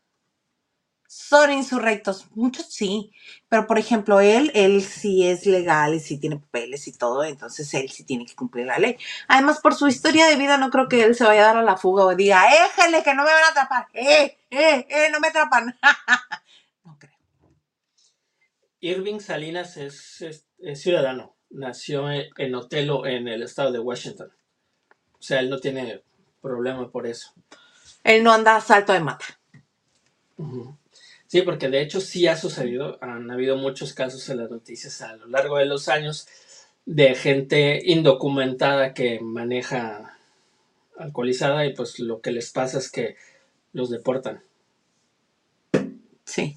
Son 1.12 1.52
insurrectos, 1.52 2.28
muchos 2.36 2.68
sí, 2.68 3.12
pero 3.48 3.66
por 3.66 3.80
ejemplo, 3.80 4.20
él, 4.20 4.52
él 4.54 4.84
sí 4.84 5.28
es 5.28 5.48
legal 5.48 5.96
y 5.96 6.00
sí 6.00 6.20
tiene 6.20 6.38
papeles 6.38 6.88
y 6.88 6.96
todo, 6.96 7.24
entonces 7.24 7.74
él 7.74 7.90
sí 7.90 8.04
tiene 8.04 8.28
que 8.28 8.36
cumplir 8.36 8.68
la 8.68 8.78
ley. 8.78 8.96
Además, 9.28 9.60
por 9.60 9.74
su 9.74 9.88
historia 9.88 10.28
de 10.28 10.36
vida, 10.36 10.58
no 10.58 10.70
creo 10.70 10.88
que 10.88 11.04
él 11.04 11.16
se 11.16 11.24
vaya 11.24 11.42
a 11.42 11.46
dar 11.48 11.58
a 11.58 11.64
la 11.64 11.78
fuga 11.78 12.06
o 12.06 12.16
diga, 12.16 12.44
éjale, 12.54 13.02
que 13.02 13.16
no 13.16 13.24
me 13.24 13.32
van 13.32 13.44
a 13.44 13.48
atrapar, 13.48 13.88
eh, 13.92 14.38
eh, 14.52 14.86
eh, 14.88 15.08
no 15.12 15.20
me 15.20 15.30
atrapan. 15.30 15.76
Irving 18.80 19.20
Salinas 19.20 19.78
es, 19.78 20.46
ciudadano. 20.76 21.36
Nació 21.50 22.12
en 22.12 22.54
Otelo, 22.54 23.08
en 23.08 23.28
el 23.28 23.42
estado 23.42 23.72
de 23.72 23.80
Washington. 23.80 24.32
O 25.14 25.22
sea, 25.24 25.40
él 25.40 25.50
no 25.50 25.58
tiene 25.58 26.04
problema 26.40 26.88
por 26.92 27.08
eso. 27.08 27.34
Él 28.04 28.24
no 28.24 28.32
anda 28.32 28.56
a 28.56 28.62
salto 28.62 28.94
de 28.94 29.00
mata. 29.00 29.26
Sí, 31.30 31.44
porque 31.44 31.70
de 31.70 31.84
hecho 31.84 32.02
sí 32.02 32.26
ha 32.26 32.36
sucedido. 32.36 32.98
Han 33.02 33.30
habido 33.30 33.56
muchos 33.56 33.94
casos 33.94 34.28
en 34.30 34.38
las 34.38 34.50
noticias 34.50 35.00
a 35.04 35.16
lo 35.16 35.28
largo 35.28 35.58
de 35.58 35.66
los 35.66 35.88
años 35.88 36.28
de 36.88 37.14
gente 37.14 37.80
indocumentada 37.86 38.96
que 38.96 39.20
maneja 39.22 40.18
alcoholizada 40.98 41.68
y 41.68 41.76
pues 41.76 42.00
lo 42.00 42.20
que 42.20 42.32
les 42.32 42.52
pasa 42.52 42.80
es 42.80 42.90
que 42.92 43.16
los 43.74 43.92
deportan. 43.92 44.44
Sí. 46.26 46.56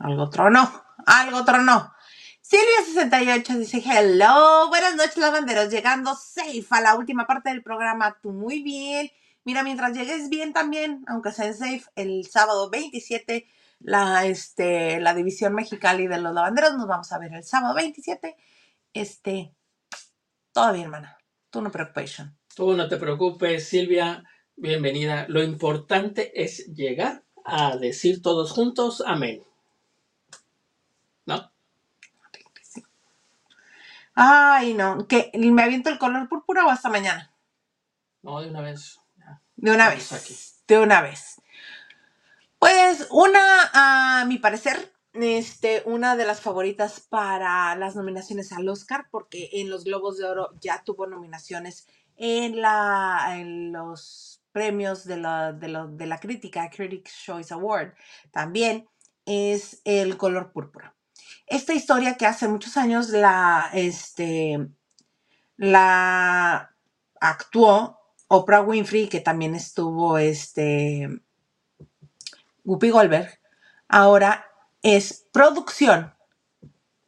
Algo 0.00 0.28
trono, 0.28 0.84
algo 1.06 1.44
trono. 1.44 1.94
Silvia68 2.42 3.58
dice, 3.58 3.80
hello, 3.86 4.68
buenas 4.70 4.96
noches 4.96 5.18
lavanderos, 5.18 5.70
llegando 5.70 6.16
safe 6.16 6.66
a 6.70 6.80
la 6.80 6.96
última 6.96 7.28
parte 7.28 7.50
del 7.50 7.62
programa, 7.62 8.18
tú 8.20 8.32
muy 8.32 8.64
bien. 8.64 9.08
Mira, 9.44 9.64
mientras 9.64 9.92
llegues 9.96 10.28
bien 10.28 10.52
también, 10.52 11.04
aunque 11.08 11.32
sea 11.32 11.46
en 11.46 11.54
safe, 11.54 11.84
el 11.96 12.26
sábado 12.26 12.70
27, 12.70 13.48
la, 13.80 14.24
este, 14.26 15.00
la 15.00 15.14
división 15.14 15.54
Mexicali 15.54 16.06
de 16.06 16.20
los 16.20 16.32
lavanderos, 16.32 16.76
nos 16.76 16.86
vamos 16.86 17.10
a 17.12 17.18
ver 17.18 17.32
el 17.34 17.42
sábado 17.42 17.74
27. 17.74 18.36
Este, 18.92 19.52
todo 20.52 20.72
bien, 20.72 20.84
hermana, 20.84 21.18
tú 21.50 21.60
no 21.60 21.72
preocupes. 21.72 22.22
Tú 22.54 22.74
no 22.76 22.88
te 22.88 22.98
preocupes, 22.98 23.68
Silvia, 23.68 24.22
bienvenida. 24.54 25.26
Lo 25.28 25.42
importante 25.42 26.40
es 26.40 26.66
llegar 26.74 27.24
a 27.44 27.76
decir 27.76 28.22
todos 28.22 28.52
juntos, 28.52 29.02
amén. 29.04 29.42
¿No? 31.26 31.50
Ay, 34.14 34.74
no. 34.74 35.08
¿Que 35.08 35.32
¿Me 35.34 35.62
aviento 35.62 35.90
el 35.90 35.98
color 35.98 36.28
púrpura 36.28 36.64
o 36.66 36.70
hasta 36.70 36.90
mañana? 36.90 37.32
No, 38.22 38.40
de 38.40 38.50
una 38.50 38.60
vez. 38.60 39.01
De 39.62 39.70
una 39.70 39.88
vez. 39.88 40.62
De 40.68 40.78
una 40.78 41.00
vez. 41.00 41.40
Pues 42.58 43.08
una, 43.10 43.70
a 43.72 44.24
mi 44.26 44.36
parecer, 44.38 44.92
este, 45.14 45.82
una 45.86 46.16
de 46.16 46.26
las 46.26 46.42
favoritas 46.42 47.00
para 47.00 47.74
las 47.76 47.96
nominaciones 47.96 48.52
al 48.52 48.68
Oscar, 48.68 49.08
porque 49.10 49.48
en 49.52 49.70
los 49.70 49.84
Globos 49.84 50.18
de 50.18 50.26
Oro 50.26 50.50
ya 50.60 50.84
tuvo 50.84 51.06
nominaciones 51.06 51.86
en, 52.16 52.60
la, 52.60 53.36
en 53.38 53.72
los 53.72 54.42
premios 54.52 55.04
de 55.04 55.16
la, 55.16 55.52
de, 55.54 55.86
de 55.92 56.06
la 56.06 56.20
crítica, 56.20 56.68
Critics 56.68 57.22
Choice 57.24 57.54
Award. 57.54 57.94
También 58.30 58.86
es 59.24 59.80
el 59.84 60.18
color 60.18 60.52
púrpura 60.52 60.94
esta 61.46 61.74
historia 61.74 62.16
que 62.16 62.26
hace 62.26 62.48
muchos 62.48 62.76
años 62.76 63.10
la, 63.10 63.70
este, 63.74 64.68
la 65.56 66.74
actuó 67.20 68.01
Oprah 68.34 68.62
Winfrey, 68.62 69.08
que 69.08 69.20
también 69.20 69.54
estuvo 69.54 70.16
este, 70.16 71.20
Whoopi 72.64 72.88
Goldberg, 72.88 73.38
ahora 73.88 74.46
es 74.82 75.26
producción 75.32 76.14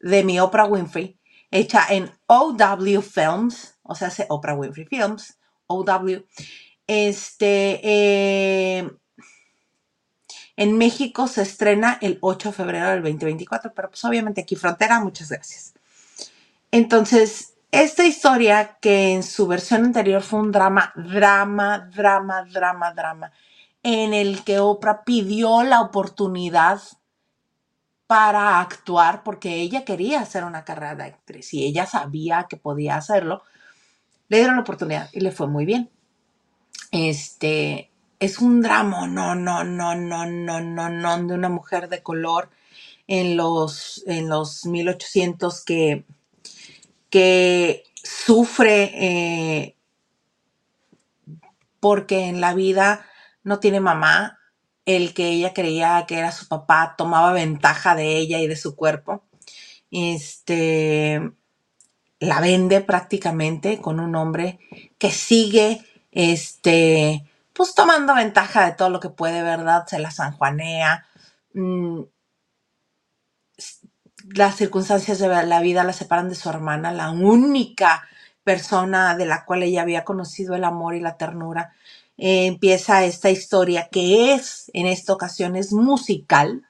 de 0.01 0.23
mi 0.23 0.39
Oprah 0.39 0.67
Winfrey, 0.67 1.19
hecha 1.51 1.87
en 1.89 2.11
OW 2.27 3.01
Films, 3.01 3.75
o 3.83 3.95
sea, 3.95 4.09
hace 4.09 4.27
Oprah 4.29 4.55
Winfrey 4.55 4.85
Films, 4.85 5.39
OW. 5.67 6.27
Este, 6.87 7.81
eh, 7.83 8.91
En 10.57 10.77
México 10.77 11.27
se 11.27 11.41
estrena 11.41 11.99
el 12.03 12.19
8 12.21 12.51
de 12.51 12.55
febrero 12.55 12.91
del 12.91 13.03
2024, 13.03 13.73
pero 13.75 13.89
pues 13.89 14.05
obviamente 14.05 14.43
aquí 14.43 14.57
frontera, 14.57 15.01
muchas 15.01 15.31
gracias. 15.31 15.73
Entonces, 16.71 17.54
esta 17.83 18.05
historia 18.05 18.79
que 18.81 19.15
en 19.15 19.23
su 19.23 19.47
versión 19.47 19.85
anterior 19.85 20.23
fue 20.23 20.41
un 20.41 20.53
drama, 20.53 20.93
drama, 20.95 21.91
drama, 21.93 22.45
drama, 22.45 22.93
drama, 22.93 23.33
en 23.83 24.15
el 24.15 24.45
que 24.45 24.61
Oprah 24.61 25.05
pidió 25.05 25.63
la 25.65 25.81
oportunidad 25.81 26.81
para 28.07 28.61
actuar 28.61 29.25
porque 29.25 29.57
ella 29.57 29.85
quería 29.85 30.21
hacer 30.21 30.45
una 30.45 30.65
carrera 30.65 30.95
de 30.95 31.05
actriz 31.05 31.53
y 31.53 31.65
ella 31.65 31.85
sabía 31.87 32.47
que 32.49 32.57
podía 32.57 32.97
hacerlo, 32.97 33.43
le 34.29 34.39
dieron 34.39 34.57
la 34.57 34.63
oportunidad 34.63 35.09
y 35.13 35.21
le 35.21 35.33
fue 35.33 35.49
muy 35.49 35.65
bien. 35.65 35.91
Este 36.93 37.91
es 38.21 38.39
un 38.39 38.63
drama, 38.63 39.07
no, 39.09 39.35
no, 39.35 39.65
no, 39.65 39.95
no, 39.95 40.27
no, 40.27 40.61
no, 40.61 40.89
no, 40.89 41.19
de 41.27 41.35
una 41.35 41.49
mujer 41.49 41.89
de 41.89 42.03
color 42.03 42.51
en 43.09 43.37
los, 43.37 44.05
en 44.07 44.29
los 44.29 44.65
1800 44.65 45.65
que, 45.65 46.05
que 47.15 47.85
sufre 48.03 48.91
eh, 48.93 49.77
porque 51.79 52.25
en 52.25 52.41
la 52.41 52.55
vida 52.55 53.07
no 53.45 53.61
tiene 53.61 53.79
mamá, 53.79 54.41
el 54.85 55.15
que 55.15 55.29
ella 55.29 55.55
creía 55.55 56.07
que 56.09 56.19
era 56.19 56.33
su 56.33 56.49
papá 56.49 56.97
tomaba 56.99 57.31
ventaja 57.31 57.95
de 57.95 58.17
ella 58.17 58.41
y 58.41 58.49
de 58.49 58.57
su 58.57 58.75
cuerpo. 58.75 59.23
Este 59.93 61.23
la 62.19 62.41
vende 62.41 62.81
prácticamente 62.81 63.81
con 63.81 64.01
un 64.01 64.17
hombre 64.17 64.59
que 64.99 65.13
sigue 65.13 65.83
este 66.11 67.31
pues 67.53 67.77
tomando 67.77 68.17
ventaja 68.17 68.65
de 68.67 68.73
todo 68.73 68.91
lo 68.91 68.99
que 68.99 69.11
puede, 69.11 69.45
¿verdad? 69.45 69.87
Se 69.87 70.01
la 70.01 70.11
sanjuanea. 70.11 71.07
Mm, 71.53 72.01
las 74.33 74.57
circunstancias 74.57 75.19
de 75.19 75.29
la 75.29 75.61
vida 75.61 75.85
la 75.85 75.93
separan 75.93 76.29
de 76.29 76.35
su 76.35 76.49
hermana, 76.49 76.93
la 76.93 77.11
única 77.11 78.05
persona 78.43 79.17
de 79.17 79.27
la 79.27 79.45
cual 79.45 79.63
ella 79.63 79.83
había 79.83 80.05
conocido 80.05 80.55
el 80.55 80.65
amor 80.65 80.95
y 80.95 81.01
la 81.01 81.17
ternura. 81.17 81.73
Eh, 82.17 82.47
empieza 82.47 83.05
esta 83.05 83.31
historia 83.31 83.89
que 83.91 84.35
es, 84.35 84.71
en 84.75 84.87
esta 84.87 85.13
ocasión, 85.13 85.57
es 85.57 85.73
musical. 85.73 86.63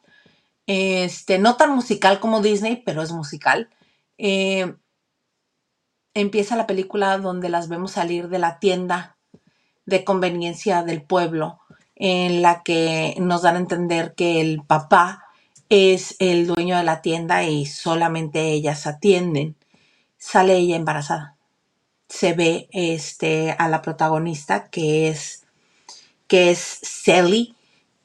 Este, 0.67 1.39
no 1.39 1.57
tan 1.57 1.75
musical 1.75 2.21
como 2.21 2.41
Disney, 2.41 2.83
pero 2.85 3.03
es 3.03 3.13
musical. 3.13 3.69
Eh, 4.19 4.75
empieza 6.15 6.57
la 6.57 6.67
película 6.67 7.19
donde 7.19 7.49
las 7.49 7.69
vemos 7.69 7.93
salir 7.93 8.29
de 8.29 8.39
la 8.39 8.59
tienda 8.59 9.19
de 9.85 10.05
conveniencia 10.05 10.83
del 10.83 11.03
pueblo, 11.03 11.61
en 11.97 12.41
la 12.43 12.63
que 12.63 13.15
nos 13.21 13.43
dan 13.43 13.57
a 13.57 13.61
entender 13.61 14.15
que 14.15 14.41
el 14.41 14.63
papá 14.65 15.24
es 15.69 16.17
el 16.19 16.47
dueño 16.47 16.77
de 16.77 16.85
la 16.85 17.03
tienda 17.03 17.45
y 17.45 17.67
solamente 17.67 18.53
ellas 18.53 18.87
atienden. 18.87 19.57
Sale 20.19 20.57
ella 20.57 20.77
embarazada. 20.77 21.37
Se 22.09 22.33
ve 22.33 22.69
este, 22.73 23.55
a 23.59 23.69
la 23.69 23.83
protagonista 23.83 24.69
que 24.69 25.09
es, 25.09 25.45
que 26.29 26.51
es 26.51 26.81
Sally, 26.83 27.57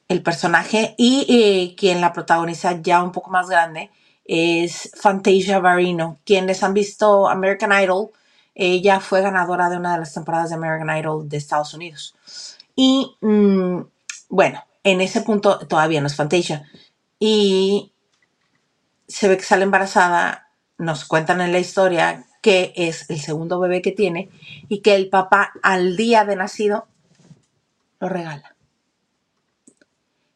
el 0.08 0.22
personaje, 0.22 0.94
y 0.98 1.74
quien 1.78 2.00
la 2.00 2.12
protagoniza 2.12 2.80
ya 2.82 3.02
un 3.02 3.12
poco 3.12 3.30
más 3.30 3.48
grande 3.48 3.90
es 4.24 4.90
Fantasia 5.00 5.60
Barrino. 5.60 6.18
Quienes 6.24 6.62
han 6.62 6.74
visto 6.74 7.28
American 7.28 7.72
Idol 7.80 8.10
ella 8.54 9.00
fue 9.00 9.22
ganadora 9.22 9.70
de 9.70 9.78
una 9.78 9.92
de 9.92 10.00
las 10.00 10.12
temporadas 10.12 10.50
de 10.50 10.56
American 10.56 10.96
Idol 10.96 11.28
de 11.28 11.36
Estados 11.38 11.72
Unidos. 11.72 12.14
Y 12.76 13.16
mm, 13.20 13.80
bueno, 14.28 14.62
en 14.84 15.00
ese 15.00 15.22
punto 15.22 15.58
todavía 15.66 16.00
no 16.00 16.06
es 16.06 16.14
Fantasia. 16.14 16.68
Y 17.20 17.92
se 19.06 19.28
ve 19.28 19.36
que 19.36 19.44
sale 19.44 19.62
embarazada, 19.62 20.50
nos 20.78 21.04
cuentan 21.04 21.40
en 21.40 21.52
la 21.52 21.60
historia 21.60 22.26
que 22.42 22.72
es 22.74 23.08
el 23.10 23.20
segundo 23.20 23.60
bebé 23.60 23.82
que 23.82 23.92
tiene 23.92 24.30
y 24.68 24.80
que 24.80 24.94
el 24.94 25.10
papá 25.10 25.52
al 25.62 25.96
día 25.96 26.24
de 26.24 26.36
nacido 26.36 26.88
lo 28.00 28.08
regala. 28.08 28.56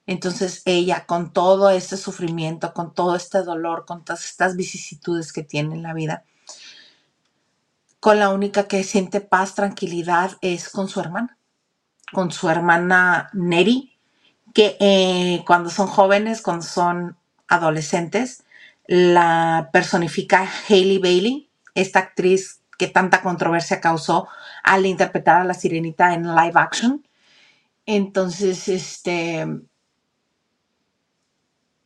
Entonces 0.07 0.63
ella, 0.67 1.07
con 1.07 1.33
todo 1.33 1.71
este 1.71 1.97
sufrimiento, 1.97 2.75
con 2.75 2.93
todo 2.93 3.17
este 3.17 3.43
dolor, 3.43 3.87
con 3.87 4.05
todas 4.05 4.25
estas 4.25 4.55
vicisitudes 4.55 5.33
que 5.33 5.43
tiene 5.43 5.75
en 5.75 5.83
la 5.83 5.95
vida, 5.95 6.25
con 8.01 8.19
la 8.19 8.29
única 8.29 8.69
que 8.69 8.85
siente 8.85 9.23
paz, 9.23 9.55
tranquilidad 9.55 10.33
es 10.43 10.69
con 10.69 10.89
su 10.89 11.01
hermana, 11.01 11.39
con 12.13 12.31
su 12.33 12.51
hermana 12.51 13.31
Neri, 13.33 13.94
que 14.55 14.77
eh, 14.81 15.43
cuando 15.47 15.69
son 15.69 15.89
jóvenes, 15.89 16.41
cuando 16.41 16.65
son 16.65 17.19
adolescentes, 17.49 18.45
la 18.87 19.69
personifica 19.73 20.49
Hailey 20.69 20.99
Bailey, 20.99 21.51
esta 21.75 21.99
actriz 21.99 22.61
que 22.79 22.87
tanta 22.87 23.21
controversia 23.21 23.81
causó 23.81 24.29
al 24.63 24.87
interpretar 24.87 25.41
a 25.41 25.45
la 25.45 25.55
sirenita 25.55 26.15
en 26.15 26.35
live 26.35 26.53
action. 26.55 27.07
Entonces, 27.85 28.69
este, 28.69 29.47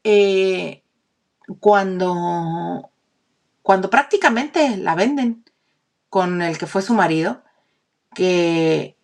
eh, 0.04 0.82
cuando, 1.60 2.90
cuando 3.62 3.88
prácticamente 3.90 4.76
la 4.76 4.94
venden, 4.94 5.44
con 6.10 6.42
el 6.42 6.58
que 6.58 6.66
fue 6.66 6.82
su 6.82 6.94
marido, 6.94 7.42
que 8.14 8.96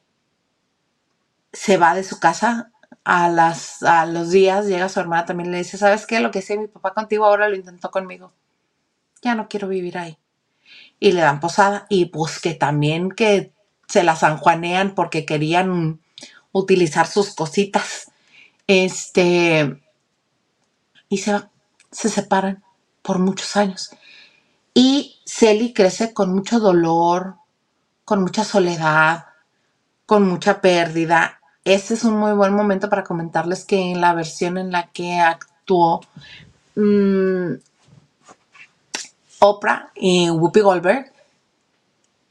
se 1.52 1.76
va 1.78 1.94
de 1.94 2.04
su 2.04 2.20
casa 2.20 2.72
a, 3.04 3.28
las, 3.28 3.82
a 3.82 4.06
los 4.06 4.30
días, 4.30 4.66
llega 4.66 4.88
su 4.88 5.00
hermana 5.00 5.26
también 5.26 5.50
le 5.52 5.58
dice, 5.58 5.78
¿sabes 5.78 6.06
qué? 6.06 6.20
Lo 6.20 6.30
que 6.30 6.42
sé 6.42 6.58
mi 6.58 6.68
papá 6.68 6.94
contigo 6.94 7.24
ahora 7.26 7.48
lo 7.48 7.56
intentó 7.56 7.90
conmigo. 7.90 8.32
Ya 9.22 9.34
no 9.34 9.48
quiero 9.48 9.68
vivir 9.68 9.98
ahí. 9.98 10.18
Y 11.00 11.12
le 11.12 11.22
dan 11.22 11.40
posada 11.40 11.86
y 11.90 12.06
pues 12.06 12.40
que 12.40 12.54
también 12.54 13.10
que 13.10 13.52
se 13.88 14.04
la 14.04 14.16
sanjuanean 14.16 14.94
porque 14.94 15.26
querían 15.26 16.00
utilizar 16.52 17.06
sus 17.06 17.34
cositas. 17.34 18.12
Este, 18.66 19.80
y 21.08 21.18
se 21.18 21.40
se 21.90 22.08
separan 22.10 22.64
por 23.02 23.18
muchos 23.20 23.56
años. 23.56 23.90
Y 24.74 25.20
Celi 25.26 25.72
crece 25.72 26.14
con 26.14 26.34
mucho 26.34 26.60
dolor, 26.60 27.36
con 28.04 28.22
mucha 28.22 28.44
soledad, 28.44 29.26
con 30.06 30.28
mucha 30.28 30.60
pérdida. 30.60 31.40
Este 31.64 31.94
es 31.94 32.04
un 32.04 32.16
muy 32.18 32.32
buen 32.32 32.52
momento 32.54 32.90
para 32.90 33.04
comentarles 33.04 33.64
que 33.64 33.92
en 33.92 34.00
la 34.00 34.12
versión 34.12 34.58
en 34.58 34.70
la 34.70 34.88
que 34.92 35.18
actuó 35.18 36.02
mm, 36.76 37.54
Oprah 39.40 39.90
y 39.94 40.28
Whoopi 40.30 40.60
Goldberg, 40.60 41.12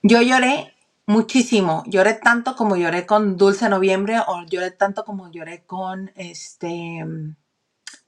yo 0.03 0.21
lloré 0.21 0.73
muchísimo. 1.05 1.83
Lloré 1.87 2.13
tanto 2.13 2.55
como 2.55 2.75
lloré 2.75 3.05
con 3.05 3.37
Dulce 3.37 3.69
Noviembre 3.69 4.19
o 4.27 4.43
lloré 4.45 4.71
tanto 4.71 5.03
como 5.03 5.31
lloré 5.31 5.63
con 5.63 6.11
este 6.15 7.03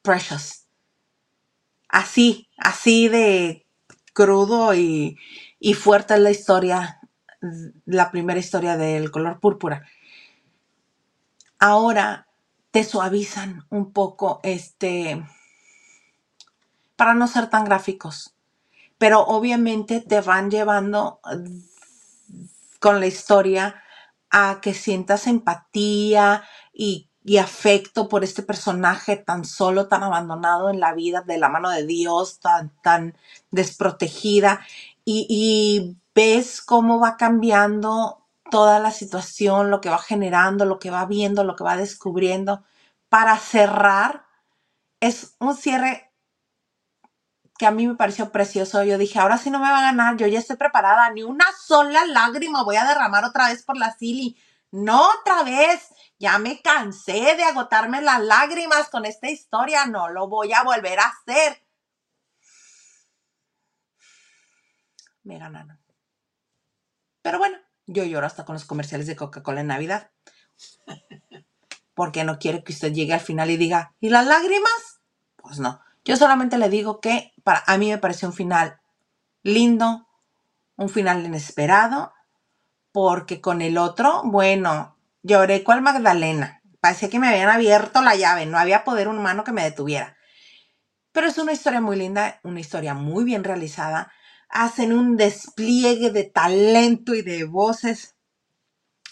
Precious. 0.02 0.66
Así, 1.90 2.50
así 2.58 3.08
de 3.08 3.66
crudo 4.14 4.74
y, 4.76 5.18
fuerte 5.74 6.14
es 6.14 6.20
la 6.20 6.32
historia, 6.32 7.00
la 7.86 8.12
primera 8.12 8.40
historia 8.40 8.78
del 8.78 9.12
color 9.12 9.40
púrpura. 9.40 9.86
Ahora 11.60 12.28
te 12.72 12.84
suavizan 12.84 13.66
un 13.70 13.92
poco 13.94 14.40
este 14.44 15.26
para 16.96 17.14
no 17.14 17.28
ser 17.28 17.50
tan 17.50 17.66
gráficos, 17.66 18.36
pero 18.98 19.22
obviamente 19.22 20.02
te 20.02 20.22
van 20.22 20.50
llevando 20.50 21.20
con 22.80 23.00
la 23.00 23.08
historia 23.08 23.82
a 24.30 24.60
que 24.62 24.74
sientas 24.74 25.28
empatía 25.28 26.44
y 26.74 27.10
afecto 27.40 28.08
por 28.08 28.24
este 28.24 28.44
personaje 28.44 29.18
tan 29.18 29.46
solo, 29.46 29.88
tan 29.88 30.04
abandonado 30.04 30.70
en 30.70 30.80
la 30.80 30.94
vida 30.94 31.22
de 31.22 31.38
la 31.38 31.50
mano 31.50 31.72
de 31.72 31.86
Dios, 31.86 32.40
tan, 32.40 32.72
tan 32.84 33.18
desprotegida. 33.52 34.62
Y, 35.04 35.98
ves 36.14 36.62
cómo 36.62 37.00
va 37.00 37.18
cambiando 37.18 38.25
toda 38.52 38.80
la 38.80 38.92
situación, 38.92 39.72
lo 39.72 39.82
que 39.82 39.90
va 39.90 40.00
generando, 40.00 40.66
lo 40.66 40.80
que 40.80 40.92
va 40.92 41.06
viendo, 41.06 41.44
lo 41.44 41.56
que 41.56 41.64
va 41.64 41.78
descubriendo. 41.78 42.64
Para 43.10 43.38
cerrar, 43.38 44.26
es 45.00 45.36
un 45.40 45.56
cierre 45.56 46.12
que 47.58 47.66
a 47.66 47.72
mí 47.72 47.88
me 47.88 47.96
pareció 47.96 48.32
precioso. 48.32 48.84
Yo 48.84 48.98
dije, 48.98 49.20
ahora 49.20 49.38
sí 49.38 49.50
no 49.50 49.60
me 49.60 49.70
va 49.70 49.80
a 49.80 49.92
ganar, 49.92 50.18
yo 50.18 50.28
ya 50.28 50.40
estoy 50.40 50.58
preparada, 50.58 51.10
ni 51.12 51.24
una 51.24 51.46
sola 51.54 52.06
lágrima 52.06 52.64
voy 52.64 52.76
a 52.78 52.86
derramar 52.86 53.24
otra 53.26 53.50
vez 53.50 53.64
por 53.64 53.78
la 53.78 53.94
Silly. 53.94 54.38
No 54.72 55.10
otra 55.20 55.44
vez. 55.44 55.90
Ya 56.20 56.38
me 56.40 56.62
cansé 56.62 57.36
de 57.36 57.44
agotarme 57.44 58.02
las 58.02 58.22
lágrimas 58.22 58.90
con 58.90 59.06
esta 59.06 59.30
historia, 59.30 59.86
no 59.86 60.10
lo 60.10 60.28
voy 60.28 60.54
a 60.54 60.64
volver 60.64 61.00
a 61.00 61.08
hacer. 61.08 61.62
Me 65.24 65.38
ganaron. 65.40 65.80
Pero 67.22 67.40
bueno, 67.40 67.58
yo 67.88 68.04
lloro 68.04 68.26
hasta 68.26 68.46
con 68.46 68.54
los 68.54 68.66
comerciales 68.66 69.08
de 69.08 69.16
Coca-Cola 69.16 69.62
en 69.62 69.68
Navidad. 69.68 70.12
porque 71.96 72.24
no 72.24 72.38
quiere 72.38 72.64
que 72.64 72.74
usted 72.74 72.94
llegue 72.94 73.14
al 73.14 73.22
final 73.22 73.50
y 73.50 73.58
diga, 73.58 73.94
¿y 74.00 74.10
las 74.10 74.28
lágrimas? 74.28 75.02
Pues 75.38 75.60
no. 75.60 75.82
Yo 76.04 76.18
solamente 76.18 76.58
le 76.58 76.70
digo 76.70 77.00
que 77.00 77.34
para 77.44 77.64
a 77.66 77.78
mí 77.78 77.90
me 77.90 77.98
pareció 77.98 78.28
un 78.28 78.34
final 78.34 78.80
lindo, 79.42 80.08
un 80.76 80.90
final 80.90 81.26
inesperado, 81.26 82.14
porque 82.92 83.42
con 83.42 83.62
el 83.62 83.78
otro, 83.78 84.22
bueno, 84.26 84.98
lloré 85.24 85.64
cual 85.64 85.82
Magdalena. 85.82 86.62
Parecía 86.80 87.10
que 87.10 87.20
me 87.20 87.30
habían 87.30 87.50
abierto 87.50 88.02
la 88.02 88.16
llave, 88.16 88.46
no 88.46 88.60
había 88.60 88.84
poder 88.84 89.08
humano 89.08 89.44
que 89.44 89.52
me 89.52 89.64
detuviera. 89.64 90.18
Pero 91.12 91.28
es 91.28 91.38
una 91.38 91.54
historia 91.54 91.82
muy 91.82 91.96
linda, 91.96 92.40
una 92.44 92.60
historia 92.60 92.94
muy 92.94 93.24
bien 93.24 93.44
realizada. 93.44 94.12
Hacen 94.50 94.94
un 94.94 95.18
despliegue 95.18 96.12
de 96.12 96.24
talento 96.24 97.14
y 97.16 97.22
de 97.22 97.46
voces. 97.46 98.16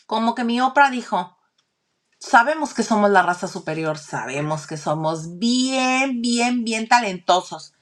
Como 0.05 0.35
que 0.35 0.43
mi 0.43 0.61
Oprah 0.61 0.89
dijo, 0.89 1.37
sabemos 2.19 2.73
que 2.73 2.83
somos 2.83 3.09
la 3.09 3.21
raza 3.21 3.47
superior, 3.47 3.97
sabemos 3.97 4.67
que 4.67 4.77
somos 4.77 5.39
bien, 5.39 6.21
bien, 6.21 6.63
bien 6.63 6.87
talentosos. 6.87 7.73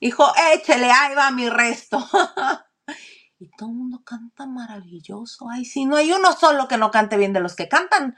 Dijo, 0.00 0.26
échele, 0.52 0.90
ahí 0.90 1.14
va 1.14 1.30
mi 1.30 1.48
resto. 1.48 1.98
y 3.38 3.48
todo 3.56 3.70
el 3.70 3.76
mundo 3.76 4.02
canta 4.04 4.46
maravilloso. 4.46 5.48
Ay, 5.50 5.64
si 5.64 5.84
no 5.84 5.96
hay 5.96 6.12
uno 6.12 6.32
solo 6.32 6.68
que 6.68 6.76
no 6.78 6.90
cante 6.90 7.16
bien 7.16 7.32
de 7.32 7.40
los 7.40 7.56
que 7.56 7.68
cantan. 7.68 8.16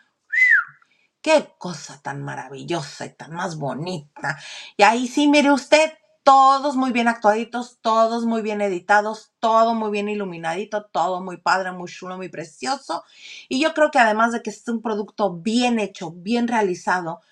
Qué 1.23 1.55
cosa 1.59 2.01
tan 2.03 2.23
maravillosa 2.23 3.07
y 3.07 3.15
tan 3.15 3.33
más 3.35 3.59
bonita. 3.59 4.39
Y 4.77 4.85
ahí 4.85 5.09
sí, 5.09 5.29
mire 5.29 5.53
usted, 5.53 5.93
todos 6.27 6.77
muy 6.77 6.93
bien 6.93 7.09
actuaditos, 7.09 7.78
todos 7.82 8.27
muy 8.27 8.43
bien 8.43 8.61
editados, 8.62 9.32
todo 9.40 9.74
muy 9.74 9.93
bien 9.93 10.11
iluminadito, 10.11 10.86
todo 10.86 11.23
muy 11.23 11.39
padre, 11.39 11.73
muy 11.73 11.89
chulo, 11.90 12.19
muy 12.19 12.31
precioso. 12.31 13.05
Y 13.48 13.62
yo 13.62 13.74
creo 13.74 13.93
que 13.93 14.01
además 14.01 14.32
de 14.35 14.43
que 14.43 14.51
es 14.51 14.69
un 14.69 14.82
producto 14.82 15.35
bien 15.35 15.81
hecho, 15.81 16.12
bien 16.12 16.48
realizado, 16.48 17.23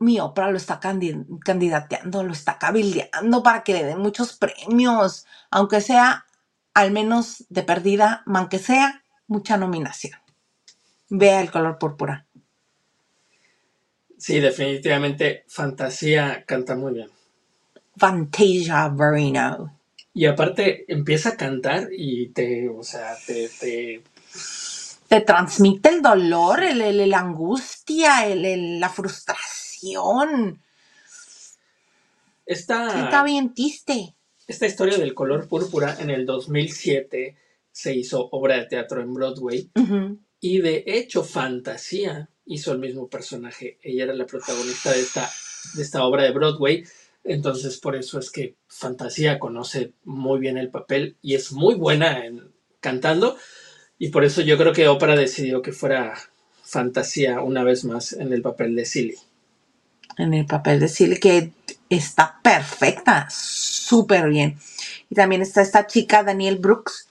mi 0.00 0.20
Oprah 0.20 0.50
lo 0.50 0.58
está 0.58 0.80
candi- 0.80 1.26
candidateando, 1.44 2.24
lo 2.24 2.32
está 2.32 2.58
cabildeando 2.58 3.42
para 3.42 3.64
que 3.64 3.74
le 3.74 3.84
den 3.84 4.00
muchos 4.00 4.34
premios, 4.36 5.26
aunque 5.50 5.80
sea 5.80 6.26
al 6.74 6.92
menos 6.92 7.46
de 7.50 7.62
perdida, 7.64 8.24
aunque 8.26 8.58
sea 8.60 9.04
mucha 9.28 9.58
nominación. 9.58 10.18
Vea 11.10 11.42
el 11.42 11.50
color 11.52 11.78
púrpura. 11.78 12.26
Sí, 14.18 14.40
definitivamente 14.40 15.44
Fantasía 15.48 16.44
canta 16.46 16.76
muy 16.76 16.94
bien. 16.94 17.10
Fantasia 18.00 18.88
Barrino. 18.88 19.78
Y 20.14 20.26
aparte 20.26 20.84
empieza 20.92 21.30
a 21.30 21.36
cantar 21.36 21.88
y 21.92 22.30
te, 22.30 22.68
o 22.68 22.82
sea, 22.82 23.16
te, 23.26 23.48
te 23.60 24.02
Te 25.08 25.20
transmite 25.22 25.90
el 25.90 26.02
dolor, 26.02 26.62
el, 26.64 26.80
el- 26.82 27.10
la 27.10 27.20
angustia, 27.20 28.26
el- 28.26 28.44
el- 28.44 28.80
la 28.80 28.88
frustración. 28.88 30.60
esta, 32.46 32.90
Sí, 32.92 32.98
está 33.00 33.22
bien 33.24 33.54
triste. 33.54 34.14
esta 34.48 34.66
historia 34.66 34.98
del 34.98 35.14
color 35.14 35.48
púrpura 35.48 35.96
en 36.00 36.10
el 36.10 36.26
2007 36.26 37.36
se 37.72 37.94
hizo 37.94 38.28
obra 38.32 38.56
de 38.58 38.66
teatro 38.66 39.00
en 39.02 39.14
Broadway 39.14 39.70
y 40.40 40.58
de 40.60 40.84
hecho 40.86 41.22
Fantasía 41.24 42.28
hizo 42.46 42.72
el 42.72 42.80
mismo 42.80 43.08
personaje. 43.08 43.78
Ella 43.82 44.04
era 44.04 44.14
la 44.14 44.26
protagonista 44.26 44.92
de 44.92 45.00
esta, 45.00 45.30
de 45.74 45.82
esta 45.82 46.04
obra 46.04 46.24
de 46.24 46.32
Broadway. 46.32 46.84
Entonces 47.24 47.78
por 47.78 47.96
eso 47.96 48.18
es 48.18 48.30
que 48.30 48.56
Fantasía 48.68 49.38
conoce 49.38 49.92
muy 50.04 50.40
bien 50.40 50.56
el 50.58 50.70
papel 50.70 51.16
y 51.22 51.34
es 51.34 51.52
muy 51.52 51.74
buena 51.74 52.24
en 52.24 52.52
cantando. 52.80 53.36
Y 53.98 54.08
por 54.08 54.24
eso 54.24 54.40
yo 54.40 54.56
creo 54.56 54.72
que 54.72 54.88
Oprah 54.88 55.16
decidió 55.16 55.62
que 55.62 55.72
fuera 55.72 56.14
Fantasía 56.62 57.42
una 57.42 57.64
vez 57.64 57.84
más 57.84 58.12
en 58.12 58.32
el 58.32 58.42
papel 58.42 58.74
de 58.76 58.84
Silly. 58.86 59.16
En 60.16 60.34
el 60.34 60.46
papel 60.46 60.80
de 60.80 60.88
Silly, 60.88 61.18
que 61.18 61.52
está 61.88 62.40
perfecta, 62.42 63.26
súper 63.30 64.28
bien. 64.28 64.58
Y 65.10 65.14
también 65.14 65.42
está 65.42 65.62
esta 65.62 65.86
chica, 65.86 66.22
Daniel 66.22 66.58
Brooks, 66.58 67.08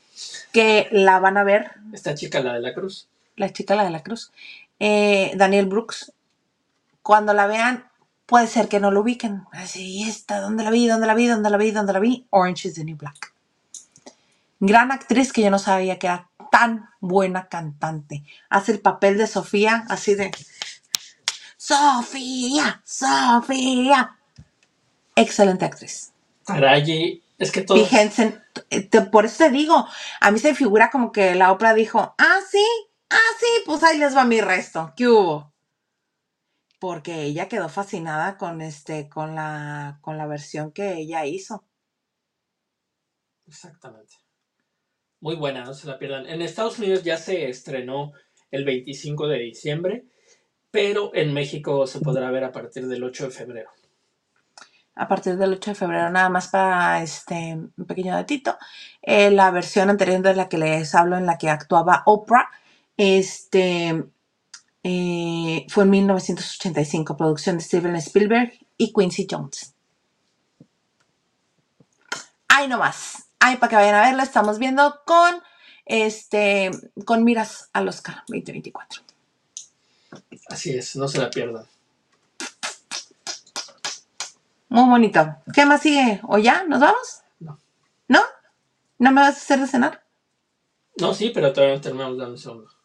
que 0.52 0.88
la 0.92 1.20
van 1.20 1.38
a 1.38 1.44
ver 1.44 1.72
Esta 1.94 2.16
chica, 2.16 2.40
la 2.42 2.54
de 2.54 2.62
la 2.62 2.74
cruz. 2.74 3.08
la 3.36 3.52
chica 3.54 3.76
la 3.76 3.84
de 3.84 3.92
la 3.92 4.04
cruz, 4.04 4.32
eh, 4.80 5.32
Daniel 5.36 5.66
Brooks, 5.68 6.14
cuando 7.04 7.34
la 7.34 7.48
vean, 7.48 7.89
puede 8.30 8.48
ser 8.48 8.68
que 8.70 8.80
no 8.80 8.92
lo 8.92 9.02
ubiquen. 9.02 9.44
Así, 9.52 9.84
¿y 10.00 10.04
esta? 10.10 10.40
¿Dónde 10.40 10.64
la 10.64 10.70
vi? 10.72 10.88
¿Dónde 10.88 11.08
la 11.08 11.14
vi? 11.16 11.28
¿Dónde 11.28 11.50
la 11.50 11.58
vi? 11.58 11.72
¿Dónde 11.72 11.94
la 11.94 12.00
vi? 12.00 12.28
Orange 12.30 12.68
is 12.70 12.76
the 12.76 12.84
New 12.86 12.96
Black. 12.96 13.34
Gran 14.60 14.92
actriz 14.92 15.34
que 15.34 15.42
yo 15.42 15.50
no 15.50 15.60
sabía 15.60 15.98
que 16.00 16.08
era 16.08 16.30
tan 16.52 16.90
buena 17.00 17.48
cantante. 17.48 18.24
Hace 18.50 18.74
el 18.74 18.80
papel 18.80 19.18
de 19.18 19.28
Sofía, 19.28 19.86
así 19.90 20.16
de... 20.16 20.32
Sofía, 21.58 22.82
Sofía. 22.86 24.16
Excelente 25.16 25.66
actriz. 25.66 26.12
Taraji, 26.46 27.22
es 27.38 27.52
que 27.52 27.62
todos, 27.62 27.82
Fíjense, 27.82 28.42
eh, 28.70 28.82
te- 28.82 29.02
por 29.02 29.26
eso 29.26 29.38
te 29.46 29.50
digo, 29.52 29.88
a 30.20 30.32
mí 30.32 30.40
se 30.40 30.56
figura 30.56 30.90
como 30.90 31.12
que 31.12 31.36
la 31.36 31.52
Oprah 31.52 31.74
dijo, 31.74 32.16
ah, 32.18 32.40
sí, 32.50 32.66
ah, 33.10 33.32
sí, 33.40 33.46
pues 33.66 33.84
ahí 33.84 33.98
les 33.98 34.16
va 34.16 34.24
mi 34.26 34.42
resto, 34.42 34.94
¿qué 34.96 35.08
hubo? 35.08 35.52
Porque 36.80 37.24
ella 37.24 37.48
quedó 37.50 37.70
fascinada 37.70 38.38
con 38.38 38.62
este, 38.62 39.10
con 39.10 39.36
la, 39.36 40.00
con 40.02 40.18
la 40.18 40.28
versión 40.28 40.72
que 40.72 40.96
ella 40.98 41.26
hizo. 41.26 41.66
Exactamente. 43.48 44.16
Muy 45.22 45.36
buena, 45.36 45.66
no 45.66 45.74
se 45.74 45.88
la 45.88 45.98
pierdan. 46.00 46.28
En 46.28 46.42
Estados 46.42 46.80
Unidos 46.80 47.04
ya 47.04 47.18
se 47.18 47.50
estrenó 47.50 48.14
el 48.52 48.66
25 48.66 49.28
de 49.28 49.40
diciembre, 49.40 50.06
pero 50.72 51.12
en 51.16 51.34
México 51.34 51.88
se 51.88 52.02
podrá 52.02 52.32
ver 52.32 52.44
a 52.46 52.52
partir 52.52 52.88
del 52.88 53.04
8 53.04 53.26
de 53.26 53.32
febrero. 53.32 53.72
A 54.96 55.08
partir 55.08 55.38
del 55.38 55.54
8 55.54 55.72
de 55.72 55.76
febrero, 55.76 56.10
nada 56.10 56.30
más 56.30 56.50
para 56.50 57.02
este 57.02 57.56
un 57.56 57.86
pequeño 57.88 58.14
datito. 58.14 58.58
eh, 59.02 59.32
la 59.32 59.52
versión 59.52 59.90
anterior 59.90 60.22
de 60.22 60.36
la 60.36 60.50
que 60.50 60.58
les 60.58 60.94
hablo, 60.96 61.18
en 61.18 61.26
la 61.26 61.38
que 61.38 61.50
actuaba 61.50 62.04
Oprah, 62.06 62.50
este, 62.98 64.06
eh, 64.84 65.66
fue 65.70 65.84
en 65.84 65.90
1985, 65.90 67.18
producción 67.18 67.58
de 67.58 67.64
Steven 67.64 67.96
Spielberg 67.98 68.54
y 68.78 68.94
Quincy 68.94 69.28
Jones. 69.30 69.74
Ahí 72.48 72.68
nomás. 72.68 73.26
Ahí 73.40 73.58
para 73.58 73.70
que 73.70 73.76
vayan 73.76 73.96
a 73.96 74.02
verla, 74.02 74.24
estamos 74.24 74.60
viendo 74.60 75.02
con 75.06 75.42
este 75.86 76.72
con 77.06 77.24
miras 77.24 77.70
al 77.74 77.88
Oscar 77.88 78.24
2024. 78.28 79.02
Así 80.50 80.76
es, 80.76 80.96
no 80.96 81.08
se 81.08 81.20
la 81.20 81.30
pierdan. 81.30 81.66
Muy 84.70 84.90
bonito. 84.90 85.36
¿Qué 85.54 85.66
más 85.66 85.82
sigue? 85.82 86.22
¿O 86.24 86.38
ya? 86.38 86.64
¿Nos 86.64 86.80
vamos? 86.80 87.22
No. 87.40 87.60
¿No? 88.08 88.22
¿No 89.00 89.12
me 89.12 89.22
vas 89.22 89.36
a 89.36 89.38
hacer 89.38 89.60
de 89.60 89.68
cenar? 89.68 90.04
No, 90.98 91.14
sí, 91.14 91.32
pero 91.34 91.54
todavía 91.54 91.76
no 91.76 91.82
terminamos 91.82 92.18
dando 92.18 92.34
un 92.34 92.38
segundo. 92.38 92.79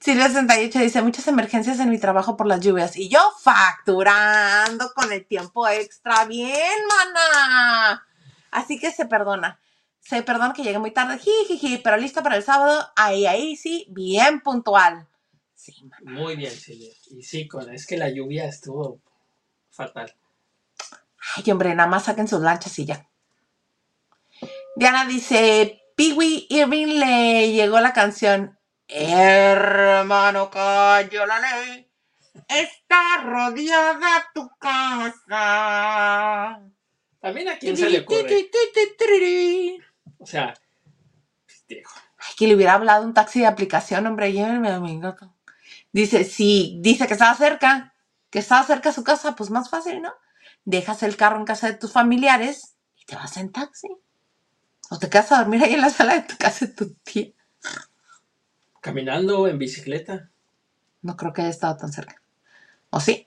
Silvia 0.00 0.28
68 0.28 0.78
dice, 0.80 1.02
muchas 1.02 1.28
emergencias 1.28 1.78
en 1.78 1.90
mi 1.90 1.98
trabajo 1.98 2.36
por 2.36 2.46
las 2.46 2.60
lluvias. 2.60 2.96
Y 2.96 3.08
yo 3.08 3.20
facturando 3.40 4.92
con 4.94 5.12
el 5.12 5.24
tiempo 5.26 5.68
extra. 5.68 6.24
Bien, 6.24 6.78
mana. 6.88 8.06
Así 8.50 8.78
que 8.78 8.90
se 8.90 9.06
perdona. 9.06 9.60
Se 10.00 10.22
perdona 10.22 10.52
que 10.52 10.62
llegue 10.62 10.78
muy 10.78 10.90
tarde. 10.90 11.18
Jijiji, 11.18 11.78
pero 11.78 11.96
lista 11.96 12.22
para 12.22 12.36
el 12.36 12.42
sábado. 12.42 12.86
Ahí, 12.96 13.26
ahí 13.26 13.56
sí, 13.56 13.86
bien 13.90 14.40
puntual. 14.40 15.06
Sí, 15.54 15.72
mana. 15.84 16.20
Muy 16.20 16.36
bien, 16.36 16.52
Silvia. 16.52 16.92
Y 17.10 17.22
sí, 17.22 17.46
con, 17.48 17.72
es 17.72 17.86
que 17.86 17.96
la 17.96 18.10
lluvia 18.10 18.46
estuvo 18.46 19.00
fatal. 19.70 20.14
Ay, 21.36 21.50
hombre, 21.50 21.74
nada 21.74 21.88
más 21.88 22.04
saquen 22.04 22.28
sus 22.28 22.40
lanchas 22.40 22.78
y 22.78 22.84
ya. 22.84 23.08
Diana 24.76 25.06
dice, 25.06 25.80
Peewee 25.96 26.46
Irving 26.50 26.98
le 26.98 27.52
llegó 27.52 27.80
la 27.80 27.92
canción. 27.92 28.53
Hermano, 28.88 30.50
cayó 30.50 31.26
la 31.26 31.40
ley. 31.40 31.90
Está 32.48 33.18
rodeada 33.24 34.30
tu 34.34 34.48
casa. 34.58 36.60
También 37.20 37.48
a 37.48 37.58
quién 37.58 37.76
se 37.76 37.90
le 37.90 38.00
ocurre. 38.00 38.28
Ay, 38.28 38.48
O 40.18 40.26
sea, 40.26 40.54
digo, 41.68 41.90
que 42.36 42.46
le 42.48 42.54
hubiera 42.56 42.74
hablado 42.74 43.04
un 43.04 43.14
taxi 43.14 43.40
de 43.40 43.46
aplicación, 43.46 44.06
hombre, 44.06 44.32
llévenme 44.32 44.70
a 44.70 44.80
mi 44.80 44.98
gato. 45.00 45.34
Dice, 45.92 46.24
sí, 46.24 46.78
dice 46.82 47.06
que 47.06 47.14
estaba 47.14 47.34
cerca, 47.36 47.94
que 48.30 48.40
estaba 48.40 48.64
cerca 48.66 48.88
de 48.90 48.94
su 48.96 49.04
casa, 49.04 49.34
pues 49.36 49.50
más 49.50 49.70
fácil, 49.70 50.02
¿no? 50.02 50.12
Dejas 50.64 51.02
el 51.04 51.16
carro 51.16 51.38
en 51.38 51.44
casa 51.46 51.68
de 51.68 51.74
tus 51.74 51.92
familiares 51.92 52.76
y 52.96 53.04
te 53.06 53.16
vas 53.16 53.36
en 53.38 53.52
taxi. 53.52 53.88
O 54.90 54.98
te 54.98 55.10
quedas 55.10 55.32
a 55.32 55.38
dormir 55.40 55.64
ahí 55.64 55.74
en 55.74 55.82
la 55.82 55.90
sala 55.90 56.14
de 56.14 56.22
tu 56.22 56.38
casa 56.38 56.66
de 56.66 56.72
tu 56.74 56.94
tía. 57.04 57.33
Caminando 58.84 59.48
en 59.48 59.58
bicicleta, 59.58 60.30
No 61.00 61.16
creo 61.16 61.32
que 61.32 61.40
haya 61.40 61.50
estado 61.50 61.74
tan 61.78 61.90
cerca. 61.90 62.20
¿O 62.90 63.00
sí? 63.00 63.26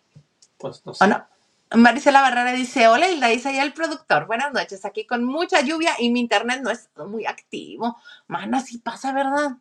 pues 0.59 0.85
no 0.85 0.93
sé. 0.93 1.03
¿O 1.03 1.07
no? 1.07 1.27
Marisela 1.75 2.21
Barrera 2.21 2.53
dice, 2.53 2.88
hola 2.88 3.09
Hilda, 3.09 3.27
dice 3.29 3.51
ya 3.53 3.63
el 3.63 3.73
productor. 3.73 4.27
Buenas 4.27 4.53
noches, 4.53 4.85
aquí 4.85 5.07
con 5.07 5.23
mucha 5.23 5.61
lluvia 5.61 5.95
y 5.97 6.11
mi 6.11 6.19
internet 6.19 6.61
no 6.61 6.69
es 6.69 6.89
muy 7.07 7.25
activo. 7.25 7.97
Mana, 8.27 8.61
sí 8.61 8.77
pasa, 8.77 9.13
¿verdad? 9.13 9.57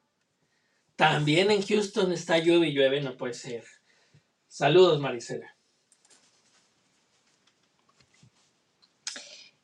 También 0.96 1.50
en 1.50 1.62
Houston 1.66 2.12
está 2.12 2.38
llueve 2.38 2.68
y 2.68 2.74
llueve, 2.74 3.00
no 3.00 3.16
puede 3.16 3.32
ser. 3.34 3.64
Saludos, 4.46 5.00
Marisela. 5.00 5.56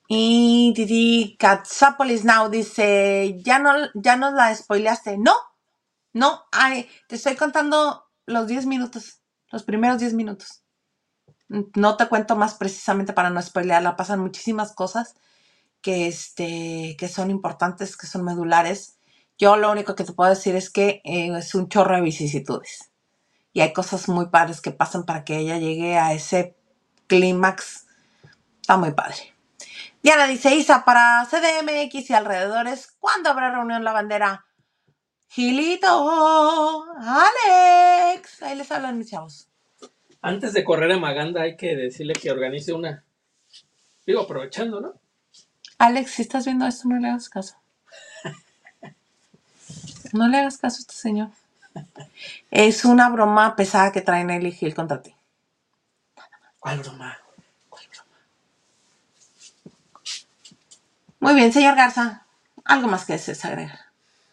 Y 0.09 0.73
Titi 0.75 1.37
Katzapolis 1.39 2.25
Now 2.25 2.49
dice, 2.51 3.39
ya 3.45 3.59
no, 3.59 3.75
ya 3.95 4.17
nos 4.17 4.35
la 4.35 4.55
spoileaste. 4.55 5.19
No, 5.19 5.35
no, 6.13 6.45
te 7.09 7.17
estoy 7.17 7.37
contando 7.37 8.05
los 8.27 8.47
10 8.47 8.67
minutos, 8.67 9.21
los 9.51 9.63
primeros 9.63 9.99
10 9.99 10.15
minutos. 10.15 10.63
No 11.49 11.97
te 11.97 12.09
cuento 12.09 12.37
más 12.37 12.55
precisamente 12.55 13.13
para 13.13 13.31
no 13.31 13.41
spoilearla, 13.41 13.97
pasan 13.97 14.21
muchísimas 14.21 14.73
cosas 14.73 15.15
que, 15.83 16.07
este, 16.07 16.97
que 16.99 17.09
son 17.09 17.31
importantes, 17.31 17.97
que 17.97 18.07
son 18.07 18.25
medulares. 18.25 18.99
Yo 19.39 19.57
lo 19.57 19.71
único 19.71 19.95
que 19.95 20.05
te 20.05 20.13
puedo 20.13 20.31
decir 20.31 20.57
es 20.57 20.71
que 20.71 21.03
eh, 21.05 21.37
es 21.37 21.55
un 21.55 21.69
chorro 21.69 21.97
de 21.97 22.03
vicisitudes. 22.03 22.91
Y 23.53 23.61
hay 23.61 23.73
cosas 23.73 24.09
muy 24.09 24.29
padres 24.29 24.61
que 24.61 24.71
pasan 24.71 25.05
para 25.05 25.25
que 25.25 25.39
ella 25.39 25.59
llegue 25.59 25.99
a 25.99 26.15
ese 26.15 26.57
clímax. 27.07 27.87
Está 28.63 28.77
muy 28.79 28.93
padre. 28.93 29.35
Diana 30.03 30.27
dice, 30.27 30.55
Isa, 30.55 30.85
para 30.85 31.27
CDMX 31.31 32.11
y 32.11 32.15
alrededores, 32.15 32.97
¿cuándo 32.99 33.31
habrá 33.31 33.51
reunión 33.51 33.85
la 33.85 33.93
bandera? 33.93 34.47
Gilito, 35.35 36.85
Alex. 36.99 38.43
Ahí 38.43 38.55
les 38.55 38.71
hablan 38.71 38.99
mis 38.99 39.09
chavos. 39.09 39.49
Antes 40.21 40.53
de 40.53 40.63
correr 40.63 40.93
a 40.93 40.99
Maganda 40.99 41.41
hay 41.41 41.57
que 41.57 41.75
decirle 41.75 42.13
que 42.13 42.31
organice 42.31 42.75
una. 42.75 43.03
Digo, 44.07 44.21
aprovechando, 44.21 44.83
¿no? 44.83 44.93
Alex, 45.79 46.11
si 46.11 46.23
estás 46.23 46.45
viendo 46.45 46.67
esto, 46.67 46.87
no 46.87 46.99
le 46.99 47.09
hagas 47.09 47.31
caso. 47.31 47.57
No 50.13 50.29
le 50.29 50.37
hagas 50.37 50.59
caso 50.59 50.77
a 50.77 50.81
este 50.81 50.93
señor. 50.93 51.31
Es 52.51 52.85
una 52.85 53.09
broma 53.09 53.57
pesada 53.57 53.91
que 53.91 54.03
trae 54.03 54.25
Nelly 54.25 54.53
Gil 54.53 54.75
contra 54.75 55.01
ti. 55.01 55.17
¿Cuál 56.61 56.81
broma? 56.81 57.17
Muy 61.21 61.35
bien, 61.35 61.51
señor 61.51 61.75
Garza. 61.75 62.27
Algo 62.67 62.89
más 62.89 63.07
que 63.07 63.15
desees 63.15 63.43
agregar. 63.47 63.92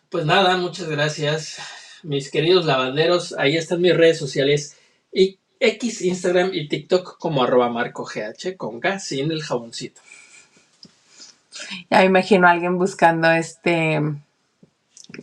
Pues 0.09 0.25
nada, 0.25 0.57
muchas 0.57 0.89
gracias. 0.89 1.59
Mis 2.01 2.31
queridos 2.31 2.65
lavanderos, 2.65 3.35
ahí 3.37 3.55
están 3.57 3.81
mis 3.81 3.95
redes 3.95 4.17
sociales. 4.17 4.75
Y 5.13 5.37
X, 5.59 6.01
Instagram 6.01 6.49
y 6.51 6.67
TikTok 6.67 7.19
como 7.19 7.43
arroba 7.43 7.69
marco 7.69 8.05
GH 8.05 8.57
con 8.57 8.79
K 8.79 8.97
sin 8.97 9.31
el 9.31 9.43
jaboncito. 9.43 10.01
Ya 11.91 11.99
me 11.99 12.05
imagino 12.05 12.47
a 12.47 12.51
alguien 12.51 12.79
buscando 12.79 13.29
este 13.29 13.99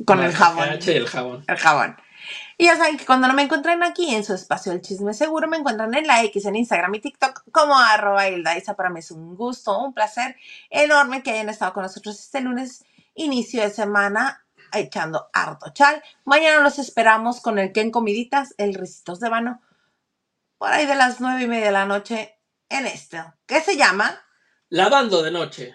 con 0.05 0.23
el 0.23 0.33
Marco 0.33 0.39
jabón. 0.39 0.69
GH 0.79 0.87
y 0.87 0.97
el 0.97 1.09
jabón. 1.09 1.45
El 1.49 1.57
jabón. 1.57 1.97
Y 2.57 2.67
ya 2.67 2.77
saben 2.77 2.97
que 2.97 3.07
cuando 3.07 3.27
no 3.27 3.35
me 3.35 3.43
encuentren 3.43 3.83
aquí 3.83 4.15
en 4.15 4.25
su 4.25 4.35
espacio 4.35 4.71
del 4.71 4.83
chisme 4.83 5.15
seguro, 5.15 5.49
me 5.49 5.57
encuentran 5.57 5.95
en 5.95 6.07
la 6.07 6.23
X, 6.23 6.45
en 6.45 6.55
Instagram 6.55 6.95
y 6.95 7.01
TikTok 7.01 7.43
como 7.51 7.77
arroba 7.77 8.29
Hilda. 8.29 8.57
Isa, 8.57 8.75
para 8.77 8.91
mí 8.91 9.01
es 9.01 9.11
un 9.11 9.35
gusto, 9.35 9.77
un 9.81 9.93
placer 9.93 10.37
enorme 10.71 11.25
que 11.25 11.33
hayan 11.33 11.49
estado 11.49 11.73
con 11.73 11.83
nosotros 11.83 12.21
este 12.21 12.41
lunes, 12.41 12.85
inicio 13.17 13.63
de 13.63 13.71
semana, 13.71 14.46
echando 14.73 15.29
harto 15.33 15.71
chal. 15.73 16.03
Mañana 16.25 16.61
los 16.63 16.79
esperamos 16.79 17.41
con 17.41 17.59
el 17.59 17.73
Ken 17.73 17.91
Comiditas, 17.91 18.55
el 18.59 18.75
Ricitos 18.75 19.21
de 19.21 19.29
Vano, 19.29 19.63
por 20.59 20.73
ahí 20.73 20.87
de 20.87 20.95
las 20.95 21.21
nueve 21.21 21.43
y 21.43 21.47
media 21.47 21.67
de 21.67 21.73
la 21.73 21.87
noche 21.87 22.39
en 22.69 22.87
esto, 22.87 23.19
que 23.47 23.61
se 23.61 23.77
llama 23.77 24.21
Lavando 24.69 25.23
de 25.23 25.31
noche. 25.31 25.75